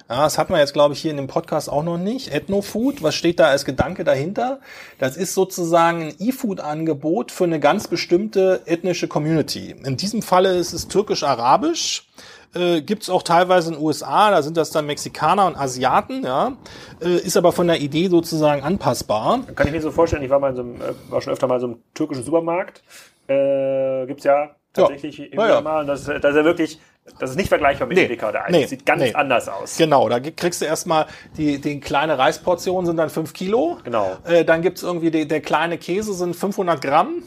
[0.08, 2.32] Ja, das hat man jetzt, glaube ich, hier in dem Podcast auch noch nicht.
[2.32, 4.60] Ethnofood, was steht da als Gedanke dahinter?
[5.00, 9.74] Das ist sozusagen ein E-Food-Angebot für eine ganz bestimmte ethnische Community.
[9.84, 12.08] In diesem Falle ist es türkisch-arabisch
[12.54, 16.24] äh, gibt es auch teilweise in den USA, da sind das dann Mexikaner und Asiaten,
[16.24, 16.54] ja,
[17.02, 19.42] äh, ist aber von der Idee sozusagen anpassbar.
[19.56, 21.48] Kann ich mir so vorstellen, ich war mal in so einem, äh, war schon öfter
[21.48, 22.84] mal in so einem türkischen Supermarkt,
[23.28, 25.26] äh, gibt's ja tatsächlich ja.
[25.26, 25.62] immer ja.
[25.62, 26.80] mal, und das, das ist ja wirklich,
[27.20, 28.52] das ist nicht vergleichbar mit nee, Edeka oder Eis.
[28.52, 29.14] Nee, das sieht ganz nee.
[29.14, 29.78] anders aus.
[29.78, 33.80] Genau, da kriegst du erstmal die, die kleine Reisportion sind dann fünf Kilo.
[33.84, 34.18] Genau.
[34.24, 37.24] Äh, dann gibt's irgendwie die, der kleine Käse sind 500 Gramm.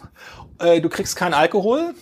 [0.60, 1.94] Äh, du kriegst keinen Alkohol.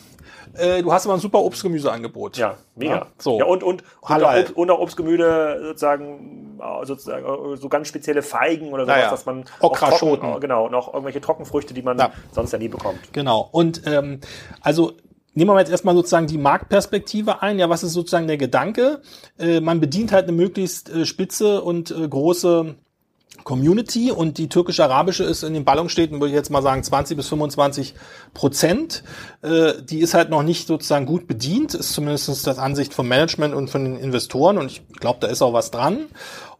[0.54, 2.36] Äh, du hast aber ein super Obstgemüseangebot.
[2.36, 2.94] Ja, mega.
[2.94, 3.38] Ja, so.
[3.38, 8.84] Ja, und, und, und, auch, und auch Obstgemüse sozusagen, sozusagen so ganz spezielle Feigen oder
[8.84, 9.10] sowas, naja.
[9.10, 10.40] dass man Okraschoten.
[10.40, 12.12] genau, noch irgendwelche Trockenfrüchte, die man ja.
[12.32, 13.12] sonst ja nie bekommt.
[13.12, 13.48] Genau.
[13.52, 14.20] Und ähm,
[14.60, 14.92] also
[15.34, 17.58] Nehmen wir jetzt erstmal sozusagen die Marktperspektive ein.
[17.58, 19.00] Ja, was ist sozusagen der Gedanke?
[19.38, 22.74] Äh, man bedient halt eine möglichst äh, spitze und äh, große
[23.44, 27.28] Community und die türkisch-arabische ist in den Ballungsstädten, würde ich jetzt mal sagen, 20 bis
[27.28, 27.94] 25
[28.34, 29.02] Prozent.
[29.42, 33.54] Äh, die ist halt noch nicht sozusagen gut bedient, ist zumindest das Ansicht vom Management
[33.54, 36.06] und von den Investoren und ich glaube, da ist auch was dran.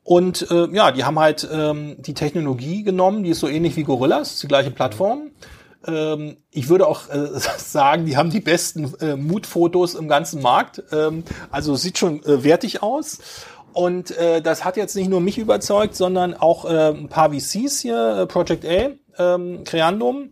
[0.04, 3.84] Und äh, ja, die haben halt ähm, die Technologie genommen, die ist so ähnlich wie
[3.84, 5.30] Gorillas, die gleiche Plattform.
[5.86, 7.28] Ähm, ich würde auch äh,
[7.58, 10.82] sagen, die haben die besten äh, Mutfotos im ganzen Markt.
[10.92, 13.18] Ähm, also sieht schon äh, wertig aus.
[13.72, 17.80] Und äh, das hat jetzt nicht nur mich überzeugt, sondern auch äh, ein paar VCs
[17.80, 20.30] hier, äh, Project A, ähm, Creandum,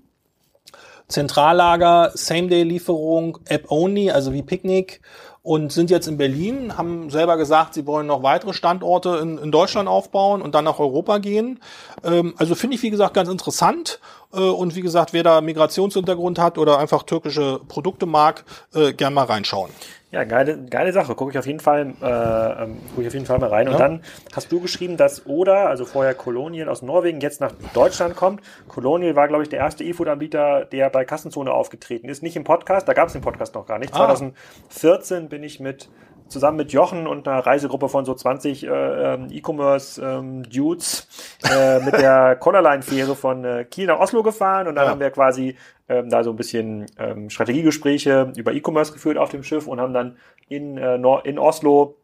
[1.09, 5.01] Zentrallager, Same-Day-Lieferung, App-Only, also wie Picnic
[5.43, 9.51] und sind jetzt in Berlin, haben selber gesagt, sie wollen noch weitere Standorte in, in
[9.51, 11.61] Deutschland aufbauen und dann nach Europa gehen.
[12.05, 14.01] Ähm, also finde ich, wie gesagt, ganz interessant.
[14.35, 18.45] Äh, und wie gesagt, wer da Migrationshintergrund hat oder einfach türkische Produkte mag,
[18.75, 19.71] äh, gern mal reinschauen.
[20.13, 21.15] Ja, geile, geile Sache.
[21.15, 23.67] Gucke ich auf jeden Fall, äh, ähm, gucke ich auf jeden Fall mal rein.
[23.67, 23.73] Ja.
[23.73, 24.03] Und dann
[24.35, 28.43] hast du geschrieben, dass Oda, also vorher Colonial aus Norwegen, jetzt nach Deutschland kommt.
[28.67, 32.25] Colonial war, glaube ich, der erste E-Food-Anbieter, der bei Kassenzone aufgetreten ist.
[32.25, 33.95] Nicht im Podcast, da gab es den Podcast noch gar nicht.
[33.95, 33.99] Ah.
[34.09, 35.89] 2014 bin ich mit
[36.31, 41.09] zusammen mit Jochen und einer Reisegruppe von so 20 äh, ähm, E-Commerce-Dudes
[41.45, 44.91] ähm, äh, mit der Collarline-Fähre von äh, Kiel nach Oslo gefahren und dann ja.
[44.91, 45.57] haben wir quasi
[45.89, 49.93] ähm, da so ein bisschen ähm, Strategiegespräche über E-Commerce geführt auf dem Schiff und haben
[49.93, 50.17] dann
[50.49, 51.97] in, äh, in Oslo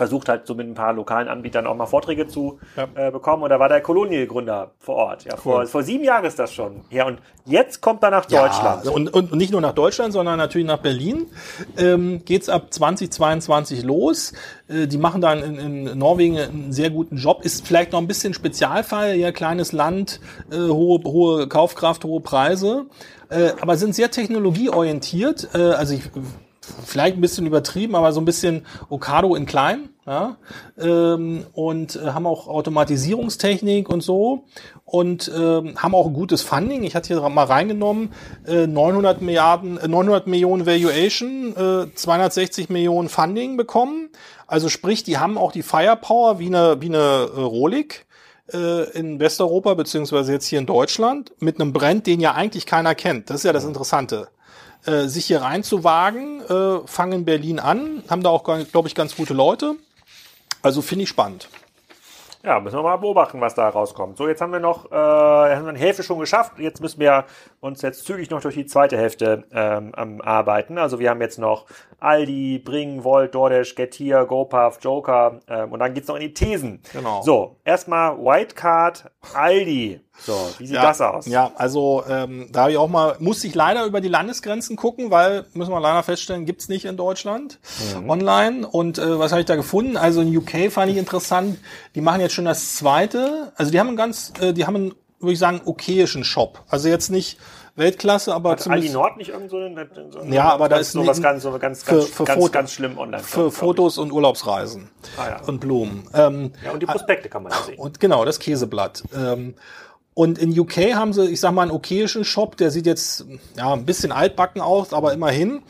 [0.00, 2.88] versucht halt so mit ein paar lokalen Anbietern auch mal Vorträge zu ja.
[2.94, 3.42] äh, bekommen.
[3.42, 5.24] Und da war der Colonial-Gründer vor Ort.
[5.24, 5.66] Ja, vor, cool.
[5.66, 6.80] vor sieben Jahren ist das schon.
[6.88, 8.86] Ja, und jetzt kommt er nach Deutschland.
[8.86, 11.26] Ja, und, und nicht nur nach Deutschland, sondern natürlich nach Berlin.
[11.76, 14.32] Ähm, geht's ab 2022 los.
[14.68, 17.44] Äh, die machen da in, in, Norwegen einen sehr guten Job.
[17.44, 19.16] Ist vielleicht noch ein bisschen Spezialfall.
[19.16, 20.18] Ja, kleines Land,
[20.50, 22.86] äh, hohe, hohe Kaufkraft, hohe Preise.
[23.28, 25.50] Äh, aber sind sehr technologieorientiert.
[25.54, 26.04] Äh, also ich
[26.60, 29.88] vielleicht ein bisschen übertrieben, aber so ein bisschen Okado in klein.
[30.06, 30.36] Ja?
[30.78, 34.44] Ähm, und äh, haben auch Automatisierungstechnik und so
[34.84, 36.82] und ähm, haben auch ein gutes Funding.
[36.82, 38.12] Ich hatte hier mal reingenommen,
[38.46, 44.10] äh, 900 Milliarden, äh, 900 Millionen Valuation, äh, 260 Millionen Funding bekommen.
[44.46, 48.06] Also sprich, die haben auch die Firepower wie eine, wie eine äh, Rolik
[48.52, 52.94] äh, in Westeuropa beziehungsweise jetzt hier in Deutschland mit einem Brand, den ja eigentlich keiner
[52.94, 53.30] kennt.
[53.30, 54.28] Das ist ja das Interessante
[54.86, 59.16] äh, sich hier reinzuwagen, äh, fangen in Berlin an, haben da auch, glaube ich, ganz
[59.16, 59.74] gute Leute.
[60.62, 61.48] Also finde ich spannend.
[62.42, 64.16] Ja, müssen wir mal beobachten, was da rauskommt.
[64.16, 66.58] So, jetzt haben wir noch, äh, haben wir eine Hälfte schon geschafft.
[66.58, 67.26] Jetzt müssen wir
[67.60, 70.78] uns jetzt zügig noch durch die zweite Hälfte ähm, am arbeiten.
[70.78, 71.66] Also wir haben jetzt noch
[71.98, 76.80] Aldi, Bring, Volt, DoorDash, Getir, GoPuff, Joker ähm, und dann geht's noch in die Thesen.
[76.92, 77.20] Genau.
[77.22, 80.00] So, erstmal Whitecard, Aldi.
[80.18, 81.26] So, wie sieht ja, das aus?
[81.26, 85.10] Ja, also ähm, da habe ich auch mal, musste ich leider über die Landesgrenzen gucken,
[85.10, 87.58] weil, müssen wir leider feststellen, gibt's nicht in Deutschland
[87.94, 88.08] mhm.
[88.08, 88.66] online.
[88.66, 89.96] Und äh, was habe ich da gefunden?
[89.96, 91.58] Also in UK fand ich interessant,
[91.94, 94.94] die machen jetzt schon das zweite, also die haben einen ganz, äh, die haben einen,
[95.20, 96.64] würde ich sagen, okayischen Shop.
[96.68, 97.38] Also jetzt nicht
[97.76, 98.94] Weltklasse, aber Hat zumindest.
[98.94, 99.58] Aldi Nord nicht irgend so,
[100.10, 102.72] so Ja, aber da ist so was ganz, so ganz, für, für ganz, Foto, ganz
[102.72, 103.22] schlimm online.
[103.22, 105.40] Für Fotos und Urlaubsreisen ah, ja.
[105.46, 106.08] und Blumen.
[106.14, 107.78] Ähm, ja, und die Prospekte kann man ja sehen.
[107.78, 109.02] Und genau, das Käseblatt.
[109.14, 109.54] Ähm,
[110.14, 113.24] und in UK haben sie, ich sag mal, einen okayischen Shop, der sieht jetzt
[113.56, 115.62] ja ein bisschen altbacken aus, aber immerhin.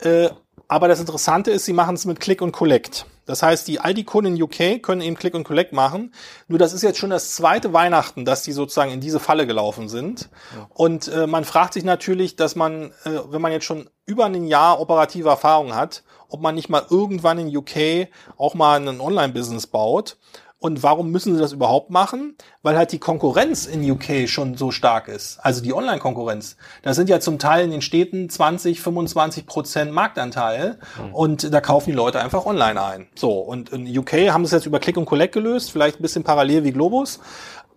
[0.00, 0.30] Äh,
[0.70, 3.04] aber das Interessante ist, sie machen es mit Click und Collect.
[3.26, 6.14] Das heißt, die Aldi-Kunden in UK können eben Click und Collect machen.
[6.46, 9.88] Nur das ist jetzt schon das zweite Weihnachten, dass die sozusagen in diese Falle gelaufen
[9.88, 10.28] sind.
[10.54, 10.68] Ja.
[10.72, 14.44] Und äh, man fragt sich natürlich, dass man, äh, wenn man jetzt schon über ein
[14.44, 18.06] Jahr operative Erfahrung hat, ob man nicht mal irgendwann in UK
[18.36, 20.18] auch mal ein Online-Business baut.
[20.60, 22.36] Und warum müssen sie das überhaupt machen?
[22.62, 25.38] Weil halt die Konkurrenz in UK schon so stark ist.
[25.40, 26.58] Also die Online-Konkurrenz.
[26.82, 30.78] Da sind ja zum Teil in den Städten 20, 25 Prozent Marktanteil.
[31.02, 31.14] Mhm.
[31.14, 33.06] Und da kaufen die Leute einfach online ein.
[33.14, 33.38] So.
[33.38, 35.72] Und in UK haben sie es jetzt über Click und Collect gelöst.
[35.72, 37.20] Vielleicht ein bisschen parallel wie Globus.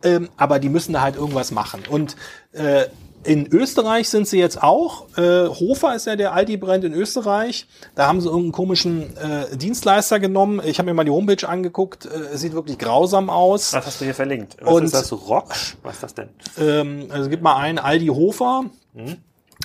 [0.04, 1.84] Ähm, aber die müssen da halt irgendwas machen.
[1.90, 2.18] Und
[2.52, 2.88] äh,
[3.24, 5.08] in Österreich sind sie jetzt auch.
[5.18, 7.68] Äh, Hofer ist ja der Aldi-Brand in Österreich.
[7.96, 10.62] Da haben sie irgendeinen komischen äh, Dienstleister genommen.
[10.66, 12.06] Ich habe mir mal die Homepage angeguckt.
[12.06, 13.74] Äh, sieht wirklich grausam aus.
[13.74, 14.58] Was hast du hier verlinkt?
[14.62, 15.12] Was Und, ist das?
[15.12, 15.54] Rock?
[15.84, 16.30] Was ist das denn?
[16.60, 18.66] Ähm, also gib mal ein Aldi Hofer.
[18.94, 19.18] Mhm.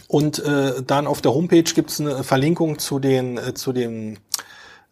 [0.06, 4.18] Und äh, dann auf der Homepage gibt es eine Verlinkung zu den äh, zu dem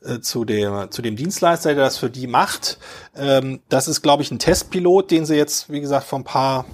[0.04, 2.78] äh, zu dem, zu dem Dienstleister, der das für die macht.
[3.16, 6.64] Ähm, das ist, glaube ich, ein Testpilot, den sie jetzt, wie gesagt, vor ein paar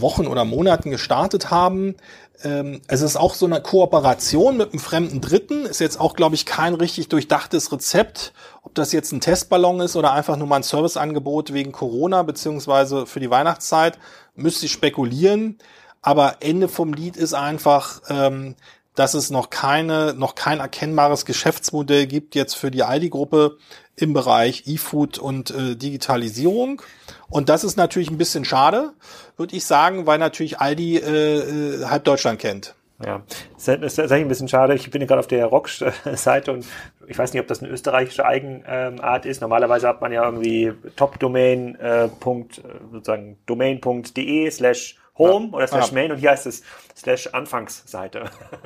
[0.00, 1.96] Wochen oder Monaten gestartet haben.
[2.42, 5.66] ähm, es ist auch so eine Kooperation mit einem fremden Dritten.
[5.66, 8.32] Ist jetzt auch, glaube ich, kein richtig durchdachtes Rezept.
[8.62, 13.06] Ob das jetzt ein Testballon ist oder einfach nur mal ein Serviceangebot wegen Corona beziehungsweise
[13.06, 13.98] für die Weihnachtszeit,
[14.34, 15.58] müsste ich spekulieren.
[16.02, 18.54] Aber Ende vom Lied ist einfach, ähm,
[18.94, 23.58] dass es noch keine, noch kein erkennbares Geschäftsmodell gibt jetzt für die Aldi-Gruppe
[23.96, 26.82] im Bereich E-Food und äh, Digitalisierung.
[27.28, 28.92] Und das ist natürlich ein bisschen schade,
[29.36, 32.74] würde ich sagen, weil natürlich Aldi äh, äh, halb Deutschland kennt.
[33.04, 34.74] Ja, das ist tatsächlich ein bisschen schade.
[34.74, 36.64] Ich bin gerade auf der Rock-Seite und
[37.06, 39.42] ich weiß nicht, ob das eine österreichische Eigenart ist.
[39.42, 45.92] Normalerweise hat man ja irgendwie Top-Domain, äh, Punkt, äh, sozusagen domain.de slash Home oder slash
[45.92, 46.62] Main und hier heißt es
[46.94, 48.24] slash Anfangsseite.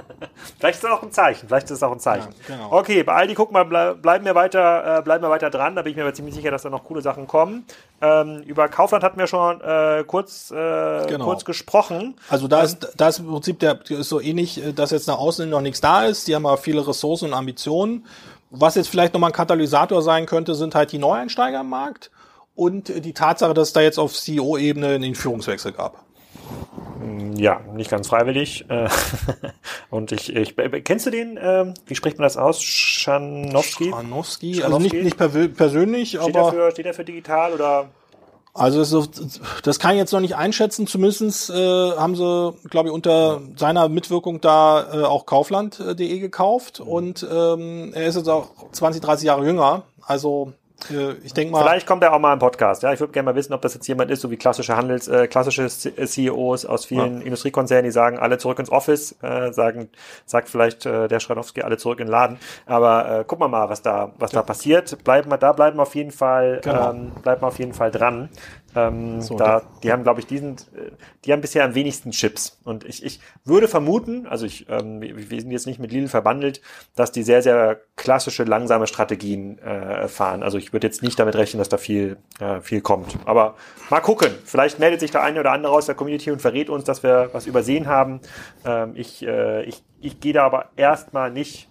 [0.59, 1.49] vielleicht ist das auch ein Zeichen.
[1.49, 2.35] Vielleicht ist das auch ein Zeichen.
[2.49, 2.73] Ja, genau.
[2.73, 5.77] Okay, bei Aldi, guck mal, bleiben wir weiter, äh, bleiben wir weiter dran.
[5.77, 7.65] Da bin ich mir aber ziemlich sicher, dass da noch coole Sachen kommen.
[8.01, 11.25] Ähm, über Kaufland hatten wir schon äh, kurz, äh, genau.
[11.25, 12.17] kurz gesprochen.
[12.29, 15.19] Also da ist, da ist im Prinzip der, ist so ähnlich, äh, dass jetzt nach
[15.19, 16.27] außen noch nichts da ist.
[16.27, 18.07] Die haben aber viele Ressourcen und Ambitionen.
[18.51, 22.11] Was jetzt vielleicht nochmal ein Katalysator sein könnte, sind halt die Neueinsteiger im Markt
[22.57, 26.05] und die Tatsache, dass es da jetzt auf CEO-Ebene einen Führungswechsel gab.
[27.37, 28.67] Ja, nicht ganz freiwillig.
[28.69, 28.89] Äh,
[29.91, 30.55] und ich, ich
[30.85, 31.39] kennst du den?
[31.41, 32.63] Ähm, wie spricht man das aus?
[32.63, 33.91] Schanowski?
[33.91, 36.39] Schanowski, also nicht, nicht persönlich, steht aber.
[36.39, 37.89] Er für, steht er für digital oder?
[38.53, 39.07] Also
[39.63, 40.87] das kann ich jetzt noch nicht einschätzen.
[40.87, 46.81] Zumindestens äh, haben sie, glaube ich, unter seiner Mitwirkung da äh, auch Kaufland.de gekauft.
[46.81, 46.89] Mhm.
[46.89, 49.85] Und ähm, er ist jetzt auch 20, 30 Jahre jünger.
[50.03, 50.60] Also äh,
[51.23, 51.63] ich denke mal.
[51.63, 52.83] Vielleicht kommt er auch mal im Podcast.
[52.83, 55.09] Ja, ich würde gerne mal wissen, ob das jetzt jemand ist, so wie klassische Handels,
[55.09, 57.27] äh, klassische CEOs aus vielen ja.
[57.27, 59.91] Industriekonzernen, die sagen, alle zurück ins Office, äh, sagen,
[60.27, 62.39] sagt vielleicht äh, der Schradowski, alle zurück in den Laden.
[62.67, 64.41] Aber äh, gucken wir mal, was da, was ja.
[64.41, 65.03] da passiert.
[65.05, 66.91] Bleiben wir, da bleiben wir auf jeden Fall, genau.
[66.91, 68.29] ähm, bleiben wir auf jeden Fall dran.
[68.77, 70.93] Ähm, so, da, die haben, glaube ich, diesen, äh,
[71.25, 72.59] die haben bisher am wenigsten Chips.
[72.65, 76.61] Und ich, ich würde vermuten, also ich, ähm, wir sind jetzt nicht mit Lidl verbandelt,
[76.95, 80.43] dass die sehr, sehr klassische, langsame Strategien äh, fahren.
[80.43, 83.17] Also ich würde jetzt nicht damit rechnen, dass da viel, äh, viel kommt.
[83.25, 83.57] Aber
[83.91, 84.31] mal gucken.
[84.45, 87.31] Vielleicht meldet sich der eine oder andere aus der Community und verrät uns, dass wir
[87.33, 88.21] was übersehen haben.
[88.65, 91.70] Ähm, ich, äh, ich, ich gehe da aber erstmal nicht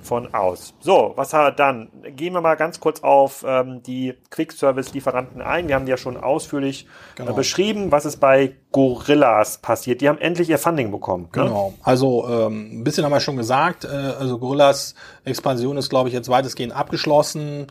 [0.00, 0.74] von aus.
[0.80, 1.90] So, was hat dann?
[2.16, 5.68] Gehen wir mal ganz kurz auf ähm, die Quick-Service-Lieferanten ein.
[5.68, 7.32] Wir haben die ja schon ausführlich äh, genau.
[7.32, 10.00] äh, beschrieben, was ist bei Gorillas passiert.
[10.00, 11.24] Die haben endlich ihr Funding bekommen.
[11.24, 11.44] Ne?
[11.44, 11.74] Genau.
[11.82, 13.84] Also ähm, ein bisschen haben wir schon gesagt.
[13.84, 14.94] Äh, also Gorillas
[15.24, 17.66] Expansion ist, glaube ich, jetzt weitestgehend abgeschlossen.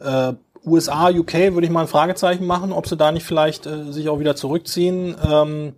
[0.00, 0.32] Äh,
[0.64, 4.08] USA, UK würde ich mal ein Fragezeichen machen, ob sie da nicht vielleicht äh, sich
[4.08, 5.16] auch wieder zurückziehen.
[5.28, 5.74] Ähm,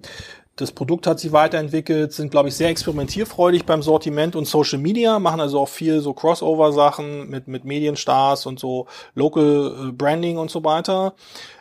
[0.57, 5.19] das Produkt hat sich weiterentwickelt, sind, glaube ich, sehr experimentierfreudig beim Sortiment und Social Media,
[5.19, 10.51] machen also auch viel so Crossover-Sachen mit, mit Medienstars und so Local äh, Branding und
[10.51, 11.15] so weiter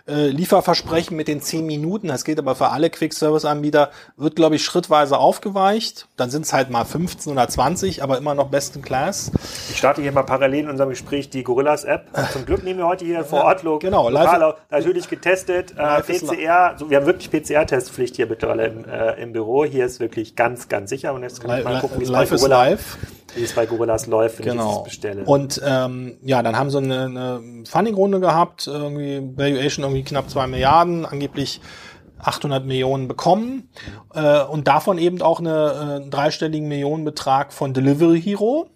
[0.07, 4.63] äh, Lieferversprechen mit den 10 Minuten, das gilt aber für alle Quick-Service-Anbieter, wird, glaube ich,
[4.63, 6.07] schrittweise aufgeweicht.
[6.17, 9.31] Dann sind es halt mal 15 oder 20, aber immer noch besten Class.
[9.69, 12.09] Ich starte hier mal parallel in unserem Gespräch die Gorillas-App.
[12.33, 15.71] Zum Glück nehmen wir heute hier vor Ort lo genau, live, natürlich getestet.
[15.77, 19.63] Äh, PCR, so, wir haben wirklich PCR-Testpflicht hier mittlerweile im, äh, im Büro.
[19.63, 21.13] Hier ist wirklich ganz, ganz sicher.
[21.13, 22.77] Und jetzt kann ich mal gucken, wie es bei Gorilla,
[23.35, 24.69] wie es bei Gorillas läuft, wenn genau.
[24.69, 25.23] ich das bestelle.
[25.25, 30.47] Und ähm, ja, dann haben sie eine, eine Funding-Runde gehabt, irgendwie Valuation irgendwie knapp zwei
[30.47, 31.61] Milliarden, angeblich
[32.19, 33.69] 800 Millionen bekommen
[34.13, 38.69] äh, und davon eben auch eine, äh, einen dreistelligen Millionenbetrag von Delivery Hero.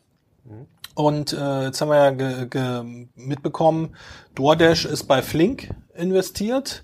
[0.95, 3.95] Und äh, jetzt haben wir ja ge, ge mitbekommen,
[4.34, 6.84] DoorDash ist bei Flink investiert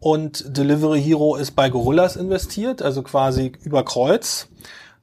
[0.00, 4.48] und Delivery Hero ist bei Gorillas investiert, also quasi über Kreuz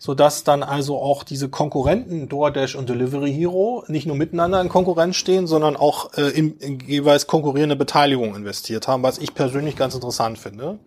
[0.03, 5.15] sodass dann also auch diese Konkurrenten DoorDash und Delivery Hero nicht nur miteinander in Konkurrenz
[5.15, 9.93] stehen, sondern auch äh, in, in jeweils konkurrierende Beteiligung investiert haben, was ich persönlich ganz
[9.93, 10.79] interessant finde.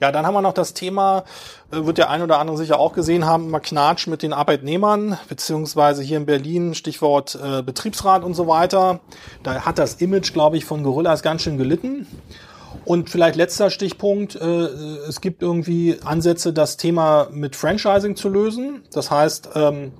[0.00, 1.24] Ja, dann haben wir noch das Thema,
[1.72, 5.18] äh, wird der ein oder andere sicher auch gesehen haben, mal Knatsch mit den Arbeitnehmern,
[5.28, 9.00] beziehungsweise hier in Berlin, Stichwort äh, Betriebsrat und so weiter.
[9.42, 12.06] Da hat das Image, glaube ich, von Gorillas ganz schön gelitten.
[12.86, 18.84] Und vielleicht letzter Stichpunkt, äh, es gibt irgendwie Ansätze, das Thema mit Franchising zu lösen.
[18.92, 19.92] Das heißt, ähm,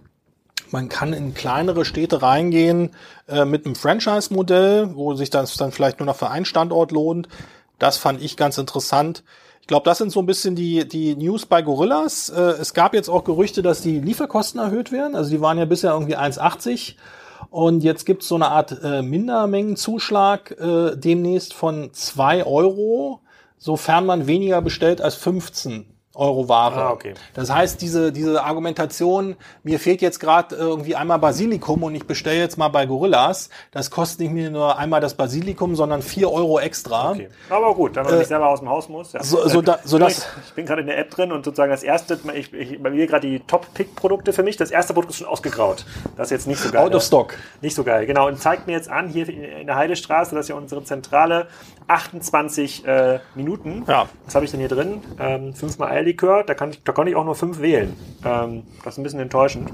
[0.71, 2.91] man kann in kleinere Städte reingehen
[3.29, 7.29] äh, mit einem Franchise-Modell, wo sich das dann vielleicht nur noch für einen Standort lohnt.
[7.81, 9.25] Das fand ich ganz interessant.
[9.63, 12.29] Ich glaube, das sind so ein bisschen die, die News bei Gorillas.
[12.29, 15.17] Äh, es gab jetzt auch Gerüchte, dass die Lieferkosten erhöht werden.
[15.17, 16.95] Also die waren ja bisher irgendwie 1,80
[17.51, 23.21] und jetzt gibt es so eine Art äh, Mindermengenzuschlag äh, demnächst von zwei Euro,
[23.59, 26.77] sofern man weniger bestellt als 15 Euro Ware.
[26.77, 27.15] Ah, okay.
[27.35, 32.39] Das heißt, diese, diese Argumentation, mir fehlt jetzt gerade irgendwie einmal Basilikum und ich bestelle
[32.39, 36.59] jetzt mal bei Gorillas, das kostet nicht mir nur einmal das Basilikum, sondern vier Euro
[36.59, 37.13] extra.
[37.13, 37.29] Okay.
[37.51, 39.13] Aber gut, wenn man äh, nicht selber aus dem Haus muss.
[39.13, 39.23] Ja.
[39.23, 41.83] So, so, da, so das, ich bin gerade in der App drin und sozusagen das
[41.83, 45.29] erste, ich, ich bei mir gerade die Top-Pick-Produkte für mich, das erste Produkt ist schon
[45.29, 45.85] ausgegraut.
[46.17, 46.87] Das ist jetzt nicht so geil.
[46.87, 47.35] Out of stock.
[47.61, 48.27] Nicht so geil, genau.
[48.29, 51.49] Und zeigt mir jetzt an, hier in der Heidestraße, das ist ja unsere Zentrale,
[51.89, 53.85] 28 äh, Minuten.
[53.87, 54.09] Ja.
[54.25, 55.03] Was habe ich denn hier drin?
[55.19, 57.97] Ähm, fünfmal Eierlikör, da, kann ich, da konnte ich auch nur fünf wählen.
[58.25, 59.73] Ähm, das ist ein bisschen enttäuschend.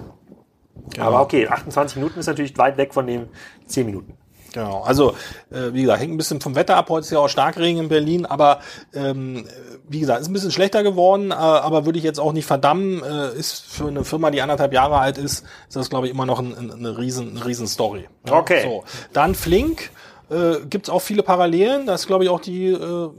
[0.94, 1.06] Genau.
[1.06, 3.28] Aber okay, 28 Minuten ist natürlich weit weg von den
[3.66, 4.16] 10 Minuten.
[4.52, 5.14] Genau, also
[5.50, 6.90] äh, wie gesagt, hängt ein bisschen vom Wetter ab.
[6.90, 8.60] Heute ist ja auch Starkregen in Berlin, aber
[8.92, 9.46] ähm,
[9.88, 13.02] wie gesagt, ist ein bisschen schlechter geworden, äh, aber würde ich jetzt auch nicht verdammen.
[13.02, 16.26] Äh, ist für eine Firma, die anderthalb Jahre alt ist, ist das, glaube ich, immer
[16.26, 18.08] noch ein, ein, eine riesen, eine riesen Story.
[18.26, 18.34] Ja?
[18.34, 18.62] Okay.
[18.62, 18.84] So,
[19.14, 19.90] dann Flink,
[20.32, 21.86] äh, gibt es auch viele Parallelen.
[21.86, 23.10] Da ist, glaube ich, auch die äh,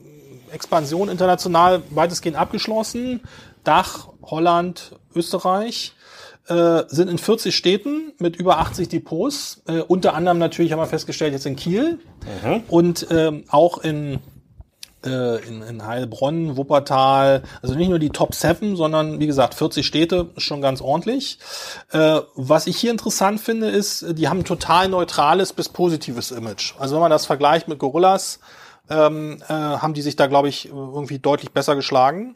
[0.52, 3.22] Expansion international weitestgehend abgeschlossen.
[3.64, 5.94] Dach, Holland, Österreich
[6.48, 9.62] äh, sind in 40 Städten mit über 80 Depots.
[9.68, 12.00] Äh, unter anderem natürlich haben wir festgestellt jetzt in Kiel
[12.44, 12.64] mhm.
[12.68, 14.20] und ähm, auch in
[15.06, 19.86] äh, in, in Heilbronn, Wuppertal, also nicht nur die Top 7, sondern wie gesagt 40
[19.86, 21.40] Städte, schon ganz ordentlich.
[21.92, 26.74] Äh, was ich hier interessant finde, ist, die haben ein total neutrales bis positives Image.
[26.80, 28.40] Also wenn man das vergleicht mit Gorillas,
[28.90, 32.36] ähm, äh, haben die sich da, glaube ich, irgendwie deutlich besser geschlagen.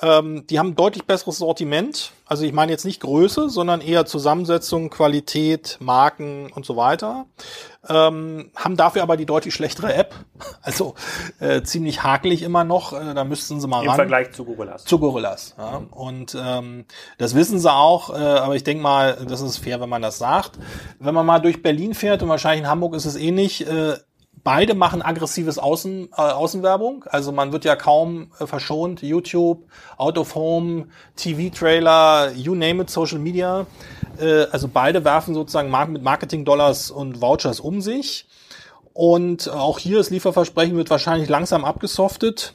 [0.00, 2.12] Ähm, die haben deutlich besseres Sortiment.
[2.26, 7.26] Also ich meine jetzt nicht Größe, sondern eher Zusammensetzung, Qualität, Marken und so weiter.
[7.88, 10.14] Ähm, haben dafür aber die deutlich schlechtere App.
[10.62, 10.94] Also
[11.40, 12.92] äh, ziemlich hakelig immer noch.
[12.92, 13.94] Äh, da müssten sie mal Im ran.
[13.94, 14.84] Im Vergleich zu Gorillas.
[14.84, 15.54] Zu Gorillas.
[15.56, 15.82] Ja.
[15.90, 16.84] Und ähm,
[17.16, 18.10] das wissen sie auch.
[18.10, 20.58] Äh, aber ich denke mal, das ist fair, wenn man das sagt.
[20.98, 23.66] Wenn man mal durch Berlin fährt und wahrscheinlich in Hamburg ist es ähnlich.
[23.66, 23.96] Äh,
[24.48, 27.04] Beide machen aggressives Außen, äh, Außenwerbung.
[27.10, 29.02] Also man wird ja kaum äh, verschont.
[29.02, 29.66] YouTube,
[29.98, 33.66] Out of Home, TV-Trailer, you name it, Social Media.
[34.18, 38.26] Äh, also beide werfen sozusagen mit Marketing-Dollars und Vouchers um sich.
[38.94, 42.54] Und auch hier das Lieferversprechen wird wahrscheinlich langsam abgesoftet.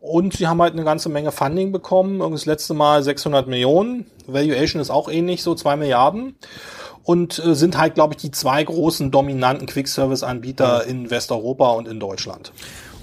[0.00, 2.20] Und sie haben halt eine ganze Menge Funding bekommen.
[2.20, 4.06] Das letzte Mal 600 Millionen.
[4.28, 6.36] Valuation ist auch ähnlich, so zwei Milliarden
[7.04, 12.00] und äh, sind halt, glaube ich, die zwei großen dominanten Quick-Service-Anbieter in Westeuropa und in
[12.00, 12.52] Deutschland.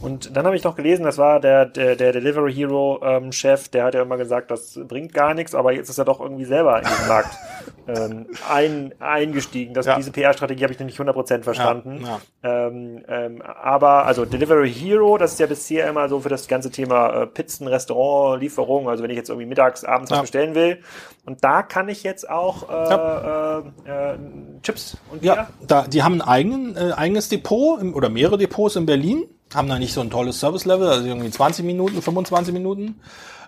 [0.01, 3.67] Und dann habe ich noch gelesen, das war der, der, der Delivery Hero ähm, Chef,
[3.69, 6.45] der hat ja immer gesagt, das bringt gar nichts, aber jetzt ist er doch irgendwie
[6.45, 7.37] selber in den Markt
[7.87, 9.73] ähm, ein, eingestiegen.
[9.73, 9.97] Das, ja.
[9.97, 12.01] Diese PR-Strategie habe ich noch nicht 100% verstanden.
[12.01, 12.67] Ja, ja.
[12.67, 16.71] Ähm, ähm, aber, also Delivery Hero, das ist ja bisher immer so für das ganze
[16.71, 20.79] Thema äh, Pizzen, Restaurant, Lieferung, also wenn ich jetzt irgendwie mittags, abends was bestellen will.
[21.25, 24.17] Und da kann ich jetzt auch äh, äh, äh,
[24.63, 25.33] Chips und Bier?
[25.33, 29.25] Ja, da, die haben ein eigenen, äh, eigenes Depot im, oder mehrere Depots in Berlin
[29.53, 32.99] haben da nicht so ein tolles Service-Level, also irgendwie 20 Minuten, 25 Minuten.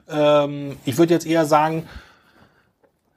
[0.10, 1.88] Ähm, ich würde jetzt eher sagen,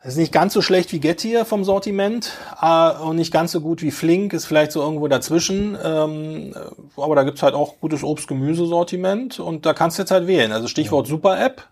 [0.07, 3.63] es ist nicht ganz so schlecht wie Getir vom Sortiment äh, und nicht ganz so
[3.63, 5.79] gut wie Flink, ist vielleicht so irgendwo dazwischen.
[5.83, 6.55] Ähm,
[6.95, 10.53] aber da gibt's halt auch gutes Obst-Gemüse-Sortiment und da kannst du jetzt halt wählen.
[10.53, 11.63] Also Stichwort Super-App.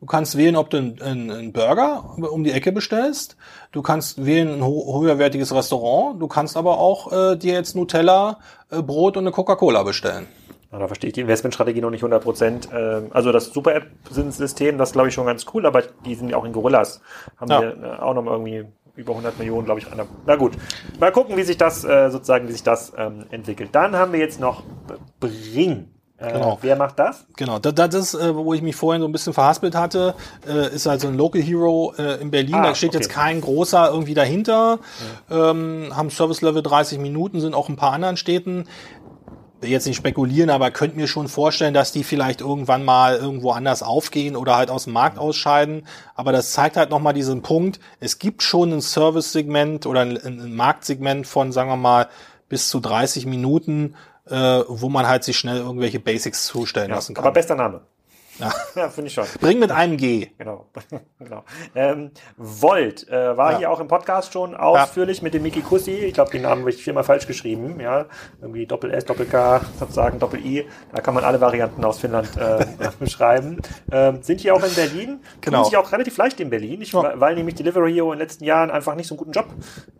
[0.00, 3.36] Du kannst wählen, ob du einen, einen Burger um die Ecke bestellst.
[3.70, 6.20] Du kannst wählen ein ho höherwertiges Restaurant.
[6.20, 10.26] Du kannst aber auch äh, dir jetzt Nutella, äh, Brot und eine Coca-Cola bestellen.
[10.78, 12.68] Da verstehe ich die Investmentstrategie noch nicht 100 Prozent.
[12.72, 16.44] Ähm, also das Super-App-System, das glaube ich schon ganz cool, aber die sind ja auch
[16.44, 17.00] in Gorillas.
[17.36, 17.60] Haben ja.
[17.60, 18.64] wir äh, auch noch irgendwie
[18.96, 19.86] über 100 Millionen, glaube ich.
[20.26, 20.52] Na gut,
[20.98, 23.70] mal gucken, wie sich das äh, sozusagen, wie sich das ähm, entwickelt.
[23.72, 24.62] Dann haben wir jetzt noch
[25.20, 25.88] Bring.
[26.18, 26.58] Äh, genau.
[26.62, 27.26] Wer macht das?
[27.36, 30.14] Genau, das, das ist, äh, wo ich mich vorhin so ein bisschen verhaspelt hatte,
[30.48, 32.54] äh, ist also ein Local Hero äh, in Berlin.
[32.54, 32.98] Ah, da steht okay.
[32.98, 34.78] jetzt kein großer irgendwie dahinter.
[35.28, 35.50] Ja.
[35.50, 38.64] Ähm, haben Service Level 30 Minuten, sind auch ein paar anderen Städten
[39.66, 43.82] jetzt nicht spekulieren, aber könnt mir schon vorstellen, dass die vielleicht irgendwann mal irgendwo anders
[43.82, 45.86] aufgehen oder halt aus dem Markt ausscheiden.
[46.14, 47.80] Aber das zeigt halt nochmal diesen Punkt.
[48.00, 52.08] Es gibt schon ein Service-Segment oder ein, ein, Marktsegment von, sagen wir mal,
[52.48, 53.94] bis zu 30 Minuten,
[54.28, 57.24] äh, wo man halt sich schnell irgendwelche Basics zustellen ja, lassen kann.
[57.24, 57.82] Aber bester Name.
[58.38, 59.24] Ja, ja finde ich schon.
[59.40, 60.30] Bring mit einem G.
[60.38, 60.66] Genau.
[61.18, 61.44] genau.
[61.74, 63.58] Ähm, Volt äh, war ja.
[63.58, 65.24] hier auch im Podcast schon ausführlich ja.
[65.24, 65.92] mit dem Miki Kussi.
[65.92, 67.80] Ich glaube, den Namen habe ich viermal falsch geschrieben.
[67.80, 68.06] Ja,
[68.40, 70.66] irgendwie Doppel S, Doppel K, sozusagen Doppel I.
[70.92, 72.64] Da kann man alle Varianten aus Finnland äh,
[72.98, 73.58] beschreiben.
[73.90, 75.20] Ähm, sind hier auch in Berlin.
[75.40, 75.58] Genau.
[75.58, 76.80] Sind sich auch relativ leicht in Berlin.
[76.82, 79.46] Ich, weil nämlich Delivery Hero in den letzten Jahren einfach nicht so einen guten Job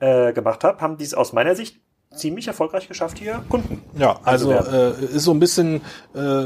[0.00, 1.80] äh, gemacht hat, haben die es aus meiner Sicht
[2.16, 3.82] ziemlich erfolgreich geschafft, hier Kunden.
[3.98, 5.82] Ja, also äh, ist so ein bisschen
[6.14, 6.44] äh,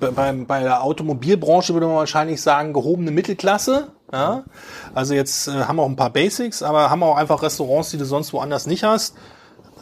[0.00, 3.88] bei, bei der Automobilbranche würde man wahrscheinlich sagen, gehobene Mittelklasse.
[4.12, 4.44] Ja?
[4.94, 7.98] Also jetzt äh, haben wir auch ein paar Basics, aber haben auch einfach Restaurants, die
[7.98, 9.16] du sonst woanders nicht hast.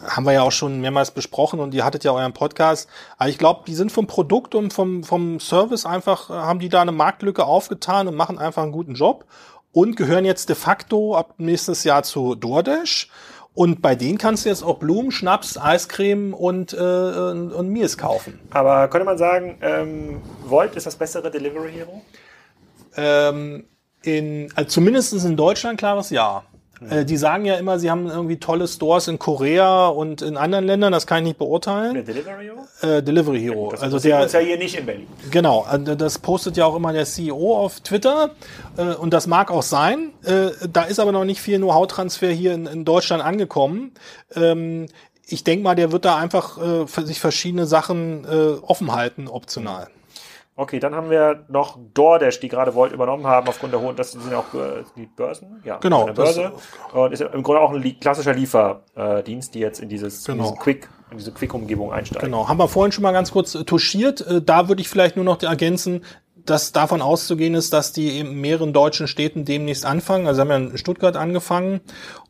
[0.05, 2.89] haben wir ja auch schon mehrmals besprochen und ihr hattet ja euren Podcast.
[3.17, 6.69] Aber ich glaube, die sind vom Produkt und vom, vom Service einfach, äh, haben die
[6.69, 9.25] da eine Marktlücke aufgetan und machen einfach einen guten Job
[9.71, 13.09] und gehören jetzt de facto ab nächstes Jahr zu DoorDash.
[13.57, 17.97] Und bei denen kannst du jetzt auch Blumen, Schnaps, Eiscreme und, äh, und, und Mies
[17.97, 18.39] kaufen.
[18.51, 22.03] Aber könnte man sagen, ähm, Volt ist das bessere Delivery Hero?
[22.95, 23.65] Ähm,
[24.03, 26.43] in, also zumindest in Deutschland klares Ja.
[26.89, 30.65] Äh, die sagen ja immer, sie haben irgendwie tolle Stores in Korea und in anderen
[30.65, 31.93] Ländern, das kann ich nicht beurteilen.
[31.95, 32.67] Der Delivery Hero?
[32.81, 33.71] Äh, Delivery Hero.
[33.71, 35.07] Das also der uns ja hier nicht in Berlin.
[35.31, 38.31] Genau, also das postet ja auch immer der CEO auf Twitter
[38.77, 40.11] äh, und das mag auch sein.
[40.23, 43.91] Äh, da ist aber noch nicht viel Know-how-Transfer hier in, in, Deutschland angekommen.
[44.35, 44.87] Ähm,
[45.27, 49.27] ich denke mal, der wird da einfach äh, für sich verschiedene Sachen äh, offen halten,
[49.27, 49.87] optional.
[50.59, 54.13] Okay, dann haben wir noch DoorDash, die gerade Volt übernommen haben aufgrund der hohen, das
[54.13, 56.51] sind auch äh, die Börsen, ja, genau, eine Börse
[56.93, 60.49] und ist im Grunde auch ein klassischer Lieferdienst, die jetzt in dieses genau.
[60.49, 62.25] in Quick in diese Quick-Umgebung einsteigen.
[62.25, 64.25] Genau, haben wir vorhin schon mal ganz kurz äh, touchiert.
[64.25, 66.03] Äh, da würde ich vielleicht nur noch ergänzen,
[66.35, 70.27] dass davon auszugehen ist, dass die in mehreren deutschen Städten demnächst anfangen.
[70.27, 71.81] Also haben ja in Stuttgart angefangen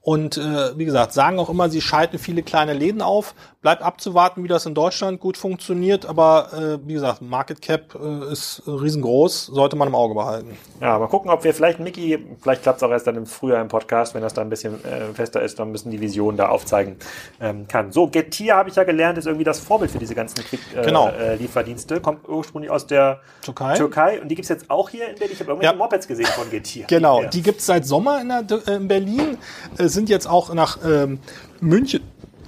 [0.08, 3.36] und äh, wie gesagt, sagen auch immer, sie schalten viele kleine Läden auf.
[3.62, 6.06] Bleibt abzuwarten, wie das in Deutschland gut funktioniert.
[6.06, 10.58] Aber äh, wie gesagt, Market Cap äh, ist riesengroß, sollte man im Auge behalten.
[10.80, 13.60] Ja, mal gucken, ob wir vielleicht, Mickey, vielleicht klappt es auch erst dann im Frühjahr
[13.60, 16.48] im Podcast, wenn das da ein bisschen äh, fester ist, dann müssen die Visionen da
[16.48, 16.96] aufzeigen
[17.42, 17.92] ähm, kann.
[17.92, 20.86] So, Getir habe ich ja gelernt, ist irgendwie das Vorbild für diese ganzen Krieg, äh,
[20.86, 21.10] genau.
[21.10, 22.00] äh, Lieferdienste.
[22.00, 23.76] Kommt ursprünglich aus der Türkei.
[23.76, 25.34] Türkei und die gibt's jetzt auch hier in Berlin.
[25.34, 25.78] Ich habe irgendwelche ja.
[25.78, 26.86] Mopeds gesehen von Getir.
[26.88, 29.38] Genau, die gibt's seit Sommer in, der, äh, in Berlin.
[29.78, 31.18] Äh, sind jetzt auch nach ähm,
[31.60, 32.02] München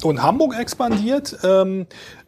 [0.03, 1.39] und Hamburg expandiert.
[1.43, 1.87] Ähm,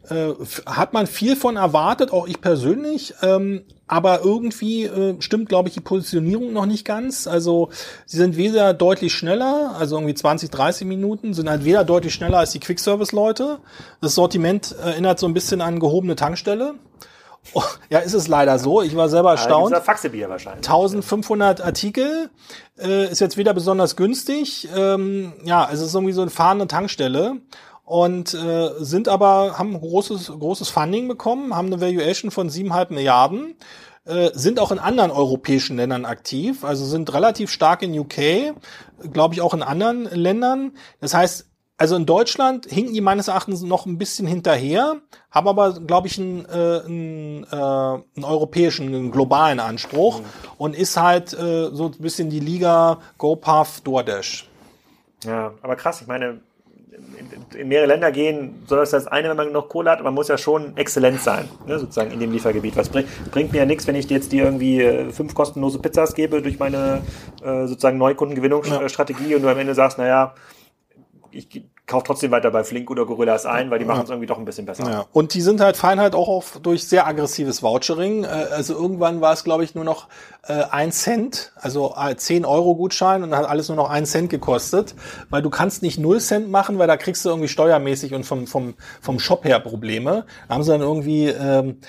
[0.09, 0.29] äh,
[0.65, 3.13] hat man viel von erwartet, auch ich persönlich.
[3.21, 7.27] Ähm, aber irgendwie äh, stimmt, glaube ich, die Positionierung noch nicht ganz.
[7.27, 7.69] Also
[8.07, 12.39] sie sind weder deutlich schneller, also irgendwie 20, 30 Minuten, sind halt weder deutlich schneller
[12.39, 13.59] als die Quick-Service-Leute.
[14.01, 16.75] Das Sortiment erinnert so ein bisschen an gehobene Tankstelle.
[17.53, 18.81] Oh, ja, ist es leider so.
[18.81, 19.71] Ich war selber erstaunt.
[19.71, 20.67] Ja, Faxebier wahrscheinlich.
[20.67, 22.29] 1500 Artikel
[22.79, 24.69] äh, ist jetzt wieder besonders günstig.
[24.75, 27.37] Ähm, ja, es ist irgendwie so eine fahrende Tankstelle
[27.83, 33.55] und äh, sind aber haben großes großes Funding bekommen, haben eine Valuation von 7,5 Milliarden.
[34.03, 38.55] Äh, sind auch in anderen europäischen Ländern aktiv, also sind relativ stark in UK,
[39.11, 40.71] glaube ich auch in anderen Ländern.
[40.99, 41.50] Das heißt,
[41.81, 44.97] also in Deutschland hinken die meines Erachtens noch ein bisschen hinterher,
[45.31, 50.25] haben aber, glaube ich, einen, äh, einen, äh, einen europäischen, einen globalen Anspruch mhm.
[50.59, 54.47] und ist halt äh, so ein bisschen die Liga GoPuff DoorDash.
[55.23, 56.41] Ja, aber krass, ich meine,
[57.55, 60.27] in, mehrere Länder gehen, soll das das eine, wenn man noch Kohle hat, man muss
[60.27, 62.75] ja schon exzellent sein, ne, sozusagen in dem Liefergebiet.
[62.75, 66.13] Was bringt, bringt mir ja nichts, wenn ich jetzt dir irgendwie äh, fünf kostenlose Pizzas
[66.13, 67.01] gebe durch meine
[67.43, 69.37] äh, sozusagen Neukundengewinnungsstrategie ja.
[69.37, 70.35] und du am Ende sagst, naja,
[71.31, 74.37] ich kaufe trotzdem weiter bei Flink oder Gorillas ein, weil die machen es irgendwie doch
[74.37, 74.89] ein bisschen besser.
[74.89, 75.05] Ja.
[75.11, 78.23] Und die sind halt fein halt auch auf, durch sehr aggressives Vouchering.
[78.23, 80.07] Äh, also irgendwann war es, glaube ich, nur noch
[80.47, 84.29] äh, ein Cent, also 10 äh, Euro Gutschein und hat alles nur noch ein Cent
[84.29, 84.95] gekostet,
[85.29, 88.47] weil du kannst nicht null Cent machen, weil da kriegst du irgendwie steuermäßig und vom,
[88.47, 90.25] vom, vom Shop her Probleme.
[90.47, 91.79] Da haben sie dann irgendwie ähm,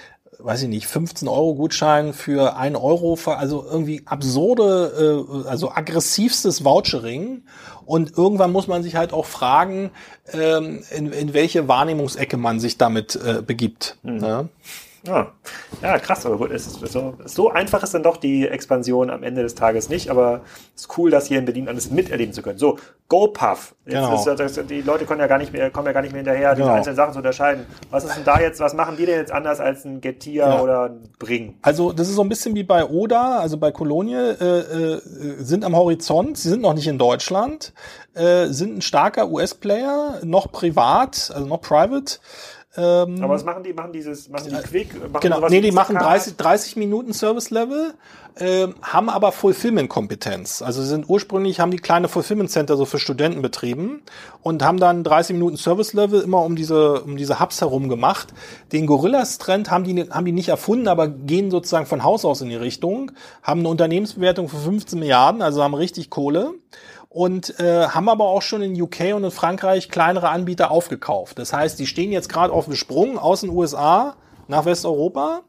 [0.45, 6.65] weiß ich nicht, 15 Euro Gutschein für ein Euro, also irgendwie absurde, äh, also aggressivstes
[6.65, 7.43] Vouchering.
[7.85, 9.91] Und irgendwann muss man sich halt auch fragen,
[10.33, 13.97] ähm, in, in welche Wahrnehmungsecke man sich damit äh, begibt.
[14.03, 14.21] Mhm.
[14.21, 14.49] Ja?
[15.07, 15.33] Ja,
[15.83, 19.43] ja krass, aber gut, ist so, so einfach ist dann doch die Expansion am Ende
[19.43, 20.43] des Tages nicht, aber
[20.77, 22.59] es ist cool, das hier in Berlin alles miterleben zu können.
[22.59, 23.75] So, GoPuff.
[23.85, 24.15] Genau.
[24.15, 26.67] Ist, die Leute können ja gar nicht mehr, kommen ja gar nicht mehr hinterher, genau.
[26.67, 27.67] diese einzelnen Sachen zu unterscheiden.
[27.91, 30.61] Was ist denn da jetzt, was machen die denn jetzt anders als ein Getir ja.
[30.61, 31.59] oder ein Bring?
[31.63, 35.01] Also, das ist so ein bisschen wie bei Oda, also bei Kolonie, äh, äh,
[35.39, 37.73] sind am Horizont, sie sind noch nicht in Deutschland,
[38.15, 42.21] äh, sind ein starker US-Player, noch privat, also noch private,
[42.75, 43.75] ähm, Aber was machen die?
[43.75, 44.95] Machen dieses, machen die Quick?
[44.95, 47.93] Machen genau, nee, die machen 30, 30 Minuten Service Level,
[48.37, 50.63] äh, haben aber Fulfillment-Kompetenz.
[50.63, 54.01] Also sie sind ursprünglich, haben die kleine Fulfillment Center so für Studenten betrieben
[54.43, 58.33] und haben dann 30 Minuten Service Level immer um diese, um diese Hubs herum gemacht.
[58.73, 62.49] Den Gorillas-Trend haben die, haben die nicht erfunden, aber gehen sozusagen von Haus aus in
[62.49, 63.13] die Richtung,
[63.43, 66.55] haben eine Unternehmensbewertung für 15 Milliarden, also haben richtig Kohle
[67.13, 71.39] und äh, haben aber auch schon in UK und in Frankreich kleinere Anbieter aufgekauft.
[71.39, 74.17] Das heißt, die stehen jetzt gerade auf dem Sprung aus den USA
[74.49, 75.43] nach Westeuropa,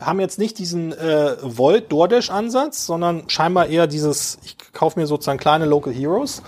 [0.00, 5.06] haben jetzt nicht diesen äh, Volt DoorDash Ansatz, sondern scheinbar eher dieses ich kaufe mir
[5.06, 6.42] sozusagen kleine Local Heroes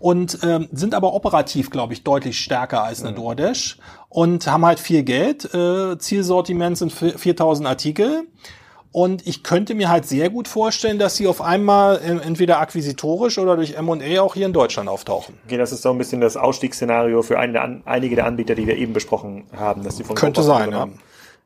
[0.00, 3.16] und ähm, sind aber operativ, glaube ich, deutlich stärker als eine mhm.
[3.16, 3.78] DoorDash
[4.08, 5.54] und haben halt viel Geld.
[5.54, 8.26] Äh, Zielsortiment sind 4000 Artikel
[8.98, 13.38] Und ich könnte mir halt sehr gut vorstellen, dass sie auf einmal äh, entweder akquisitorisch
[13.38, 15.36] oder durch M&A auch hier in Deutschland auftauchen.
[15.46, 18.76] Okay, das ist so ein bisschen das Ausstiegsszenario für eine, einige der Anbieter, die wir
[18.76, 20.80] eben besprochen haben, dass sie von Könnte sein, ja.
[20.80, 20.98] Haben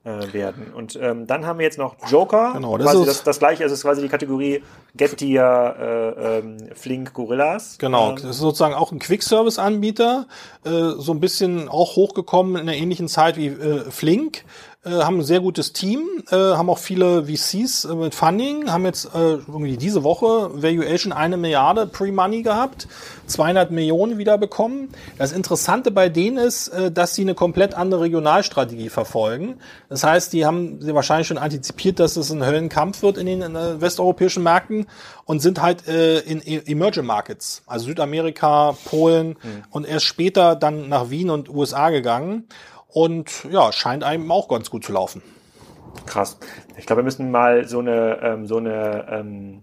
[0.04, 0.72] äh, werden.
[0.74, 2.52] Und ähm, dann haben wir jetzt noch Joker.
[2.54, 4.62] Genau, das quasi ist das, das gleiche, also ist quasi die Kategorie
[4.94, 7.76] Getir, äh, ähm, Flink, Gorillas.
[7.78, 10.26] Genau, ähm, das ist sozusagen auch ein Quick-Service-Anbieter,
[10.64, 14.44] äh, so ein bisschen auch hochgekommen in einer ähnlichen Zeit wie äh, Flink
[14.84, 16.00] äh, haben ein sehr gutes Team,
[16.30, 21.12] äh, haben auch viele VCs äh, mit Funding, haben jetzt äh, irgendwie diese Woche Valuation
[21.12, 22.88] eine Milliarde Pre-Money gehabt,
[23.28, 24.88] 200 Millionen wieder bekommen.
[25.18, 29.60] Das Interessante bei denen ist, äh, dass sie eine komplett andere Regionalstrategie verfolgen.
[29.88, 33.42] Das heißt, die haben sie wahrscheinlich schon antizipiert, dass es ein Höllenkampf wird in den
[33.54, 34.86] äh, westeuropäischen Märkten
[35.24, 39.64] und sind halt in Emerging Markets, also Südamerika, Polen mhm.
[39.70, 42.48] und erst später dann nach Wien und USA gegangen.
[42.92, 45.22] Und ja, scheint einem auch ganz gut zu laufen.
[46.06, 46.38] Krass.
[46.76, 49.62] Ich glaube, wir müssen mal so eine, ähm, so eine ähm,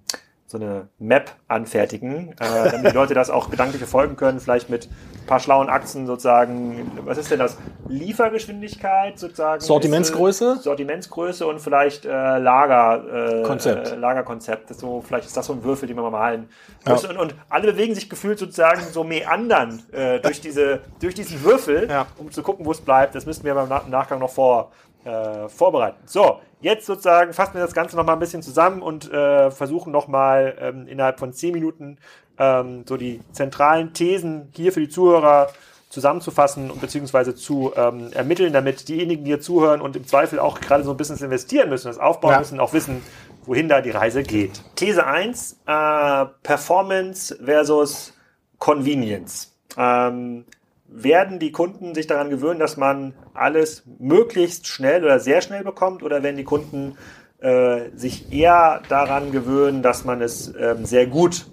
[0.50, 4.88] so eine Map anfertigen, äh, damit die Leute das auch gedanklich verfolgen können, vielleicht mit
[4.88, 6.92] ein paar schlauen Achsen sozusagen.
[7.06, 7.56] Was ist denn das?
[7.88, 9.62] Liefergeschwindigkeit sozusagen?
[9.62, 10.54] Sortimentsgröße?
[10.54, 13.92] Ist, Sortimentsgröße und vielleicht äh, Lager, äh, Konzept.
[13.92, 14.72] Äh, Lagerkonzept.
[14.72, 16.50] Das so, vielleicht ist das so ein Würfel, den wir mal malen
[16.88, 16.94] ja.
[16.94, 21.88] Und, und, alle bewegen sich gefühlt sozusagen so meandern äh, durch, diese, durch diesen Würfel,
[21.90, 22.08] ja.
[22.18, 23.16] um zu gucken, wo es bleibt.
[23.16, 24.72] Das müssten wir beim Nachgang noch vor,
[25.04, 25.98] äh, vorbereiten.
[26.06, 30.58] So, jetzt sozusagen fassen wir das Ganze nochmal ein bisschen zusammen und äh, versuchen nochmal
[30.60, 31.98] ähm, innerhalb von zehn Minuten
[32.38, 35.50] ähm, so die zentralen Thesen hier für die Zuhörer
[35.90, 40.62] zusammenzufassen und beziehungsweise zu ähm, ermitteln, damit diejenigen, die hier zuhören und im Zweifel auch
[40.62, 42.40] gerade so ein bisschen investieren müssen, das aufbauen ja.
[42.40, 43.02] müssen, auch wissen,
[43.46, 44.62] wohin da die Reise geht.
[44.76, 48.14] These 1, äh, Performance versus
[48.60, 49.56] Convenience.
[49.78, 50.46] Ähm,
[50.92, 56.04] werden die Kunden sich daran gewöhnen, dass man alles möglichst schnell oder sehr schnell bekommt
[56.04, 56.98] oder werden die Kunden
[57.40, 61.46] äh, sich eher daran gewöhnen, dass man es ähm, sehr gut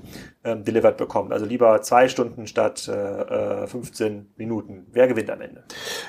[0.42, 1.32] ähm, delivered bekommt.
[1.32, 4.86] Also lieber zwei Stunden statt äh, 15 äh, Minuten.
[4.92, 5.64] Wer gewinnt am Ende?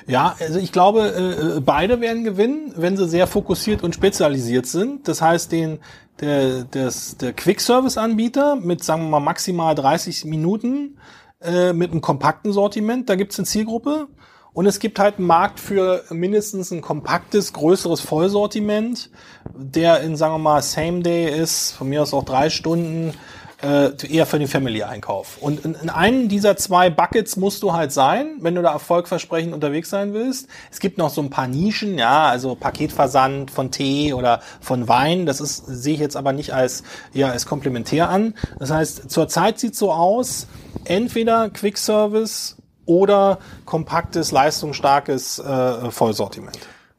[0.06, 5.06] Ja, also ich glaube, äh, beide werden gewinnen, wenn sie sehr fokussiert und spezialisiert sind.
[5.06, 5.80] Das heißt, den
[6.20, 10.98] der, des, der Quick-Service-Anbieter mit, sagen wir mal, maximal 30 Minuten
[11.40, 13.08] äh, mit einem kompakten Sortiment.
[13.08, 14.08] Da gibt's eine Zielgruppe.
[14.52, 19.10] Und es gibt halt einen Markt für mindestens ein kompaktes, größeres Vollsortiment,
[19.54, 23.14] der in, sagen wir mal, Same Day ist, von mir aus auch drei Stunden,
[23.62, 25.38] äh, eher für den Family-Einkauf.
[25.40, 29.52] Und in, in einem dieser zwei Buckets musst du halt sein, wenn du da erfolgversprechend
[29.52, 30.48] unterwegs sein willst.
[30.70, 35.26] Es gibt noch so ein paar Nischen, ja, also Paketversand von Tee oder von Wein.
[35.26, 38.34] Das ist sehe ich jetzt aber nicht als ja als komplementär an.
[38.58, 40.46] Das heißt, zurzeit sieht so aus,
[40.84, 42.56] entweder Quick Service
[42.86, 46.58] oder kompaktes, leistungsstarkes äh, Vollsortiment.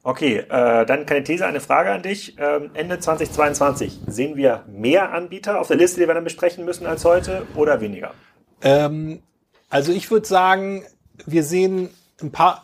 [0.09, 2.35] Okay, äh, dann keine These, eine Frage an dich.
[2.39, 6.87] Ähm, Ende 2022, sehen wir mehr Anbieter auf der Liste, die wir dann besprechen müssen
[6.87, 8.15] als heute oder weniger?
[8.63, 9.21] Ähm,
[9.69, 10.83] also ich würde sagen,
[11.27, 11.89] wir sehen
[12.23, 12.63] ein paar,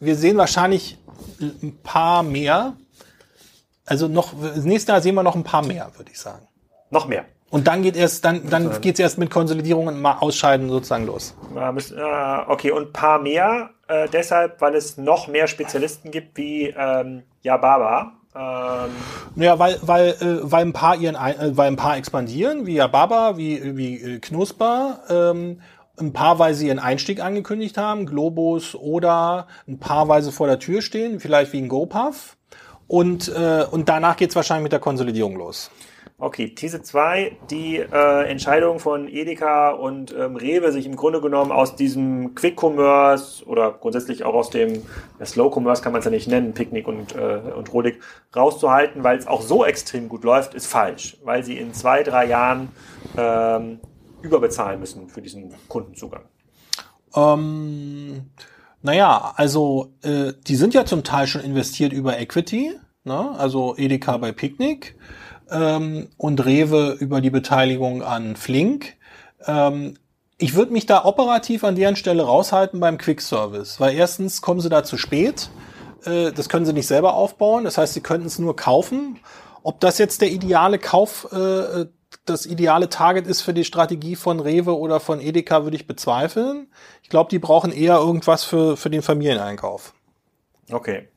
[0.00, 0.96] wir sehen wahrscheinlich
[1.38, 2.72] ein paar mehr.
[3.84, 6.48] Also noch, nächstes Jahr sehen wir noch ein paar mehr, würde ich sagen.
[6.88, 7.26] Noch mehr.
[7.50, 11.36] Und dann geht erst, dann, dann geht's erst mit Konsolidierung und Ausscheiden sozusagen los.
[11.54, 18.12] Okay, und paar mehr, äh, deshalb, weil es noch mehr Spezialisten gibt wie ähm, Yababa.
[18.34, 18.90] Ähm,
[19.36, 23.36] ja, weil, weil, äh, weil ein paar ihren, äh, weil ein paar expandieren, wie Yababa,
[23.36, 25.60] wie, wie äh, Knusper, ähm,
[25.98, 30.48] ein paar, weil sie ihren Einstieg angekündigt haben, Globus oder ein paar, weil sie vor
[30.48, 32.36] der Tür stehen, vielleicht wie ein GoPuff.
[32.88, 35.70] Und, äh, und danach geht's wahrscheinlich mit der Konsolidierung los.
[36.24, 41.52] Okay, These 2, die äh, Entscheidung von Edeka und ähm, Rewe, sich im Grunde genommen
[41.52, 44.84] aus diesem Quick-Commerce oder grundsätzlich auch aus dem
[45.22, 48.00] Slow-Commerce kann man es ja nicht nennen, Picknick und, äh, und Rolik,
[48.34, 52.24] rauszuhalten, weil es auch so extrem gut läuft, ist falsch, weil sie in zwei, drei
[52.24, 52.70] Jahren
[53.18, 53.80] ähm,
[54.22, 56.22] überbezahlen müssen für diesen Kundenzugang.
[57.14, 58.30] Ähm,
[58.80, 62.72] naja, also äh, die sind ja zum Teil schon investiert über Equity,
[63.04, 63.34] ne?
[63.36, 64.96] also Edeka bei Picknick
[65.50, 68.94] ähm, und Rewe über die Beteiligung an Flink.
[69.46, 69.96] Ähm,
[70.38, 74.60] ich würde mich da operativ an deren Stelle raushalten beim Quick Service, weil erstens kommen
[74.60, 75.50] sie da zu spät.
[76.04, 77.64] Äh, das können sie nicht selber aufbauen.
[77.64, 79.18] Das heißt, sie könnten es nur kaufen.
[79.62, 81.86] Ob das jetzt der ideale Kauf, äh,
[82.26, 86.68] das ideale Target ist für die Strategie von Rewe oder von Edeka, würde ich bezweifeln.
[87.02, 89.94] Ich glaube, die brauchen eher irgendwas für, für den Familieneinkauf.
[90.70, 91.08] Okay.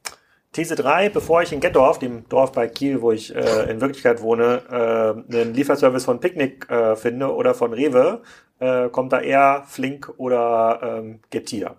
[0.53, 4.21] These 3, bevor ich in Gettorf, dem Dorf bei Kiel, wo ich äh, in Wirklichkeit
[4.21, 8.21] wohne, äh, einen Lieferservice von Picknick äh, finde oder von Rewe,
[8.59, 11.75] äh, kommt da eher Flink oder ähm, Getir.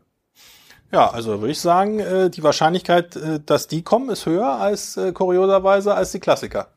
[0.91, 4.97] Ja, also würde ich sagen, äh, die Wahrscheinlichkeit, äh, dass die kommen, ist höher als
[4.97, 6.69] äh, kurioserweise als die Klassiker.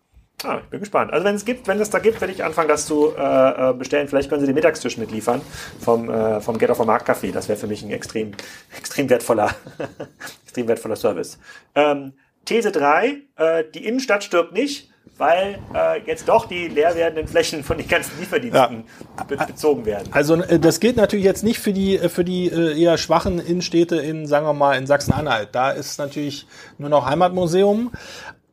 [0.44, 1.14] Ah, ich bin gespannt.
[1.14, 3.74] Also wenn es gibt, wenn es da gibt, werde ich anfangen, das zu äh, äh,
[3.74, 4.08] bestellen.
[4.08, 5.42] Vielleicht können Sie den Mittagstisch mitliefern
[5.80, 7.32] vom, äh, vom Get auf Markt Café.
[7.32, 8.32] Das wäre für mich ein extrem,
[8.78, 9.54] extrem wertvoller,
[10.44, 11.38] extrem wertvoller Service.
[11.76, 12.14] Ähm,
[12.46, 17.64] These 3, äh, die Innenstadt stirbt nicht, weil äh, jetzt doch die leer werdenden Flächen
[17.64, 18.84] von den ganzen Lieferdiensten
[19.18, 19.24] ja.
[19.24, 20.08] be bezogen werden.
[20.12, 23.40] Also äh, das gilt natürlich jetzt nicht für die, äh, für die äh, eher schwachen
[23.40, 25.50] Innenstädte in, sagen wir mal, in Sachsen-Anhalt.
[25.52, 26.48] Da ist natürlich
[26.80, 27.92] nur noch Heimatmuseum.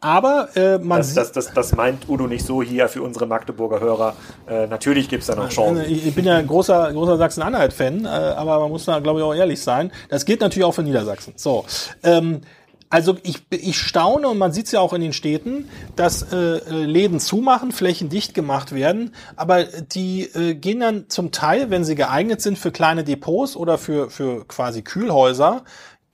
[0.01, 3.81] Aber äh, man das, das, das, das meint Udo nicht so hier für unsere Magdeburger
[3.81, 4.15] Hörer.
[4.49, 5.85] Äh, natürlich gibt's da noch Chancen.
[5.89, 9.35] Ich bin ja ein großer, großer Sachsen-Anhalt-Fan, äh, aber man muss da, glaube ich, auch
[9.35, 9.91] ehrlich sein.
[10.09, 11.33] Das gilt natürlich auch für Niedersachsen.
[11.37, 11.65] So.
[12.05, 12.43] Ähm,
[12.91, 16.61] also ich, ich staune und man sieht es ja auch in den Städten, dass äh,
[16.71, 21.97] Läden zumachen, Flächen dicht gemacht werden, aber die äh, gehen dann zum Teil, wenn sie
[21.97, 25.65] geeignet sind für kleine Depots oder für, für quasi Kühlhäuser,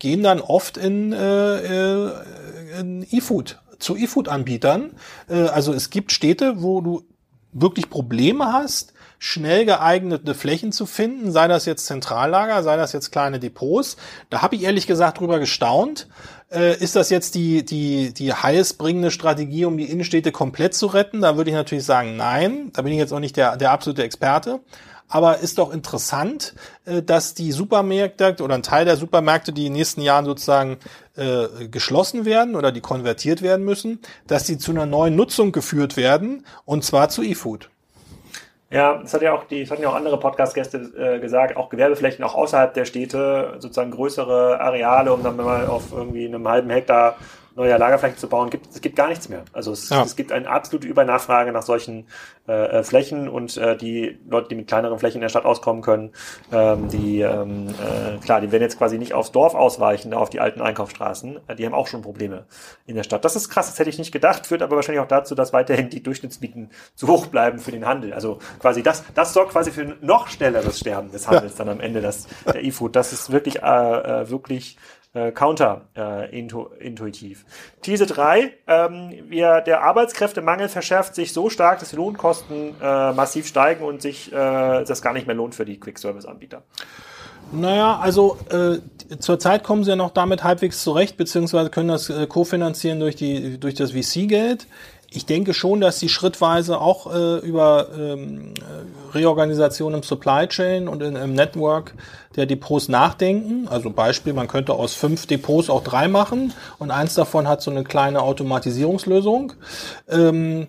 [0.01, 2.13] gehen dann oft in, äh, äh
[2.81, 4.93] in E-Food zu E-Food-Anbietern.
[5.29, 7.05] Äh, also es gibt Städte, wo du
[7.53, 13.11] wirklich Probleme hast, schnell geeignete Flächen zu finden, sei das jetzt Zentrallager, sei das jetzt
[13.11, 13.97] kleine Depots.
[14.29, 16.09] Da habe ich ehrlich gesagt drüber gestaunt.
[16.53, 21.21] Äh, ist das jetzt die, die, die heißbringende Strategie, um die Innenstädte komplett zu retten?
[21.21, 22.71] Da würde ich natürlich sagen, nein.
[22.75, 24.61] Da bin ich jetzt auch nicht der, der absolute Experte.
[25.09, 26.55] Aber ist doch interessant,
[26.87, 30.79] äh, dass die Supermärkte oder ein Teil der Supermärkte, die in den nächsten Jahren sozusagen
[31.17, 35.97] äh, geschlossen werden oder die konvertiert werden müssen, dass die zu einer neuen Nutzung geführt
[35.97, 37.71] werden und zwar zu E-Food.
[38.71, 41.69] Ja, das hat ja auch die, das hatten ja auch andere Podcast-Gäste äh, gesagt, auch
[41.69, 46.71] Gewerbeflächen auch außerhalb der Städte, sozusagen größere Areale, um dann mal auf irgendwie einem halben
[46.71, 47.17] Hektar
[47.57, 49.45] neue Lagerflächen zu bauen, gibt es gibt gar nichts mehr.
[49.53, 50.03] Also es, ja.
[50.03, 52.07] es gibt eine absolute Übernachfrage nach solchen
[52.49, 55.83] äh, äh, Flächen und äh, die Leute, die mit kleineren Flächen in der Stadt auskommen
[55.83, 56.13] können,
[56.53, 60.41] ähm, die ähm, äh, klar, die werden jetzt quasi nicht aufs Dorf ausweichen, auf die
[60.41, 61.41] alten Einkaufsstraßen.
[61.47, 62.45] Äh, die haben auch schon Probleme
[62.87, 63.25] in der Stadt.
[63.25, 65.89] Das ist krass, das hätte ich nicht gedacht, führt aber wahrscheinlich auch dazu, dass weiterhin
[65.89, 68.13] die Durchschnittsmieten zu hoch bleiben für den Handel.
[68.13, 71.81] Also quasi das, das sorgt quasi für ein noch schnelleres Sterben des Handels dann am
[71.81, 72.95] Ende das, der E-Food.
[72.95, 74.77] Das ist wirklich, äh, äh, wirklich
[75.15, 77.43] äh, counterintuitiv.
[77.43, 83.13] Äh, These 3, ähm, wir, der Arbeitskräftemangel verschärft sich so stark, dass die Lohnkosten äh,
[83.13, 86.63] massiv steigen und sich äh, das gar nicht mehr lohnt für die Quick-Service-Anbieter.
[87.53, 88.79] Naja, also äh,
[89.19, 93.59] zurzeit kommen sie ja noch damit halbwegs zurecht, beziehungsweise können das äh, kofinanzieren durch, die,
[93.61, 94.67] durch das VC-Geld
[95.15, 98.55] ich denke schon, dass sie schrittweise auch äh, über ähm,
[99.13, 101.95] Reorganisation im Supply Chain und in, im Network
[102.37, 103.69] der Depots nachdenken.
[103.69, 107.71] Also Beispiel, man könnte aus fünf Depots auch drei machen und eins davon hat so
[107.71, 109.53] eine kleine Automatisierungslösung.
[110.09, 110.67] Ähm,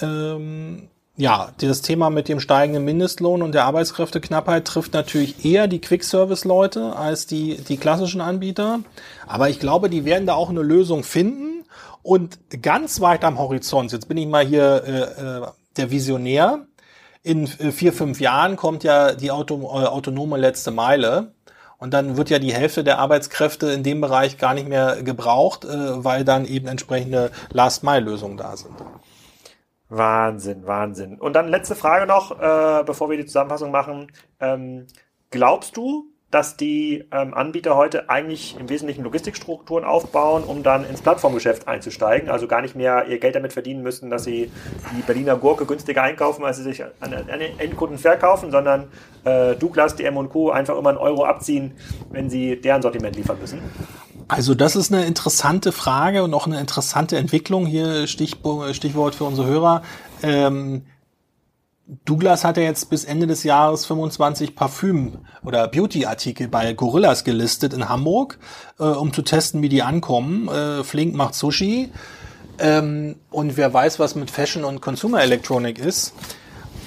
[0.00, 5.80] ähm, ja, dieses Thema mit dem steigenden Mindestlohn und der Arbeitskräfteknappheit trifft natürlich eher die
[5.80, 8.80] Quick-Service-Leute als die, die klassischen Anbieter.
[9.26, 11.61] Aber ich glaube, die werden da auch eine Lösung finden.
[12.02, 15.46] Und ganz weit am Horizont, jetzt bin ich mal hier äh, äh
[15.78, 16.66] der Visionär,
[17.22, 21.32] in äh, vier, fünf Jahren kommt ja die Auto, äh, autonome letzte Meile.
[21.78, 25.64] Und dann wird ja die Hälfte der Arbeitskräfte in dem Bereich gar nicht mehr gebraucht,
[25.64, 28.74] äh, weil dann eben entsprechende Last-Mile-Lösungen da sind.
[29.88, 31.20] Wahnsinn, Wahnsinn.
[31.20, 34.10] Und dann letzte Frage noch, äh, bevor wir die Zusammenfassung machen.
[34.40, 34.86] Ähm,
[35.30, 41.02] glaubst du, dass die ähm, Anbieter heute eigentlich im Wesentlichen Logistikstrukturen aufbauen, um dann ins
[41.02, 42.30] Plattformgeschäft einzusteigen.
[42.30, 44.50] Also gar nicht mehr ihr Geld damit verdienen müssen, dass sie
[44.96, 48.88] die Berliner Gurke günstiger einkaufen, als sie sich an, an Endkunden verkaufen, sondern
[49.24, 50.50] äh, Douglas, DM und Co.
[50.50, 51.72] einfach immer einen Euro abziehen,
[52.10, 53.60] wenn sie deren Sortiment liefern müssen.
[54.26, 57.66] Also das ist eine interessante Frage und auch eine interessante Entwicklung.
[57.66, 59.82] Hier Stichwort für unsere Hörer.
[60.22, 60.86] Ähm,
[62.04, 67.74] Douglas hat ja jetzt bis Ende des Jahres 25 Parfüm- oder Beauty-Artikel bei Gorillas gelistet
[67.74, 68.38] in Hamburg,
[68.78, 70.48] äh, um zu testen, wie die ankommen.
[70.48, 71.90] Äh, Flink macht Sushi.
[72.58, 76.14] Ähm, und wer weiß, was mit Fashion und Consumer Electronic ist.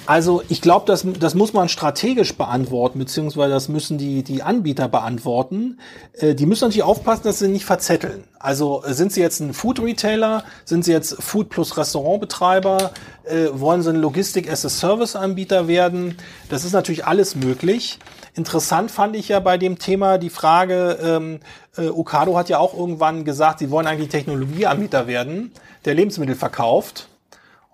[0.06, 4.88] Also ich glaube, das, das muss man strategisch beantworten, beziehungsweise das müssen die, die Anbieter
[4.88, 5.78] beantworten.
[6.12, 8.22] Äh, die müssen natürlich aufpassen, dass sie nicht verzetteln.
[8.38, 12.92] Also sind sie jetzt ein Food-Retailer, sind sie jetzt Food plus Restaurantbetreiber,
[13.24, 16.16] äh, wollen sie ein Logistik-as-a-Service-Anbieter werden?
[16.48, 17.98] Das ist natürlich alles möglich.
[18.34, 21.40] Interessant fand ich ja bei dem Thema die Frage, ähm,
[21.76, 25.50] äh, Okado hat ja auch irgendwann gesagt, sie wollen eigentlich Technologieanbieter werden,
[25.84, 27.08] der Lebensmittel verkauft.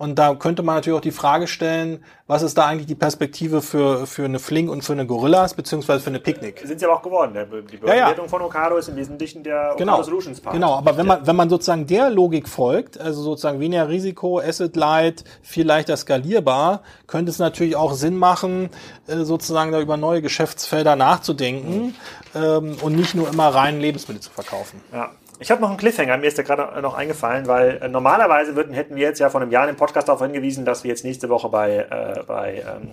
[0.03, 3.63] Und da könnte man natürlich auch die Frage stellen, was ist da eigentlich die Perspektive
[3.63, 6.61] für, für eine Flink und für eine Gorillas, beziehungsweise für eine Picknick?
[6.65, 7.35] Sind sie aber auch geworden.
[7.71, 8.29] Die Bewertung ja, ja.
[8.29, 9.93] von Okado ist im Wesentlichen der genau.
[9.93, 10.55] Okado Solutions Part.
[10.55, 14.75] Genau, aber wenn man, wenn man sozusagen der Logik folgt, also sozusagen weniger Risiko, Asset
[14.75, 18.71] Light, viel leichter skalierbar, könnte es natürlich auch Sinn machen,
[19.07, 21.95] äh, sozusagen da über neue Geschäftsfelder nachzudenken
[22.35, 22.43] mhm.
[22.43, 24.81] ähm, und nicht nur immer rein Lebensmittel zu verkaufen.
[24.93, 25.13] Ja,
[25.43, 28.73] Ich habe noch einen Cliffhanger, mir ist der gerade noch eingefallen, weil äh, normalerweise würden,
[28.73, 31.29] hätten wir jetzt ja vor einem Jahr im Podcast darauf hingewiesen, dass wir jetzt nächste
[31.29, 32.91] Woche bei, äh, bei ähm,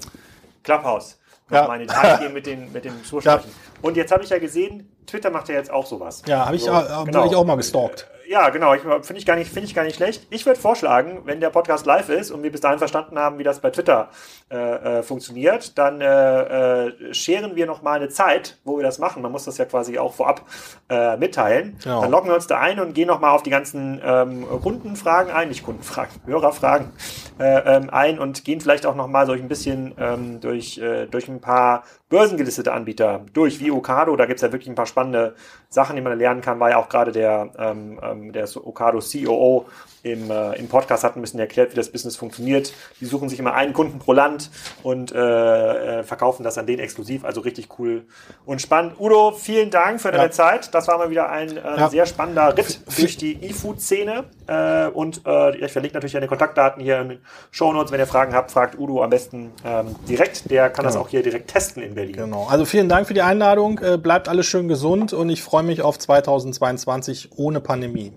[0.63, 1.19] Clubhouse
[1.51, 1.67] ja.
[1.67, 3.49] mal in Detail gehen mit, den, mit dem Zusprechen.
[3.49, 3.79] Ja.
[3.83, 6.23] Und jetzt habe ich ja gesehen, Twitter macht ja jetzt auch sowas.
[6.25, 6.71] Ja, habe ich, so,
[7.05, 7.25] genau.
[7.27, 8.07] ich auch mal gestalkt.
[8.29, 8.75] Ja, genau.
[9.01, 10.27] Finde ich, gar nicht, find ich gar nicht schlecht.
[10.29, 13.43] Ich würde vorschlagen, wenn der Podcast live ist und wir bis dahin verstanden haben, wie
[13.43, 14.09] das bei Twitter
[14.51, 18.99] äh, äh, funktioniert, dann äh, äh, scheren wir noch mal eine Zeit, wo wir das
[18.99, 19.23] machen.
[19.23, 20.45] Man muss das ja quasi auch vorab
[20.89, 21.79] äh, mitteilen.
[21.83, 22.01] Ja.
[22.01, 25.33] Dann loggen wir uns da ein und gehen noch mal auf die ganzen ähm, Kundenfragen
[25.33, 26.91] ein, nicht Kundenfragen, Hörerfragen
[27.39, 31.07] äh, ähm, ein und gehen vielleicht auch noch mal so ein bisschen ähm, durch, äh,
[31.07, 34.15] durch ein paar börsengelistete Anbieter durch, wie Okado.
[34.15, 35.35] Da gibt's ja wirklich ein paar spannende
[35.69, 36.59] Sachen, die man lernen kann.
[36.59, 39.67] War ja auch gerade der, ähm, ähm der Okado COO
[40.03, 42.73] im, äh, im Podcast hat ein bisschen erklärt, wie das Business funktioniert.
[42.99, 44.49] Die suchen sich immer einen Kunden pro Land
[44.83, 47.25] und äh, äh, verkaufen das an den exklusiv.
[47.25, 48.05] Also richtig cool
[48.45, 48.99] und spannend.
[48.99, 50.31] Udo, vielen Dank für deine ja.
[50.31, 50.73] Zeit.
[50.73, 51.89] Das war mal wieder ein äh, ja.
[51.89, 54.25] sehr spannender Ritt durch die E-Food-Szene.
[54.47, 57.19] Äh, und äh, ich verlinke natürlich deine Kontaktdaten hier in den
[57.51, 57.91] Show Notes.
[57.91, 60.49] Wenn ihr Fragen habt, fragt Udo am besten ähm, direkt.
[60.49, 60.95] Der kann genau.
[60.95, 62.15] das auch hier direkt testen in Berlin.
[62.15, 62.47] Genau.
[62.49, 63.79] Also vielen Dank für die Einladung.
[63.79, 68.13] Äh, bleibt alles schön gesund und ich freue mich auf 2022 ohne Pandemie.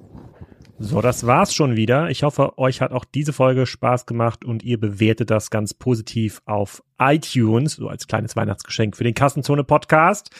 [0.85, 2.11] So, das war's schon wieder.
[2.11, 6.43] Ich hoffe, euch hat auch diese Folge Spaß gemacht und ihr bewertet das ganz positiv
[6.45, 10.31] auf iTunes, so als kleines Weihnachtsgeschenk für den Kassenzone Podcast.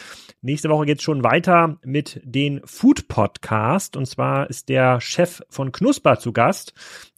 [0.45, 3.95] Nächste Woche geht's schon weiter mit den Food Podcast.
[3.95, 6.73] Und zwar ist der Chef von Knusper zu Gast.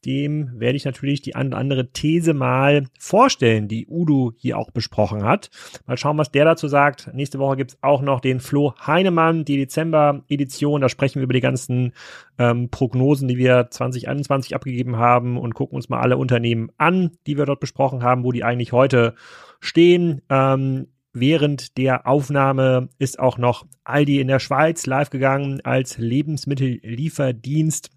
[0.06, 4.70] Dem werde ich natürlich die eine oder andere These mal vorstellen, die Udo hier auch
[4.70, 5.50] besprochen hat.
[5.88, 7.10] Mal schauen, was der dazu sagt.
[7.16, 10.82] Nächste Woche gibt's auch noch den Flo Heinemann, die Dezember-Edition.
[10.82, 11.94] Da sprechen wir über die ganzen
[12.38, 17.40] ähm, Prognosen, die wir 2021 abgegeben haben und gucken uns mal alle Unternehmen an, die
[17.40, 19.16] wir dort besprochen haben, wo die eigentlich heute
[19.62, 20.22] stehen.
[20.30, 27.90] Ähm, Während der Aufnahme ist auch noch Aldi in der Schweiz live gegangen als Lebensmittellieferdienst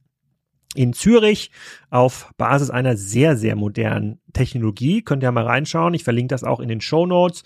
[0.77, 1.51] in Zürich
[1.91, 5.03] auf Basis einer sehr, sehr modernen Technologie.
[5.03, 5.95] Könnt ihr mal reinschauen.
[5.95, 7.43] Ich verlinke das auch in den Show Notes.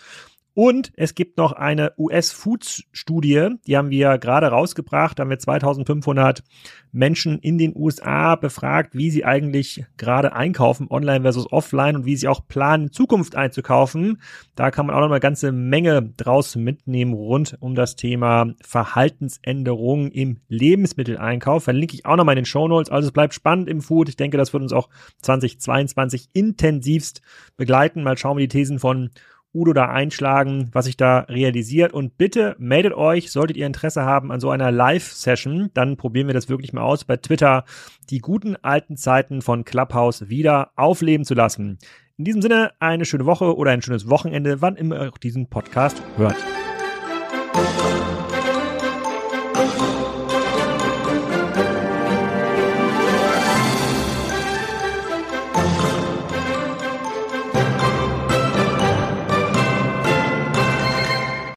[0.54, 5.18] Und es gibt noch eine US-Foods-Studie, die haben wir gerade rausgebracht.
[5.18, 6.42] Da haben wir 2500
[6.92, 12.16] Menschen in den USA befragt, wie sie eigentlich gerade einkaufen, online versus offline und wie
[12.16, 14.20] sie auch planen, in Zukunft einzukaufen.
[14.54, 20.10] Da kann man auch noch eine ganze Menge draus mitnehmen rund um das Thema Verhaltensänderungen
[20.10, 21.64] im Lebensmitteleinkauf.
[21.64, 22.90] Verlinke ich auch noch mal in den Show Notes.
[22.90, 24.10] Also es bleibt spannend im Food.
[24.10, 24.90] Ich denke, das wird uns auch
[25.22, 27.22] 2022 intensivst
[27.56, 28.02] begleiten.
[28.02, 29.10] Mal schauen, wie die Thesen von
[29.54, 31.92] Udo da einschlagen, was sich da realisiert.
[31.92, 36.34] Und bitte meldet euch, solltet ihr Interesse haben an so einer Live-Session, dann probieren wir
[36.34, 37.64] das wirklich mal aus, bei Twitter
[38.10, 41.78] die guten alten Zeiten von Clubhouse wieder aufleben zu lassen.
[42.16, 45.48] In diesem Sinne eine schöne Woche oder ein schönes Wochenende, wann immer ihr auch diesen
[45.48, 46.36] Podcast hört.